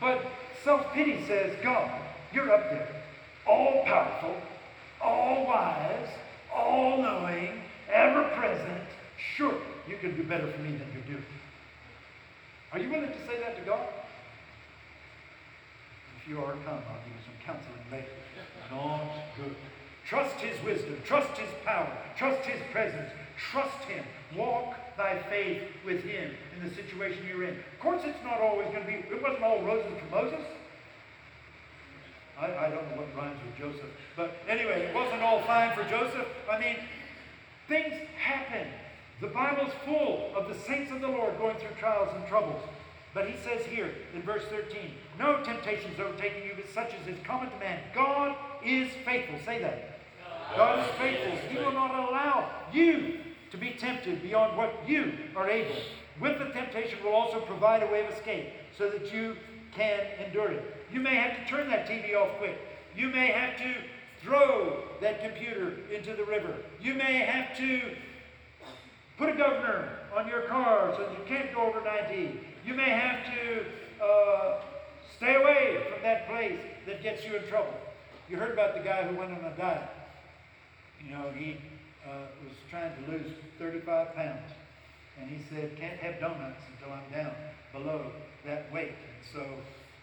But 0.00 0.24
self 0.64 0.92
pity 0.94 1.24
says, 1.26 1.54
God, 1.62 1.90
you're 2.32 2.50
up 2.50 2.70
there, 2.70 2.88
all 3.46 3.84
powerful, 3.84 4.34
all 5.00 5.46
wise, 5.46 6.08
all 6.52 7.02
knowing, 7.02 7.60
ever 7.92 8.24
present. 8.30 8.82
Sure, 9.36 9.54
you 9.86 9.96
can 9.98 10.16
do 10.16 10.24
better 10.24 10.50
for 10.50 10.60
me 10.62 10.70
than 10.70 10.86
you're 10.92 11.16
doing. 11.16 11.24
Are 12.72 12.78
you 12.78 12.88
willing 12.88 13.12
to 13.12 13.26
say 13.26 13.38
that 13.40 13.56
to 13.58 13.62
God? 13.64 13.86
If 16.20 16.28
you 16.28 16.38
are, 16.38 16.52
come. 16.64 16.82
I'll 16.88 17.04
give 17.04 17.14
you 17.14 17.22
some 17.24 17.44
counseling 17.44 17.84
later. 17.92 18.08
Not 18.70 19.02
good. 19.36 19.54
Trust 20.08 20.36
His 20.36 20.62
wisdom. 20.64 20.96
Trust 21.04 21.38
His 21.38 21.50
power. 21.64 21.86
Trust 22.16 22.48
His 22.48 22.60
presence. 22.72 23.10
Trust 23.36 23.78
Him. 23.84 24.04
Walk 24.36 24.74
thy 24.96 25.22
faith 25.30 25.62
with 25.84 26.02
Him 26.04 26.30
in 26.56 26.68
the 26.68 26.74
situation 26.74 27.26
you're 27.28 27.44
in. 27.44 27.54
Of 27.54 27.80
course, 27.80 28.02
it's 28.04 28.22
not 28.24 28.40
always 28.40 28.68
going 28.68 28.82
to 28.82 28.86
be, 28.86 28.94
it 28.94 29.22
wasn't 29.22 29.42
all 29.42 29.62
roses 29.62 29.92
for 29.98 30.14
Moses. 30.14 30.40
I, 32.38 32.46
I 32.46 32.70
don't 32.70 32.90
know 32.90 33.02
what 33.02 33.16
rhymes 33.16 33.38
with 33.46 33.56
Joseph. 33.56 33.90
But 34.16 34.36
anyway, 34.48 34.86
it 34.86 34.94
wasn't 34.94 35.22
all 35.22 35.42
fine 35.42 35.74
for 35.74 35.84
Joseph. 35.84 36.26
I 36.50 36.58
mean, 36.58 36.76
things 37.68 37.94
happen. 38.16 38.66
The 39.20 39.28
Bible's 39.28 39.72
full 39.84 40.32
of 40.34 40.48
the 40.48 40.54
saints 40.62 40.90
of 40.90 41.00
the 41.00 41.08
Lord 41.08 41.38
going 41.38 41.56
through 41.56 41.76
trials 41.78 42.08
and 42.14 42.26
troubles. 42.26 42.60
But 43.14 43.28
he 43.28 43.36
says 43.44 43.64
here 43.66 43.90
in 44.12 44.22
verse 44.22 44.42
13, 44.50 44.90
no 45.18 45.42
temptations 45.44 46.00
overtaking 46.00 46.44
you, 46.44 46.52
but 46.56 46.68
such 46.74 46.92
as 47.00 47.06
is 47.06 47.16
common 47.24 47.48
to 47.50 47.58
man. 47.58 47.80
God 47.94 48.36
is 48.64 48.90
faithful. 49.04 49.38
Say 49.44 49.60
that. 49.62 50.00
God 50.56 50.80
is 50.80 50.86
faithful. 50.96 51.38
He 51.48 51.56
will 51.56 51.72
not 51.72 51.90
allow 51.90 52.50
you 52.72 53.20
to 53.54 53.60
be 53.60 53.70
tempted 53.70 54.22
beyond 54.22 54.56
what 54.56 54.72
you 54.86 55.12
are 55.36 55.48
able. 55.48 55.76
With 56.20 56.38
the 56.38 56.46
temptation 56.46 57.02
will 57.02 57.12
also 57.12 57.40
provide 57.40 57.82
a 57.82 57.86
way 57.86 58.04
of 58.04 58.12
escape 58.12 58.46
so 58.76 58.90
that 58.90 59.12
you 59.12 59.36
can 59.72 60.00
endure 60.24 60.50
it. 60.50 60.86
You 60.92 61.00
may 61.00 61.14
have 61.14 61.36
to 61.38 61.50
turn 61.50 61.68
that 61.70 61.88
TV 61.88 62.14
off 62.14 62.36
quick. 62.38 62.58
You 62.96 63.08
may 63.08 63.28
have 63.28 63.56
to 63.58 63.74
throw 64.22 64.84
that 65.00 65.22
computer 65.22 65.74
into 65.92 66.14
the 66.14 66.24
river. 66.24 66.54
You 66.80 66.94
may 66.94 67.14
have 67.14 67.56
to 67.58 67.80
Put 69.16 69.28
a 69.28 69.36
governor 69.36 69.90
on 70.16 70.26
your 70.26 70.42
car 70.42 70.92
so 70.96 71.04
that 71.04 71.12
you 71.12 71.24
can't 71.26 71.54
go 71.54 71.62
over 71.62 71.80
90. 71.80 72.40
You 72.66 72.74
may 72.74 72.90
have 72.90 73.24
to 73.26 74.04
uh, 74.04 74.60
stay 75.16 75.36
away 75.36 75.84
from 75.88 76.02
that 76.02 76.28
place 76.28 76.58
that 76.86 77.02
gets 77.02 77.24
you 77.24 77.36
in 77.36 77.46
trouble. 77.46 77.74
You 78.28 78.36
heard 78.36 78.52
about 78.52 78.74
the 78.74 78.80
guy 78.80 79.04
who 79.04 79.16
went 79.16 79.30
on 79.30 79.44
a 79.44 79.56
diet. 79.56 79.88
You 81.04 81.12
know, 81.12 81.30
he 81.36 81.58
uh, 82.06 82.28
was 82.44 82.56
trying 82.70 82.92
to 82.92 83.10
lose 83.10 83.32
35 83.58 84.14
pounds. 84.14 84.52
And 85.20 85.30
he 85.30 85.38
said, 85.50 85.76
can't 85.76 85.98
have 86.00 86.20
donuts 86.20 86.62
until 86.74 86.92
I'm 86.92 87.08
down 87.12 87.34
below 87.72 88.10
that 88.44 88.70
weight. 88.72 88.92
And 88.92 89.22
so 89.32 89.46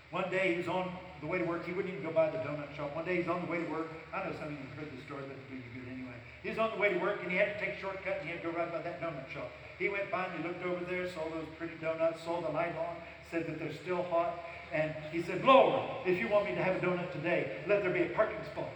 one 0.09 0.29
day 0.31 0.51
he 0.51 0.57
was 0.57 0.67
on 0.67 0.91
the 1.19 1.27
way 1.27 1.37
to 1.37 1.45
work. 1.45 1.65
He 1.65 1.73
wouldn't 1.73 1.93
even 1.93 2.05
go 2.05 2.13
by 2.13 2.29
the 2.29 2.37
donut 2.39 2.75
shop. 2.75 2.95
One 2.95 3.05
day 3.05 3.17
he's 3.17 3.27
on 3.27 3.45
the 3.45 3.51
way 3.51 3.63
to 3.63 3.69
work. 3.69 3.87
I 4.13 4.23
know 4.23 4.33
some 4.39 4.47
of 4.47 4.51
you 4.51 4.57
have 4.57 4.85
heard 4.85 4.91
this 4.97 5.03
story, 5.05 5.23
but 5.27 5.35
it's 5.37 5.49
really 5.51 5.67
good 5.75 5.91
anyway. 5.91 6.15
He 6.43 6.49
was 6.49 6.57
on 6.57 6.71
the 6.71 6.77
way 6.77 6.91
to 6.93 6.99
work 6.99 7.21
and 7.21 7.31
he 7.31 7.37
had 7.37 7.53
to 7.53 7.59
take 7.59 7.77
a 7.77 7.79
shortcut 7.79 8.19
and 8.19 8.25
he 8.27 8.33
had 8.33 8.41
to 8.41 8.51
go 8.51 8.57
right 8.57 8.71
by 8.71 8.81
that 8.81 9.01
donut 9.01 9.29
shop. 9.29 9.51
He 9.77 9.89
went 9.89 10.09
by 10.11 10.25
and 10.25 10.41
he 10.41 10.47
looked 10.47 10.65
over 10.65 10.83
there, 10.85 11.09
saw 11.09 11.29
those 11.29 11.47
pretty 11.57 11.75
donuts, 11.81 12.23
saw 12.23 12.41
the 12.41 12.49
light 12.49 12.75
on, 12.77 12.95
said 13.29 13.47
that 13.47 13.59
they're 13.59 13.73
still 13.73 14.03
hot. 14.03 14.39
And 14.73 14.93
he 15.11 15.21
said, 15.21 15.43
Lord, 15.43 15.81
if 16.05 16.19
you 16.19 16.29
want 16.29 16.45
me 16.45 16.55
to 16.55 16.63
have 16.63 16.77
a 16.77 16.79
donut 16.79 17.11
today, 17.11 17.59
let 17.67 17.83
there 17.83 17.91
be 17.91 18.03
a 18.03 18.09
parking 18.15 18.43
spot. 18.51 18.69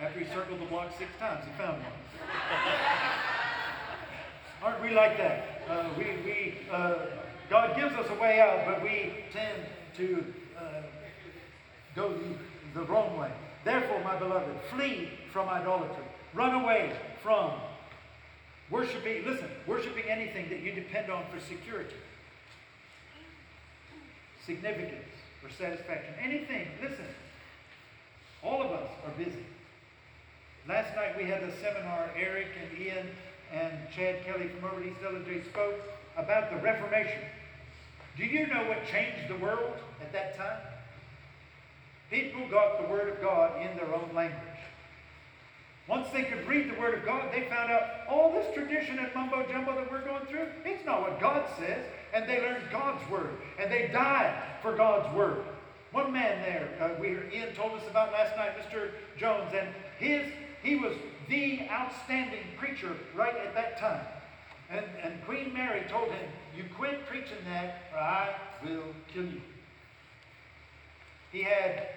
After 0.00 0.20
he 0.20 0.26
circled 0.26 0.60
the 0.60 0.66
block 0.66 0.92
six 0.98 1.10
times, 1.18 1.44
he 1.46 1.52
found 1.56 1.82
one. 1.82 1.92
Aren't 4.62 4.82
we 4.82 4.90
like 4.90 5.16
that? 5.18 5.62
Uh, 5.68 5.88
we, 5.98 6.04
we, 6.24 6.54
uh, 6.70 6.94
God 7.48 7.76
gives 7.76 7.94
us 7.94 8.06
a 8.10 8.20
way 8.20 8.40
out, 8.40 8.66
but 8.66 8.82
we 8.82 9.14
tend 9.32 9.62
to 9.96 10.24
uh, 10.58 10.82
go 11.94 12.12
the, 12.12 12.80
the 12.80 12.86
wrong 12.86 13.16
way. 13.18 13.30
Therefore, 13.64 14.02
my 14.04 14.16
beloved, 14.16 14.54
flee 14.70 15.08
from 15.32 15.48
idolatry. 15.48 16.04
Run 16.34 16.62
away 16.62 16.92
from 17.22 17.52
worshiping, 18.70 19.24
listen, 19.24 19.48
worshiping 19.66 20.04
anything 20.08 20.48
that 20.50 20.60
you 20.60 20.72
depend 20.72 21.10
on 21.10 21.24
for 21.30 21.40
security, 21.40 21.96
significance, 24.44 25.04
or 25.42 25.50
satisfaction. 25.50 26.14
Anything, 26.20 26.68
listen, 26.82 27.06
all 28.42 28.62
of 28.62 28.70
us 28.70 28.88
are 29.04 29.12
busy. 29.12 29.44
Last 30.68 30.96
night 30.96 31.16
we 31.16 31.22
had 31.22 31.44
a 31.44 31.56
seminar, 31.58 32.10
Eric 32.16 32.48
and 32.60 32.80
Ian 32.80 33.06
and 33.52 33.72
Chad 33.94 34.24
Kelly 34.24 34.48
from 34.48 34.68
over 34.68 34.82
East 34.82 35.00
LJ 35.00 35.44
spoke 35.44 35.80
about 36.16 36.50
the 36.50 36.56
Reformation. 36.56 37.20
Do 38.16 38.24
you 38.24 38.48
know 38.48 38.64
what 38.64 38.84
changed 38.84 39.28
the 39.28 39.36
world 39.36 39.74
at 40.00 40.12
that 40.12 40.36
time? 40.36 40.58
People 42.10 42.48
got 42.50 42.82
the 42.82 42.88
Word 42.88 43.08
of 43.08 43.20
God 43.20 43.62
in 43.62 43.76
their 43.76 43.94
own 43.94 44.10
language. 44.12 44.42
Once 45.86 46.08
they 46.12 46.24
could 46.24 46.44
read 46.48 46.68
the 46.68 46.80
Word 46.80 46.98
of 46.98 47.04
God, 47.04 47.32
they 47.32 47.48
found 47.48 47.70
out 47.70 47.82
all 48.08 48.32
this 48.32 48.52
tradition 48.52 48.98
and 48.98 49.08
mumbo 49.14 49.46
jumbo 49.48 49.72
that 49.76 49.88
we're 49.88 50.04
going 50.04 50.26
through, 50.26 50.48
it's 50.64 50.84
not 50.84 51.00
what 51.00 51.20
God 51.20 51.48
says. 51.60 51.84
And 52.12 52.28
they 52.28 52.40
learned 52.40 52.64
God's 52.72 53.08
Word. 53.08 53.36
And 53.60 53.70
they 53.70 53.86
died 53.92 54.34
for 54.62 54.74
God's 54.74 55.14
Word. 55.14 55.44
one 55.92 56.12
man 56.12 56.42
there, 56.42 56.68
uh, 56.80 57.00
we 57.00 57.10
Ian 57.32 57.54
told 57.54 57.72
us 57.74 57.88
about 57.88 58.12
last 58.12 58.36
night, 58.36 58.50
Mr. 58.58 58.90
Jones, 59.16 59.52
and 59.54 59.68
his 60.00 60.26
he 60.66 60.74
was 60.74 60.94
the 61.28 61.60
outstanding 61.70 62.42
preacher 62.58 62.96
right 63.14 63.36
at 63.36 63.54
that 63.54 63.78
time. 63.78 64.04
And, 64.68 64.84
and 65.02 65.24
Queen 65.24 65.52
Mary 65.54 65.84
told 65.88 66.10
him, 66.10 66.28
You 66.56 66.64
quit 66.76 67.06
preaching 67.06 67.38
that, 67.48 67.82
or 67.92 68.00
I 68.00 68.34
will 68.64 68.82
kill 69.14 69.26
you. 69.26 69.40
He 71.30 71.42
had 71.42 71.88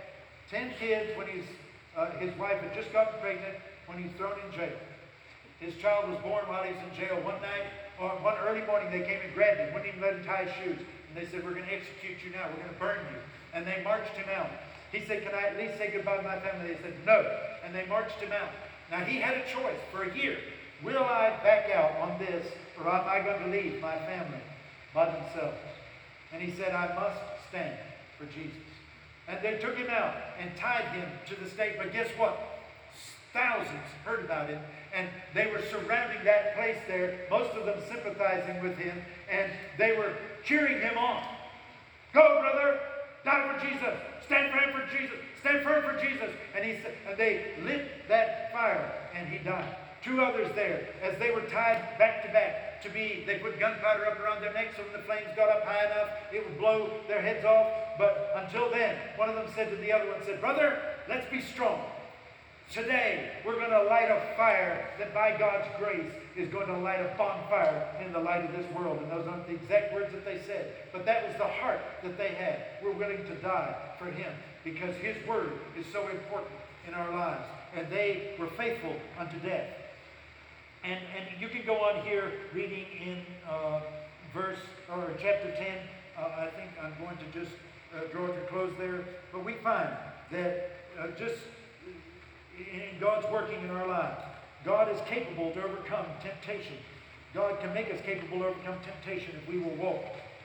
10 0.51 0.73
kids 0.79 1.17
when 1.17 1.27
he's, 1.27 1.45
uh, 1.97 2.11
his 2.19 2.37
wife 2.37 2.61
had 2.61 2.75
just 2.75 2.93
gotten 2.93 3.19
pregnant 3.19 3.55
when 3.87 4.03
he's 4.03 4.11
thrown 4.17 4.37
in 4.45 4.55
jail. 4.55 4.77
His 5.59 5.75
child 5.77 6.09
was 6.09 6.19
born 6.19 6.45
while 6.47 6.63
he 6.63 6.71
was 6.71 6.81
in 6.91 6.95
jail. 6.95 7.15
One 7.23 7.41
night, 7.41 7.73
or 7.99 8.09
one 8.21 8.35
early 8.47 8.61
morning, 8.67 8.91
they 8.91 9.05
came 9.05 9.19
and 9.25 9.33
grabbed 9.33 9.59
him, 9.59 9.73
wouldn't 9.73 9.89
even 9.89 10.01
let 10.01 10.13
him 10.13 10.23
tie 10.23 10.45
his 10.45 10.53
shoes. 10.63 10.79
And 11.09 11.17
they 11.17 11.25
said, 11.25 11.43
We're 11.43 11.57
going 11.57 11.65
to 11.65 11.73
execute 11.73 12.21
you 12.23 12.29
now. 12.31 12.45
We're 12.53 12.61
going 12.61 12.73
to 12.73 12.79
burn 12.79 12.99
you. 13.09 13.17
And 13.53 13.65
they 13.65 13.81
marched 13.83 14.13
him 14.13 14.29
out. 14.29 14.51
He 14.91 15.01
said, 15.05 15.23
Can 15.23 15.33
I 15.33 15.47
at 15.47 15.57
least 15.57 15.77
say 15.77 15.91
goodbye 15.91 16.17
to 16.17 16.23
my 16.23 16.39
family? 16.39 16.73
They 16.73 16.81
said, 16.81 16.93
No. 17.05 17.37
And 17.63 17.73
they 17.73 17.85
marched 17.85 18.19
him 18.19 18.31
out. 18.31 18.49
Now, 18.89 19.05
he 19.05 19.19
had 19.19 19.37
a 19.37 19.47
choice 19.47 19.79
for 19.91 20.03
a 20.03 20.17
year. 20.17 20.37
Will 20.83 21.03
I 21.03 21.29
back 21.43 21.69
out 21.71 21.97
on 21.97 22.17
this, 22.17 22.45
or 22.77 22.87
am 22.87 23.07
I 23.07 23.19
going 23.19 23.43
to 23.43 23.49
leave 23.49 23.81
my 23.81 23.95
family 23.97 24.39
by 24.93 25.05
themselves? 25.05 25.57
And 26.33 26.41
he 26.41 26.51
said, 26.51 26.73
I 26.73 26.93
must 26.95 27.19
stand 27.49 27.77
for 28.17 28.25
Jesus. 28.25 28.57
And 29.27 29.39
they 29.43 29.57
took 29.57 29.77
him 29.77 29.89
out 29.89 30.15
and 30.39 30.55
tied 30.57 30.85
him 30.93 31.07
to 31.27 31.35
the 31.35 31.49
stake. 31.49 31.77
But 31.77 31.91
guess 31.91 32.07
what? 32.17 32.39
Thousands 33.33 33.85
heard 34.05 34.25
about 34.25 34.49
him, 34.49 34.59
and 34.93 35.07
they 35.35 35.51
were 35.51 35.61
surrounding 35.69 36.23
that 36.23 36.55
place 36.55 36.77
there, 36.87 37.27
most 37.29 37.51
of 37.51 37.65
them 37.65 37.77
sympathizing 37.87 38.63
with 38.63 38.75
him, 38.77 38.99
and 39.29 39.51
they 39.77 39.95
were 39.95 40.13
cheering 40.43 40.81
him 40.81 40.97
on. 40.97 41.21
Go, 42.11 42.39
brother! 42.41 42.79
Die 43.23 43.53
for 43.53 43.65
Jesus! 43.67 43.99
Stand 44.29 44.53
firm 44.53 44.79
for 44.79 44.95
Jesus! 44.95 45.17
Stand 45.39 45.63
firm 45.63 45.81
for 45.81 45.99
Jesus! 45.99 46.29
And 46.55 46.63
he 46.63 46.73
said, 46.83 46.93
and 47.09 47.17
they 47.17 47.55
lit 47.63 48.07
that 48.07 48.53
fire, 48.53 48.93
and 49.15 49.27
he 49.27 49.39
died. 49.39 49.75
Two 50.03 50.21
others 50.21 50.53
there, 50.53 50.87
as 51.01 51.17
they 51.17 51.31
were 51.31 51.41
tied 51.41 51.97
back 51.97 52.23
to 52.27 52.31
back 52.31 52.79
to 52.83 52.89
be, 52.91 53.23
they 53.25 53.39
put 53.39 53.59
gunpowder 53.59 54.05
up 54.05 54.19
around 54.19 54.43
their 54.43 54.53
necks 54.53 54.77
so 54.77 54.83
when 54.83 54.93
the 54.93 54.99
flames 54.99 55.27
got 55.35 55.49
up 55.49 55.63
high 55.63 55.83
enough, 55.83 56.09
it 56.31 56.45
would 56.45 56.59
blow 56.59 56.91
their 57.07 57.23
heads 57.23 57.43
off. 57.43 57.97
But 57.97 58.31
until 58.35 58.69
then, 58.69 58.97
one 59.15 59.29
of 59.29 59.35
them 59.35 59.47
said 59.55 59.71
to 59.71 59.75
the 59.77 59.91
other 59.91 60.05
one, 60.11 60.23
said, 60.23 60.39
Brother, 60.39 60.79
let's 61.09 61.27
be 61.31 61.41
strong. 61.41 61.81
Today, 62.71 63.31
we're 63.43 63.55
going 63.55 63.71
to 63.71 63.81
light 63.81 64.11
a 64.11 64.37
fire 64.37 64.85
that 64.99 65.11
by 65.11 65.35
God's 65.35 65.67
grace 65.79 66.11
is 66.37 66.49
going 66.49 66.67
to 66.67 66.77
light 66.77 66.99
a 66.99 67.15
bonfire 67.17 67.83
in 68.05 68.13
the 68.13 68.19
light 68.19 68.45
of 68.45 68.51
this 68.51 68.71
world. 68.75 68.99
And 69.01 69.09
those 69.09 69.27
aren't 69.27 69.47
the 69.47 69.55
exact 69.55 69.91
words 69.91 70.11
that 70.11 70.23
they 70.23 70.39
said, 70.45 70.73
but 70.93 71.03
that 71.07 71.27
was 71.27 71.35
the 71.37 71.47
heart 71.47 71.79
that 72.03 72.15
they 72.15 72.27
had. 72.27 72.61
We're 72.83 72.93
willing 72.93 73.25
to 73.25 73.35
die 73.41 73.75
for 73.97 74.05
Him 74.05 74.31
because 74.63 74.95
His 74.97 75.15
word 75.27 75.53
is 75.79 75.85
so 75.91 76.07
important 76.09 76.51
in 76.87 76.93
our 76.93 77.09
lives. 77.09 77.43
And 77.75 77.89
they 77.89 78.35
were 78.37 78.49
faithful 78.49 78.95
unto 79.17 79.39
death. 79.39 79.67
And, 80.83 80.99
and 81.17 81.41
you 81.41 81.47
can 81.47 81.65
go 81.65 81.77
on 81.77 82.05
here 82.05 82.33
reading 82.53 82.85
in 83.03 83.17
uh, 83.49 83.81
verse 84.31 84.59
or 84.91 85.09
chapter 85.19 85.49
10. 85.55 85.65
Uh, 86.15 86.21
I 86.21 86.49
think 86.55 86.69
I'm 86.79 86.93
going 87.03 87.17
to 87.17 87.39
just 87.39 87.51
uh, 87.95 88.01
draw 88.11 88.27
to 88.27 88.41
close 88.41 88.73
there. 88.77 89.05
But 89.31 89.43
we 89.43 89.53
find 89.55 89.89
that 90.31 90.71
uh, 90.99 91.07
just 91.17 91.39
in 92.59 92.99
God's 92.99 93.27
working 93.31 93.61
in 93.63 93.69
our 93.69 93.87
lives. 93.87 94.21
God 94.65 94.93
is 94.93 94.99
capable 95.07 95.51
to 95.51 95.63
overcome 95.63 96.05
temptation. 96.21 96.75
God 97.33 97.59
can 97.59 97.73
make 97.73 97.93
us 97.93 98.01
capable 98.01 98.39
to 98.39 98.47
overcome 98.47 98.75
temptation 98.83 99.35
if 99.41 99.47
we 99.47 99.59
will 99.59 99.75
walk 99.75 100.03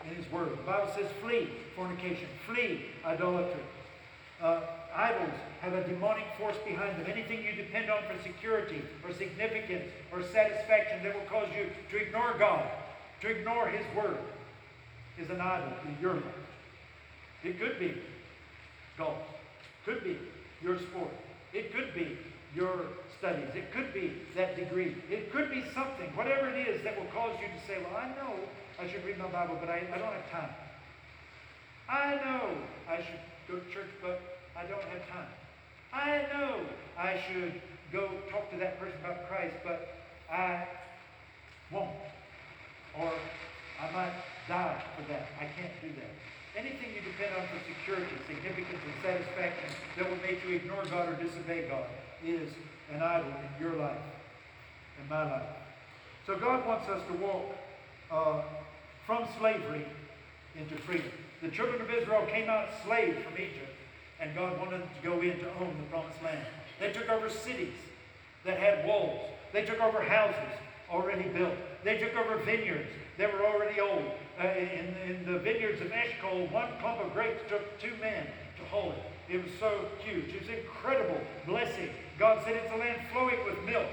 in 0.08 0.14
His 0.14 0.30
Word. 0.30 0.52
The 0.52 0.62
Bible 0.62 0.90
says, 0.94 1.06
flee 1.22 1.48
fornication, 1.74 2.28
flee 2.46 2.86
idolatry. 3.04 3.62
Uh, 4.40 4.60
idols 4.94 5.32
have 5.60 5.72
a 5.72 5.86
demonic 5.88 6.24
force 6.38 6.56
behind 6.66 6.98
them. 6.98 7.10
Anything 7.10 7.44
you 7.44 7.52
depend 7.52 7.90
on 7.90 8.02
for 8.04 8.22
security 8.22 8.82
or 9.04 9.12
significance 9.12 9.84
or 10.12 10.22
satisfaction 10.22 11.02
that 11.02 11.14
will 11.14 11.26
cause 11.26 11.48
you 11.56 11.70
to 11.90 12.04
ignore 12.04 12.34
God, 12.38 12.64
to 13.22 13.28
ignore 13.28 13.68
His 13.68 13.84
Word, 13.96 14.18
is 15.18 15.30
an 15.30 15.40
idol 15.40 15.72
in 15.86 15.96
your 16.00 16.14
life. 16.14 16.24
It 17.42 17.58
could 17.58 17.78
be 17.78 17.94
golf, 18.98 19.18
could 19.84 20.02
be 20.04 20.18
your 20.62 20.78
sport, 20.78 21.10
it 21.54 21.72
could 21.72 21.94
be 21.94 22.18
your 22.54 22.86
studies. 23.18 23.48
It 23.54 23.72
could 23.72 23.94
be 23.94 24.12
that 24.34 24.56
degree. 24.56 24.96
It 25.10 25.32
could 25.32 25.50
be 25.50 25.64
something, 25.72 26.10
whatever 26.14 26.48
it 26.50 26.68
is, 26.68 26.82
that 26.82 26.98
will 26.98 27.10
cause 27.10 27.38
you 27.40 27.46
to 27.46 27.66
say, 27.66 27.78
Well, 27.82 27.96
I 27.96 28.08
know 28.08 28.34
I 28.78 28.88
should 28.90 29.04
read 29.04 29.18
my 29.18 29.28
Bible, 29.28 29.56
but 29.60 29.70
I, 29.70 29.86
I 29.92 29.98
don't 29.98 30.12
have 30.12 30.30
time. 30.30 30.50
I 31.88 32.14
know 32.16 32.56
I 32.88 32.96
should 32.96 33.20
go 33.48 33.58
to 33.58 33.72
church, 33.72 33.90
but 34.02 34.20
I 34.56 34.64
don't 34.66 34.82
have 34.82 35.08
time. 35.08 35.28
I 35.92 36.26
know 36.32 36.60
I 36.98 37.20
should 37.28 37.60
go 37.92 38.08
talk 38.30 38.50
to 38.50 38.56
that 38.58 38.80
person 38.80 38.98
about 39.04 39.28
Christ, 39.28 39.54
but 39.62 39.94
I 40.30 40.66
won't. 41.70 41.90
Or 42.98 43.12
I 43.80 43.90
might 43.92 44.12
die 44.48 44.82
for 44.96 45.12
that. 45.12 45.28
I 45.38 45.44
can't 45.44 45.72
do 45.80 45.88
that. 46.00 46.33
Anything 46.56 46.94
you 46.94 47.00
depend 47.00 47.34
on 47.34 47.46
for 47.48 47.58
security, 47.66 48.14
significance, 48.28 48.78
and 48.78 48.94
satisfaction 49.02 49.70
that 49.98 50.08
will 50.08 50.22
make 50.22 50.38
you 50.46 50.54
ignore 50.54 50.84
God 50.84 51.08
or 51.08 51.22
disobey 51.22 51.66
God 51.68 51.86
is 52.24 52.48
an 52.92 53.02
idol 53.02 53.26
in 53.26 53.64
your 53.66 53.74
life, 53.74 53.98
in 55.02 55.08
my 55.08 55.28
life. 55.28 55.48
So 56.26 56.36
God 56.36 56.64
wants 56.64 56.88
us 56.88 57.02
to 57.08 57.12
walk 57.14 57.44
uh, 58.10 58.42
from 59.04 59.26
slavery 59.36 59.84
into 60.56 60.76
freedom. 60.76 61.10
The 61.42 61.48
children 61.48 61.80
of 61.80 61.90
Israel 61.90 62.24
came 62.26 62.48
out 62.48 62.68
slaves 62.84 63.18
from 63.24 63.34
Egypt, 63.34 63.74
and 64.20 64.32
God 64.36 64.56
wanted 64.58 64.80
them 64.80 64.88
to 65.02 65.08
go 65.08 65.20
in 65.20 65.38
to 65.40 65.48
own 65.60 65.76
the 65.76 65.86
promised 65.90 66.22
land. 66.22 66.46
They 66.78 66.92
took 66.92 67.08
over 67.08 67.28
cities 67.28 67.74
that 68.44 68.58
had 68.58 68.86
walls. 68.86 69.20
They 69.52 69.64
took 69.64 69.80
over 69.80 70.02
houses 70.02 70.58
already 70.88 71.28
built. 71.30 71.54
They 71.82 71.98
took 71.98 72.16
over 72.16 72.36
vineyards 72.38 72.90
that 73.18 73.32
were 73.32 73.44
already 73.44 73.80
old. 73.80 74.04
Uh, 74.38 74.48
in, 74.48 74.94
in 75.08 75.24
the 75.32 75.38
vineyards 75.38 75.80
of 75.80 75.92
Eshcol, 75.92 76.46
one 76.48 76.68
clump 76.80 77.00
of 77.00 77.12
grapes 77.12 77.40
took 77.48 77.78
two 77.78 77.92
men 78.00 78.26
to 78.58 78.64
haul 78.64 78.92
it. 78.92 79.34
It 79.34 79.42
was 79.42 79.52
so 79.60 79.86
huge. 80.00 80.34
It 80.34 80.40
was 80.40 80.50
incredible 80.50 81.20
blessing. 81.46 81.90
God 82.18 82.42
said 82.44 82.54
it's 82.56 82.72
a 82.72 82.76
land 82.76 83.00
flowing 83.12 83.38
with 83.44 83.62
milk. 83.64 83.86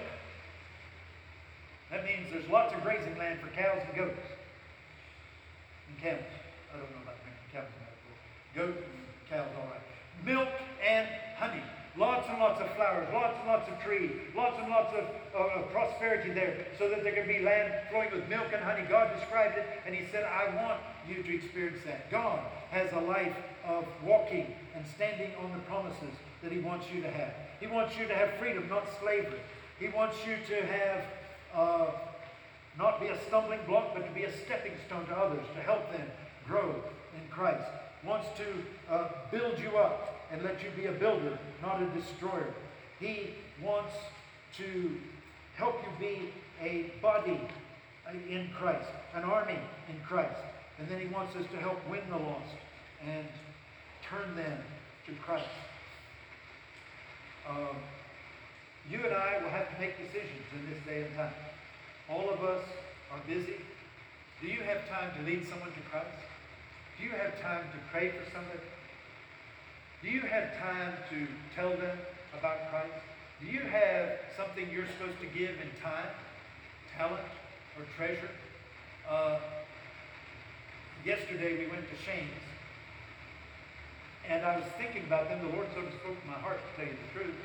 That 1.91 2.05
means 2.05 2.27
there's 2.31 2.47
lots 2.49 2.73
of 2.73 2.81
grazing 2.81 3.17
land 3.17 3.39
for 3.39 3.47
cows 3.49 3.81
and 3.85 3.95
goats. 3.95 4.25
And 5.89 6.01
camels. 6.01 6.33
I 6.73 6.77
don't 6.77 6.89
know 6.91 7.03
about 7.03 7.17
camels 7.51 7.69
and 8.55 8.65
goats. 8.65 8.75
Goat 8.75 8.83
and 8.83 9.29
cows, 9.29 9.49
all 9.59 9.69
right. 9.69 9.81
Milk 10.25 10.49
and. 10.87 11.07
Lots 11.97 12.29
and 12.29 12.39
lots 12.39 12.61
of 12.61 12.73
flowers, 12.75 13.07
lots 13.13 13.37
and 13.39 13.47
lots 13.47 13.69
of 13.69 13.77
trees, 13.81 14.11
lots 14.33 14.57
and 14.59 14.69
lots 14.69 14.93
of, 14.95 15.05
of 15.35 15.69
prosperity 15.71 16.31
there, 16.31 16.65
so 16.79 16.89
that 16.89 17.03
there 17.03 17.11
can 17.11 17.27
be 17.27 17.39
land 17.39 17.73
flowing 17.89 18.09
with 18.13 18.27
milk 18.29 18.47
and 18.53 18.63
honey. 18.63 18.83
God 18.87 19.13
described 19.19 19.57
it, 19.57 19.65
and 19.85 19.93
He 19.93 20.05
said, 20.09 20.23
I 20.23 20.55
want 20.63 20.79
you 21.07 21.21
to 21.21 21.35
experience 21.35 21.79
that. 21.85 22.09
God 22.09 22.39
has 22.71 22.93
a 22.93 22.99
life 22.99 23.35
of 23.65 23.85
walking 24.05 24.55
and 24.73 24.85
standing 24.95 25.31
on 25.43 25.51
the 25.51 25.59
promises 25.59 26.15
that 26.41 26.51
He 26.51 26.59
wants 26.59 26.85
you 26.93 27.01
to 27.01 27.11
have. 27.11 27.33
He 27.59 27.67
wants 27.67 27.97
you 27.97 28.07
to 28.07 28.15
have 28.15 28.31
freedom, 28.39 28.69
not 28.69 28.87
slavery. 29.01 29.39
He 29.77 29.89
wants 29.89 30.15
you 30.25 30.37
to 30.47 30.65
have, 30.65 31.05
uh, 31.53 31.87
not 32.77 33.01
be 33.01 33.07
a 33.07 33.19
stumbling 33.27 33.59
block, 33.67 33.93
but 33.93 34.07
to 34.07 34.11
be 34.13 34.23
a 34.23 34.31
stepping 34.45 34.73
stone 34.87 35.05
to 35.07 35.13
others, 35.13 35.45
to 35.55 35.61
help 35.61 35.91
them 35.91 36.07
grow 36.47 36.73
in 37.13 37.29
Christ. 37.29 37.67
Wants 38.05 38.27
to 38.37 38.45
uh, 38.89 39.09
build 39.29 39.59
you 39.59 39.77
up 39.77 40.20
and 40.32 40.43
let 40.43 40.63
you 40.63 40.69
be 40.75 40.86
a 40.86 40.91
builder, 40.91 41.38
not 41.61 41.82
a 41.82 41.86
destroyer. 41.88 42.53
He 42.99 43.32
wants 43.61 43.93
to 44.57 44.97
help 45.55 45.82
you 45.84 46.07
be 46.07 46.29
a 46.61 46.91
body 47.01 47.39
in 48.29 48.49
Christ, 48.57 48.89
an 49.13 49.23
army 49.23 49.59
in 49.89 49.99
Christ. 50.07 50.39
And 50.79 50.88
then 50.89 50.99
he 50.99 51.07
wants 51.07 51.36
us 51.36 51.45
to 51.51 51.57
help 51.57 51.77
win 51.89 52.01
the 52.09 52.17
lost 52.17 52.55
and 53.05 53.25
turn 54.03 54.36
them 54.36 54.57
to 55.05 55.11
Christ. 55.23 55.47
Um, 57.47 57.75
you 58.89 58.99
and 59.03 59.13
I 59.13 59.41
will 59.41 59.49
have 59.49 59.73
to 59.73 59.79
make 59.79 59.97
decisions 59.97 60.45
in 60.53 60.69
this 60.69 60.84
day 60.86 61.03
and 61.03 61.15
time. 61.15 61.34
All 62.09 62.29
of 62.29 62.43
us 62.43 62.63
are 63.11 63.19
busy. 63.27 63.57
Do 64.41 64.47
you 64.47 64.61
have 64.63 64.88
time 64.89 65.11
to 65.17 65.23
lead 65.23 65.47
someone 65.47 65.69
to 65.69 65.82
Christ? 65.89 66.07
Do 66.97 67.03
you 67.05 67.11
have 67.11 67.39
time 67.41 67.63
to 67.71 67.77
pray 67.91 68.09
for 68.09 68.23
somebody? 68.32 68.59
Do 70.01 70.09
you 70.09 70.21
have 70.21 70.57
time 70.57 70.93
to 71.11 71.27
tell 71.55 71.69
them 71.69 71.97
about 72.37 72.69
Christ? 72.69 73.05
Do 73.39 73.45
you 73.45 73.59
have 73.59 74.17
something 74.35 74.67
you're 74.71 74.89
supposed 74.97 75.19
to 75.21 75.27
give 75.27 75.51
in 75.61 75.69
time, 75.81 76.09
talent, 76.97 77.29
or 77.77 77.85
treasure? 77.95 78.29
Uh, 79.07 79.37
yesterday 81.05 81.57
we 81.59 81.69
went 81.69 81.85
to 81.89 81.97
Shane's, 82.01 82.45
and 84.27 84.45
I 84.45 84.57
was 84.57 84.65
thinking 84.77 85.03
about 85.05 85.29
them. 85.29 85.45
The 85.45 85.53
Lord 85.53 85.67
sort 85.73 85.85
of 85.85 85.93
spoke 86.01 86.19
to 86.19 86.27
my 86.27 86.39
heart, 86.41 86.57
to 86.57 86.69
tell 86.81 86.89
you 86.89 86.97
the 86.97 87.19
truth, 87.19 87.39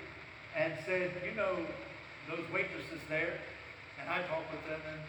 and 0.56 0.72
said, 0.86 1.12
You 1.28 1.36
know, 1.36 1.60
those 2.28 2.44
waitresses 2.52 3.04
there, 3.08 3.36
and 4.00 4.08
I 4.08 4.24
talk 4.28 4.44
with 4.50 4.64
them 4.64 4.80
and 4.88 5.00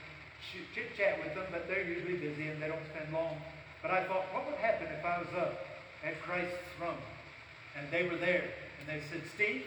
chit 0.76 0.96
chat 0.98 1.24
with 1.24 1.34
them, 1.34 1.48
but 1.52 1.68
they're 1.68 1.88
usually 1.88 2.18
busy 2.18 2.48
and 2.48 2.62
they 2.62 2.68
don't 2.68 2.84
spend 2.92 3.12
long. 3.14 3.40
But 3.82 3.92
I 3.92 4.04
thought, 4.04 4.28
what 4.36 4.46
would 4.48 4.60
happen 4.60 4.88
if 4.92 5.06
I 5.06 5.20
was 5.20 5.32
up 5.36 5.64
at 6.04 6.22
Christ's 6.22 6.56
throne. 6.78 6.98
And 7.78 7.90
they 7.92 8.04
were 8.10 8.18
there. 8.18 8.50
And 8.80 8.86
they 8.90 9.02
said, 9.10 9.22
Steve, 9.34 9.64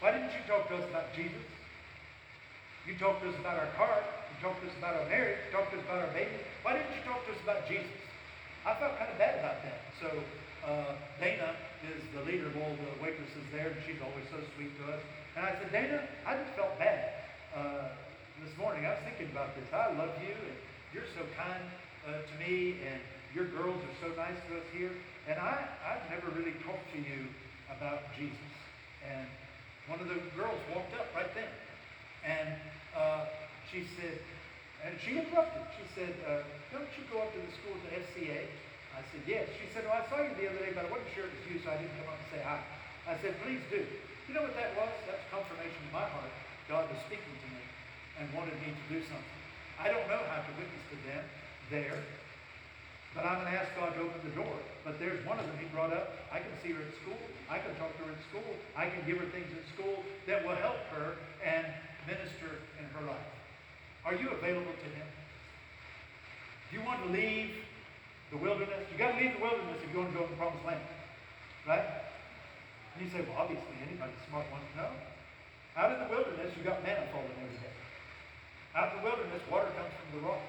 why 0.00 0.12
didn't 0.12 0.32
you 0.32 0.44
talk 0.46 0.68
to 0.68 0.76
us 0.76 0.86
about 0.88 1.12
Jesus? 1.14 1.42
You 2.86 2.94
talked 2.96 3.22
to 3.22 3.28
us 3.28 3.38
about 3.40 3.58
our 3.58 3.72
car. 3.74 3.98
You 3.98 4.36
talked 4.44 4.62
to 4.62 4.68
us 4.68 4.76
about 4.78 4.94
our 4.96 5.08
marriage. 5.08 5.38
You 5.48 5.50
talked 5.56 5.72
to 5.72 5.78
us 5.78 5.84
about 5.84 6.04
our 6.04 6.12
baby. 6.12 6.36
Why 6.62 6.76
didn't 6.76 6.92
you 6.92 7.02
talk 7.08 7.24
to 7.26 7.32
us 7.32 7.40
about 7.42 7.66
Jesus? 7.66 7.90
I 8.64 8.76
felt 8.76 8.96
kind 8.98 9.10
of 9.10 9.18
bad 9.18 9.40
about 9.40 9.60
that. 9.64 9.80
So 10.00 10.08
uh, 10.64 10.96
Dana 11.20 11.56
is 11.84 12.00
the 12.16 12.22
leader 12.24 12.46
of 12.48 12.56
all 12.56 12.72
the 12.76 12.92
waitresses 13.02 13.44
there, 13.52 13.72
and 13.72 13.80
she's 13.84 14.00
always 14.00 14.24
so 14.32 14.40
sweet 14.56 14.72
to 14.80 14.92
us. 14.92 15.00
And 15.36 15.44
I 15.44 15.52
said, 15.56 15.72
Dana, 15.72 16.00
I 16.24 16.36
just 16.36 16.52
felt 16.56 16.78
bad 16.78 17.24
uh, 17.56 17.92
this 18.40 18.52
morning. 18.56 18.86
I 18.86 18.96
was 18.96 19.02
thinking 19.04 19.32
about 19.32 19.52
this. 19.56 19.68
I 19.72 19.92
love 19.92 20.12
you, 20.20 20.32
and 20.32 20.58
you're 20.92 21.08
so 21.12 21.24
kind 21.36 21.64
uh, 22.08 22.24
to 22.24 22.34
me, 22.40 22.80
and 22.84 23.00
your 23.34 23.50
girls 23.50 23.82
are 23.82 23.96
so 23.98 24.08
nice 24.14 24.38
to 24.48 24.62
us 24.62 24.66
here. 24.70 24.94
And 25.26 25.36
I, 25.42 25.66
I've 25.82 26.06
never 26.06 26.30
really 26.38 26.54
talked 26.62 26.86
to 26.94 26.98
you 27.02 27.26
about 27.66 28.06
Jesus. 28.14 28.50
And 29.02 29.26
one 29.90 29.98
of 29.98 30.06
the 30.06 30.22
girls 30.38 30.56
walked 30.70 30.94
up 30.94 31.10
right 31.12 31.28
then. 31.34 31.50
And 32.22 32.54
uh, 32.94 33.26
she 33.68 33.84
said, 33.98 34.22
and 34.86 34.94
she 35.02 35.18
interrupted. 35.18 35.66
She 35.74 35.86
said, 35.98 36.14
uh, 36.24 36.46
don't 36.70 36.88
you 36.94 37.02
go 37.10 37.26
up 37.26 37.34
to 37.34 37.40
the 37.42 37.52
school 37.58 37.74
to 37.74 37.88
FCA? 37.90 38.46
I 38.94 39.02
said, 39.10 39.22
yes. 39.26 39.50
She 39.58 39.66
said, 39.74 39.82
well, 39.90 39.98
I 39.98 40.06
saw 40.06 40.22
you 40.22 40.30
the 40.38 40.46
other 40.46 40.62
day, 40.62 40.70
but 40.70 40.86
I 40.86 40.88
wasn't 40.94 41.10
sure 41.12 41.26
it 41.26 41.34
was 41.34 41.44
you, 41.50 41.58
so 41.58 41.74
I 41.74 41.76
didn't 41.82 41.98
come 41.98 42.14
up 42.14 42.20
and 42.22 42.30
say 42.30 42.40
hi. 42.46 42.62
I 43.10 43.18
said, 43.18 43.34
please 43.42 43.60
do. 43.68 43.82
You 44.30 44.32
know 44.32 44.46
what 44.46 44.54
that 44.54 44.72
was? 44.78 44.94
That's 45.10 45.20
confirmation 45.28 45.76
in 45.82 45.92
my 45.92 46.06
heart. 46.06 46.30
God 46.70 46.86
was 46.86 46.96
speaking 47.04 47.34
to 47.34 47.48
me 47.50 47.62
and 48.22 48.30
wanted 48.32 48.54
me 48.62 48.70
to 48.72 48.84
do 48.88 49.02
something. 49.04 49.40
I 49.76 49.90
don't 49.90 50.06
know 50.06 50.22
how 50.30 50.40
to 50.40 50.52
witness 50.54 50.84
to 50.94 50.96
them 51.10 51.24
there, 51.68 51.98
but 53.14 53.24
I'm 53.24 53.38
going 53.38 53.50
to 53.50 53.58
ask 53.58 53.70
God 53.78 53.94
to 53.94 54.00
open 54.02 54.20
the 54.26 54.34
door. 54.34 54.58
But 54.82 54.98
there's 54.98 55.24
one 55.24 55.38
of 55.38 55.46
them 55.46 55.56
he 55.62 55.70
brought 55.70 55.94
up. 55.94 56.18
I 56.34 56.42
can 56.42 56.50
see 56.62 56.74
her 56.74 56.82
at 56.82 56.94
school. 56.98 57.18
I 57.48 57.62
can 57.62 57.70
talk 57.78 57.94
to 57.96 58.02
her 58.04 58.12
at 58.12 58.22
school. 58.26 58.50
I 58.74 58.90
can 58.90 59.06
give 59.06 59.22
her 59.22 59.30
things 59.30 59.46
at 59.54 59.64
school 59.70 60.02
that 60.26 60.42
will 60.42 60.58
help 60.58 60.82
her 60.98 61.14
and 61.46 61.64
minister 62.10 62.58
in 62.76 62.84
her 62.98 63.06
life. 63.06 63.30
Are 64.04 64.18
you 64.18 64.28
available 64.34 64.74
to 64.74 64.88
him? 64.92 65.08
Do 66.68 66.76
you 66.76 66.84
want 66.84 67.06
to 67.06 67.10
leave 67.14 67.54
the 68.34 68.36
wilderness? 68.36 68.82
You 68.90 68.98
got 68.98 69.14
to 69.14 69.18
leave 69.22 69.38
the 69.38 69.42
wilderness 69.46 69.78
if 69.78 69.88
you 69.94 70.02
want 70.02 70.12
to 70.12 70.18
go 70.18 70.26
to 70.26 70.30
the 70.34 70.36
promised 70.36 70.66
land. 70.66 70.82
Right? 71.64 71.86
And 71.86 72.98
you 72.98 73.08
say, 73.14 73.22
well, 73.24 73.46
obviously 73.46 73.78
anybody 73.78 74.12
smart 74.28 74.44
wants 74.50 74.66
to 74.74 74.84
know. 74.84 74.90
Out 75.78 75.94
in 75.94 75.98
the 76.02 76.10
wilderness, 76.10 76.50
you 76.58 76.62
got 76.66 76.82
manna 76.82 77.06
falling 77.14 77.30
every 77.38 77.58
day. 77.62 77.74
Out 78.74 78.90
in 78.90 79.02
the 79.02 79.04
wilderness, 79.06 79.42
water 79.50 79.70
comes 79.78 79.90
from 79.94 80.18
the 80.18 80.22
rock. 80.26 80.42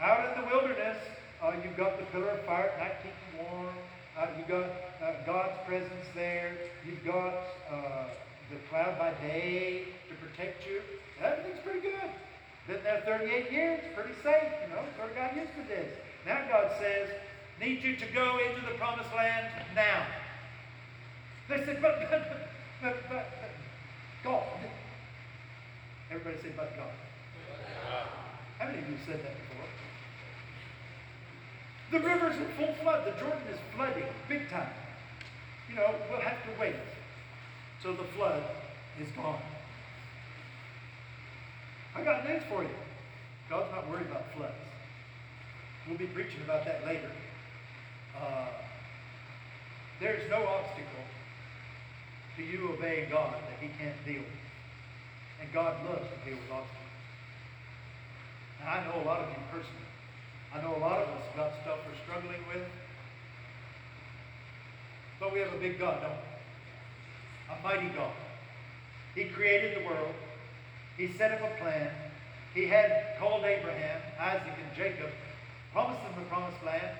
Out 0.00 0.20
in 0.28 0.32
the 0.40 0.46
wilderness, 0.52 0.96
uh, 1.42 1.52
you've 1.62 1.76
got 1.76 1.98
the 1.98 2.04
pillar 2.06 2.30
of 2.30 2.44
fire 2.44 2.70
at 2.70 2.78
night 2.78 2.96
keeping 3.02 3.46
warm. 3.50 3.74
Uh, 4.18 4.26
you've 4.36 4.48
got 4.48 4.66
uh, 5.02 5.12
God's 5.24 5.56
presence 5.66 6.06
there. 6.14 6.52
You've 6.84 7.04
got 7.04 7.34
uh, 7.70 8.04
the 8.50 8.56
cloud 8.68 8.98
by 8.98 9.12
day 9.26 9.84
to 10.08 10.14
protect 10.16 10.66
you. 10.66 10.80
Everything's 11.22 11.60
pretty 11.60 11.80
good. 11.80 12.10
Been 12.66 12.82
there 12.82 13.02
38 13.06 13.52
years, 13.52 13.80
pretty 13.94 14.14
safe, 14.22 14.52
you 14.62 14.74
know, 14.74 14.82
sort 14.96 15.10
of 15.10 15.16
got 15.16 15.34
used 15.36 15.54
to 15.54 15.62
this. 15.68 15.90
Now 16.26 16.38
God 16.50 16.70
says, 16.78 17.08
need 17.60 17.82
you 17.82 17.96
to 17.96 18.06
go 18.12 18.38
into 18.38 18.60
the 18.66 18.76
promised 18.76 19.14
land 19.16 19.46
now. 19.74 20.06
They 21.48 21.64
said, 21.64 21.80
but, 21.80 22.10
but, 22.10 22.50
but, 22.82 23.08
but, 23.08 23.30
God. 24.22 24.44
Everybody 26.10 26.42
said, 26.42 26.56
but 26.56 26.76
God. 26.76 26.90
How 28.58 28.66
many 28.66 28.78
of 28.80 28.88
you 28.88 28.96
said 29.06 29.22
that? 29.24 29.47
The 31.90 32.00
river's 32.00 32.36
in 32.36 32.46
full 32.56 32.74
flood. 32.82 33.06
The 33.06 33.18
Jordan 33.18 33.42
is 33.50 33.58
flooding 33.74 34.04
big 34.28 34.48
time. 34.50 34.70
You 35.68 35.76
know, 35.76 35.94
we'll 36.10 36.20
have 36.20 36.42
to 36.44 36.60
wait 36.60 36.74
till 37.82 37.94
the 37.94 38.04
flood 38.16 38.42
is 39.00 39.08
gone. 39.12 39.40
I 41.94 42.02
got 42.02 42.28
news 42.28 42.42
for 42.48 42.62
you. 42.62 42.70
God's 43.48 43.72
not 43.72 43.88
worried 43.88 44.06
about 44.06 44.24
floods. 44.36 44.54
We'll 45.88 45.98
be 45.98 46.06
preaching 46.06 46.40
about 46.44 46.66
that 46.66 46.84
later. 46.86 47.10
Uh, 48.20 48.48
there's 50.00 50.28
no 50.30 50.46
obstacle 50.46 51.04
to 52.36 52.42
you 52.42 52.70
obeying 52.72 53.10
God 53.10 53.34
that 53.34 53.58
He 53.60 53.68
can't 53.82 53.96
deal 54.04 54.20
with. 54.20 55.40
And 55.40 55.52
God 55.52 55.74
loves 55.88 56.04
to 56.04 56.30
deal 56.30 56.38
with 56.38 56.50
obstacles. 56.50 56.78
And 58.60 58.68
I 58.68 58.84
know 58.84 59.02
a 59.02 59.06
lot 59.06 59.20
of 59.20 59.30
you 59.30 59.38
personally. 59.50 59.87
I 60.54 60.62
know 60.62 60.76
a 60.76 60.80
lot 60.80 61.02
of 61.02 61.08
us 61.08 61.24
got 61.36 61.52
stuff 61.62 61.78
we're 61.86 61.98
struggling 62.04 62.40
with. 62.52 62.66
But 65.20 65.32
we 65.32 65.40
have 65.40 65.52
a 65.52 65.58
big 65.58 65.78
God, 65.78 66.00
don't 66.00 66.12
we? 66.12 67.54
A 67.54 67.62
mighty 67.62 67.94
God. 67.94 68.12
He 69.14 69.24
created 69.24 69.82
the 69.82 69.86
world. 69.86 70.14
He 70.96 71.08
set 71.08 71.32
up 71.32 71.40
a 71.40 71.60
plan. 71.60 71.90
He 72.54 72.66
had 72.66 73.16
called 73.18 73.44
Abraham, 73.44 74.00
Isaac, 74.18 74.54
and 74.62 74.76
Jacob, 74.76 75.10
promised 75.72 76.02
them 76.02 76.12
the 76.16 76.28
promised 76.28 76.62
land, 76.64 76.96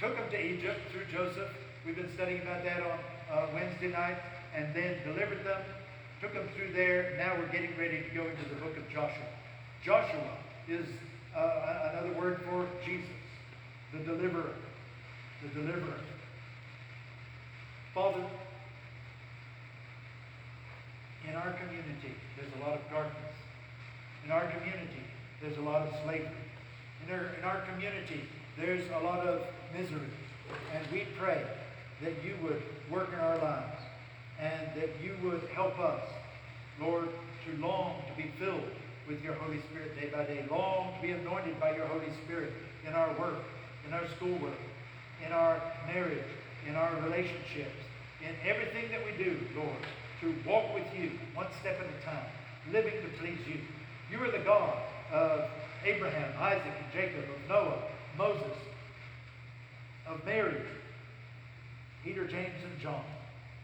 took 0.00 0.16
them 0.16 0.28
to 0.30 0.40
Egypt 0.40 0.80
through 0.90 1.04
Joseph. 1.12 1.50
We've 1.84 1.96
been 1.96 2.12
studying 2.14 2.42
about 2.42 2.64
that 2.64 2.82
on 2.82 2.98
uh, 3.30 3.46
Wednesday 3.54 3.88
night, 3.88 4.16
and 4.54 4.74
then 4.74 4.96
delivered 5.04 5.44
them, 5.44 5.60
took 6.20 6.34
them 6.34 6.48
through 6.56 6.72
there. 6.72 7.14
Now 7.18 7.36
we're 7.36 7.52
getting 7.52 7.76
ready 7.78 8.02
to 8.02 8.14
go 8.14 8.22
into 8.22 8.48
the 8.48 8.56
book 8.56 8.76
of 8.76 8.88
Joshua. 8.88 9.26
Joshua 9.84 10.36
is 10.68 10.86
uh, 11.36 11.90
another 11.92 12.12
word 12.18 12.40
for 12.48 12.66
Jesus, 12.84 13.08
the 13.92 13.98
deliverer. 13.98 14.54
The 15.42 15.60
deliverer. 15.60 16.00
Father, 17.94 18.24
in 21.28 21.34
our 21.34 21.52
community, 21.52 22.14
there's 22.36 22.52
a 22.60 22.68
lot 22.68 22.78
of 22.78 22.90
darkness. 22.90 23.32
In 24.24 24.30
our 24.30 24.46
community, 24.50 25.02
there's 25.42 25.58
a 25.58 25.62
lot 25.62 25.82
of 25.82 25.94
slavery. 26.04 26.28
In 27.06 27.14
our, 27.14 27.26
in 27.38 27.44
our 27.44 27.62
community, 27.72 28.22
there's 28.58 28.82
a 28.90 29.04
lot 29.04 29.26
of 29.26 29.42
misery. 29.76 30.00
And 30.74 30.86
we 30.92 31.04
pray 31.18 31.44
that 32.02 32.12
you 32.24 32.34
would 32.42 32.62
work 32.90 33.12
in 33.12 33.18
our 33.18 33.38
lives 33.38 33.80
and 34.40 34.68
that 34.76 34.90
you 35.02 35.16
would 35.22 35.42
help 35.54 35.78
us, 35.78 36.02
Lord, 36.80 37.08
to 37.44 37.62
long 37.62 38.02
to 38.08 38.22
be 38.22 38.30
filled 38.38 38.70
with 39.08 39.22
your 39.22 39.34
Holy 39.34 39.60
Spirit 39.70 39.98
day 40.00 40.08
by 40.12 40.24
day. 40.24 40.44
Long 40.50 40.94
to 40.94 41.02
be 41.02 41.12
anointed 41.12 41.58
by 41.60 41.76
your 41.76 41.86
Holy 41.86 42.10
Spirit 42.24 42.52
in 42.86 42.92
our 42.92 43.08
work, 43.18 43.38
in 43.86 43.92
our 43.92 44.06
schoolwork, 44.16 44.58
in 45.24 45.32
our 45.32 45.60
marriage, 45.86 46.24
in 46.68 46.74
our 46.74 46.90
relationships, 47.04 47.76
in 48.20 48.34
everything 48.48 48.90
that 48.90 49.00
we 49.04 49.12
do, 49.22 49.38
Lord, 49.56 49.76
to 50.20 50.34
walk 50.48 50.74
with 50.74 50.86
you 50.98 51.12
one 51.34 51.46
step 51.60 51.78
at 51.78 51.86
a 51.86 52.04
time, 52.04 52.26
living 52.72 52.94
to 52.94 53.08
please 53.18 53.38
you. 53.46 53.60
You 54.10 54.24
are 54.24 54.30
the 54.30 54.44
God 54.44 54.76
of 55.12 55.48
Abraham, 55.84 56.32
Isaac, 56.40 56.62
and 56.66 56.92
Jacob, 56.92 57.24
of 57.24 57.48
Noah, 57.48 57.82
Moses, 58.18 58.56
of 60.08 60.24
Mary, 60.24 60.62
Peter, 62.04 62.26
James, 62.26 62.62
and 62.64 62.80
John, 62.80 63.04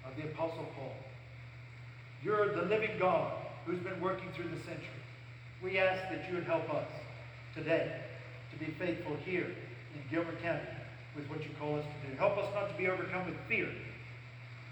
of 0.06 0.16
the 0.16 0.28
Apostle 0.28 0.66
Paul. 0.76 0.94
You're 2.22 2.54
the 2.54 2.62
living 2.62 2.98
God 2.98 3.32
who's 3.66 3.78
been 3.80 4.00
working 4.00 4.28
through 4.34 4.48
the 4.48 4.62
centuries. 4.64 5.01
We 5.62 5.78
ask 5.78 6.10
that 6.10 6.28
you 6.28 6.34
would 6.34 6.44
help 6.44 6.68
us 6.74 6.88
today 7.54 8.00
to 8.50 8.58
be 8.58 8.72
faithful 8.80 9.16
here 9.24 9.46
in 9.94 10.02
Gilbert 10.10 10.42
County 10.42 10.66
with 11.14 11.28
what 11.30 11.42
you 11.44 11.50
call 11.58 11.78
us 11.78 11.84
to 11.84 12.10
do. 12.10 12.16
Help 12.16 12.36
us 12.36 12.52
not 12.52 12.68
to 12.68 12.76
be 12.76 12.88
overcome 12.88 13.26
with 13.26 13.36
fear, 13.48 13.68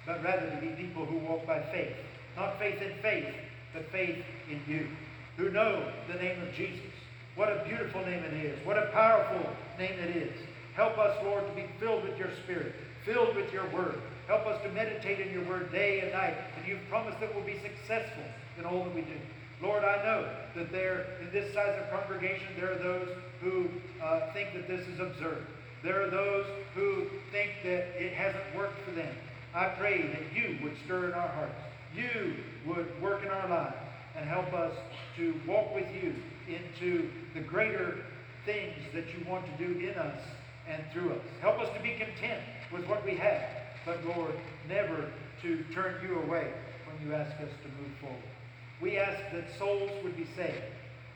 but 0.05 0.22
rather 0.24 0.51
to 0.51 0.61
be 0.61 0.68
people 0.82 1.07
who 1.07 1.18
walk 1.18 1.47
by 1.47 1.62
faith. 1.70 1.95
Not 2.36 2.59
faith 2.59 2.82
in 2.82 3.01
faith, 3.03 3.32
but 3.72 3.88
faith 3.93 4.24
in 4.51 4.61
you, 4.66 4.88
who 5.36 5.51
know 5.51 5.93
the 6.11 6.18
name 6.18 6.43
of 6.43 6.53
Jesus. 6.55 6.91
What 7.36 7.51
a 7.51 7.64
beautiful 7.64 8.05
name 8.05 8.24
it 8.24 8.34
is. 8.34 8.59
What 8.66 8.76
a 8.76 8.91
powerful 8.93 9.49
name 9.78 9.97
it 9.99 10.16
is. 10.16 10.32
Help 10.74 10.99
us, 10.99 11.16
Lord, 11.22 11.47
to 11.47 11.55
be 11.55 11.66
filled 11.78 12.03
with 12.03 12.18
your 12.18 12.30
Spirit, 12.43 12.74
filled 13.05 13.36
with 13.36 13.53
your 13.53 13.68
word. 13.70 14.01
Help 14.26 14.47
us 14.47 14.61
to 14.64 14.72
meditate 14.72 15.20
in 15.20 15.32
your 15.32 15.45
word 15.45 15.70
day 15.70 16.01
and 16.01 16.12
night. 16.12 16.34
And 16.57 16.66
you've 16.66 16.86
promised 16.88 17.20
that 17.20 17.32
we'll 17.34 17.45
be 17.45 17.61
successful 17.62 18.24
in 18.59 18.64
all 18.64 18.82
that 18.84 18.95
we 18.95 19.03
do. 19.03 19.16
Lord, 19.63 19.85
I 19.85 20.03
know 20.03 20.29
that 20.57 20.73
there, 20.73 21.07
in 21.21 21.31
this 21.33 21.53
size 21.53 21.79
of 21.81 21.91
congregation, 21.91 22.47
there 22.59 22.73
are 22.73 22.79
those 22.79 23.09
who 23.43 23.69
uh, 24.03 24.33
think 24.33 24.55
that 24.55 24.67
this 24.67 24.87
is 24.89 25.01
absurd. 25.01 25.47
There 25.83 26.03
are 26.03 26.11
those 26.11 26.47
who 26.75 27.07
think 27.31 27.51
that 27.65 27.89
it 28.03 28.13
hasn't 28.13 28.45
worked 28.57 28.81
for 28.85 28.93
them. 28.93 29.15
I 29.55 29.69
pray 29.69 30.03
that 30.03 30.33
you 30.35 30.59
would 30.63 30.77
stir 30.85 31.07
in 31.09 31.13
our 31.13 31.29
hearts. 31.29 31.61
You 31.95 32.37
would 32.67 33.03
work 33.03 33.23
in 33.23 33.29
our 33.29 33.49
lives 33.49 33.77
and 34.17 34.29
help 34.29 34.53
us 34.53 34.75
to 35.17 35.35
walk 35.47 35.75
with 35.75 35.87
you 36.03 36.15
into 36.49 37.09
the 37.35 37.41
greater 37.41 38.05
things 38.45 38.77
that 38.95 39.05
you 39.15 39.25
want 39.29 39.45
to 39.47 39.67
do 39.67 39.79
in 39.79 39.95
us 39.95 40.21
and 40.69 40.83
through 40.93 41.13
us. 41.13 41.21
Help 41.41 41.59
us 41.59 41.69
to 41.77 41.83
be 41.83 41.91
content 41.91 42.41
with 42.73 42.87
what 42.87 43.05
we 43.05 43.15
have, 43.17 43.43
but 43.85 44.05
Lord, 44.17 44.35
never 44.69 45.11
to 45.43 45.65
turn 45.75 45.97
you 46.03 46.19
away 46.21 46.53
when 46.87 47.07
you 47.07 47.15
ask 47.15 47.33
us 47.41 47.51
to 47.63 47.69
move 47.83 47.93
forward. 48.01 48.39
We 48.81 48.99
ask 48.99 49.18
that 49.33 49.45
souls 49.59 49.91
would 50.03 50.16
be 50.16 50.26
saved, 50.37 50.62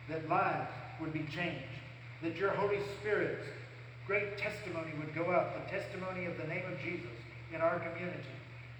that 0.08 0.28
lives 0.28 0.70
would 1.00 1.12
be 1.12 1.26
changed, 1.34 1.64
that 2.22 2.36
your 2.36 2.50
Holy 2.50 2.80
Spirit's 3.00 3.46
great 4.06 4.36
testimony 4.36 4.90
would 4.98 5.14
go 5.14 5.30
out, 5.30 5.54
the 5.64 5.70
testimony 5.70 6.26
of 6.26 6.36
the 6.36 6.44
name 6.44 6.64
of 6.70 6.78
Jesus 6.80 7.10
in 7.54 7.60
our 7.60 7.78
community. 7.78 8.20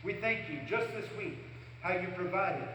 We 0.03 0.15
thank 0.15 0.51
you 0.51 0.61
just 0.69 0.93
this 0.93 1.07
week 1.17 1.39
how 1.81 1.95
you 1.95 2.09
provided 2.15 2.69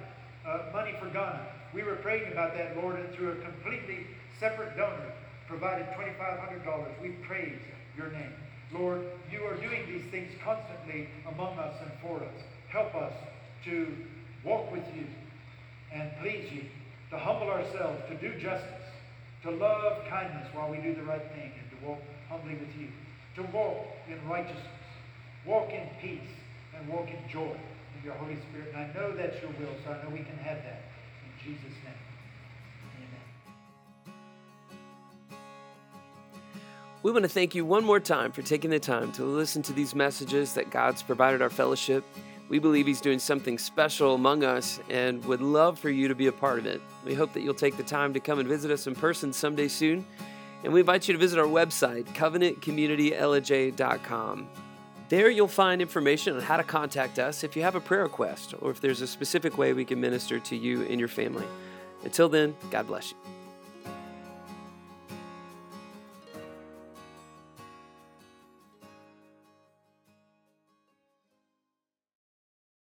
uh, 0.48 0.64
money 0.74 0.94
for 1.00 1.08
Ghana. 1.10 1.46
We 1.74 1.84
were 1.84 1.96
praying 1.96 2.32
about 2.32 2.56
that, 2.56 2.76
Lord, 2.78 3.00
and 3.00 3.14
through 3.14 3.32
a 3.34 3.36
completely 3.36 4.08
separate 4.40 4.76
donor 4.76 5.14
provided 5.48 5.88
$2,500. 5.98 7.02
We 7.02 7.10
praise 7.28 7.60
your 7.98 8.12
name. 8.12 8.34
Lord, 8.72 9.02
you 9.32 9.44
are 9.44 9.56
doing 9.56 9.86
these 9.88 10.06
things 10.12 10.32
constantly 10.44 11.10
among 11.28 11.58
us 11.58 11.76
and 11.82 11.92
for 12.02 12.24
us. 12.24 12.44
Help 12.70 12.94
us 12.96 13.14
to 13.66 13.96
walk 14.44 14.72
with 14.72 14.84
you 14.96 15.06
and 15.94 16.12
please 16.22 16.52
you, 16.52 16.64
to 17.10 17.18
humble 17.18 17.48
ourselves, 17.48 18.02
to 18.10 18.16
do 18.16 18.40
justice, 18.40 18.68
to 19.44 19.52
love 19.52 20.04
kindness 20.10 20.48
while 20.54 20.70
we 20.70 20.78
do 20.78 20.94
the 20.94 21.04
right 21.04 21.26
thing, 21.34 21.52
and 21.60 21.70
to 21.72 21.88
walk 21.88 22.00
humbly 22.30 22.56
with 22.56 22.76
you, 22.80 22.88
to 23.36 23.44
walk 23.52 23.78
in 24.08 24.18
righteousness, 24.28 24.66
walk 25.46 25.70
in 25.72 25.88
peace, 26.02 26.30
and 26.78 26.88
walk 26.88 27.08
in 27.08 27.18
joy 27.32 27.56
in 27.98 28.04
your 28.04 28.14
Holy 28.16 28.38
Spirit. 28.50 28.74
And 28.76 28.86
I 28.86 28.94
know 28.94 29.16
that's 29.16 29.42
your 29.42 29.52
will, 29.60 29.76
so 29.84 29.92
I 29.92 30.04
know 30.04 30.10
we 30.10 30.20
can 30.20 30.38
have 30.38 30.58
that. 30.58 30.84
In 31.26 31.54
Jesus' 31.54 31.78
name. 31.84 31.94
Amen. 32.98 34.14
We 37.02 37.12
want 37.12 37.24
to 37.24 37.30
thank 37.30 37.56
you 37.56 37.66
one 37.66 37.84
more 37.84 38.00
time 38.00 38.32
for 38.32 38.42
taking 38.42 38.70
the 38.70 38.80
time 38.80 39.12
to 39.14 39.24
listen 39.24 39.62
to 39.64 39.74
these 39.74 39.96
messages 39.96 40.54
that 40.54 40.70
God's 40.70 41.02
provided 41.02 41.42
our 41.42 41.50
fellowship. 41.50 42.04
We 42.50 42.60
believe 42.60 42.88
He's 42.88 43.00
doing 43.00 43.20
something 43.20 43.58
special 43.58 44.16
among 44.16 44.44
us 44.44 44.82
and 44.90 45.24
would 45.26 45.42
love 45.42 45.80
for 45.80 45.90
you 45.90 46.08
to 46.08 46.16
be 46.16 46.28
a 46.28 46.32
part 46.32 46.60
of 46.60 46.66
it. 46.66 46.82
We 47.06 47.14
hope 47.14 47.34
that 47.34 47.42
you'll 47.42 47.54
take 47.54 47.78
the 47.78 47.84
time 47.84 48.14
to 48.16 48.20
come 48.20 48.40
and 48.40 48.50
visit 48.50 48.72
us 48.72 48.88
in 48.88 48.96
person 48.96 49.32
someday 49.32 49.68
soon. 49.68 50.04
And 50.64 50.74
we 50.74 50.80
invite 50.82 51.08
you 51.08 51.14
to 51.14 51.20
visit 51.20 51.40
our 51.40 51.46
website, 51.46 52.06
covenantcommunitylj.com. 52.08 54.48
There 55.10 55.30
you'll 55.30 55.48
find 55.48 55.82
information 55.82 56.36
on 56.36 56.42
how 56.42 56.58
to 56.58 56.64
contact 56.64 57.18
us 57.18 57.44
if 57.44 57.56
you 57.56 57.62
have 57.62 57.76
a 57.76 57.80
prayer 57.80 58.04
request 58.04 58.54
or 58.62 58.72
if 58.72 58.82
there's 58.82 59.02
a 59.02 59.08
specific 59.08 59.58
way 59.58 59.74
we 59.74 59.86
can 59.86 60.02
minister 60.02 60.40
to 60.40 60.56
you 60.56 60.84
and 60.84 61.00
your 61.00 61.08
family. 61.08 61.46
Until 62.04 62.30
then, 62.30 62.56
God 62.70 62.88
bless 62.88 63.12
you. 63.12 63.39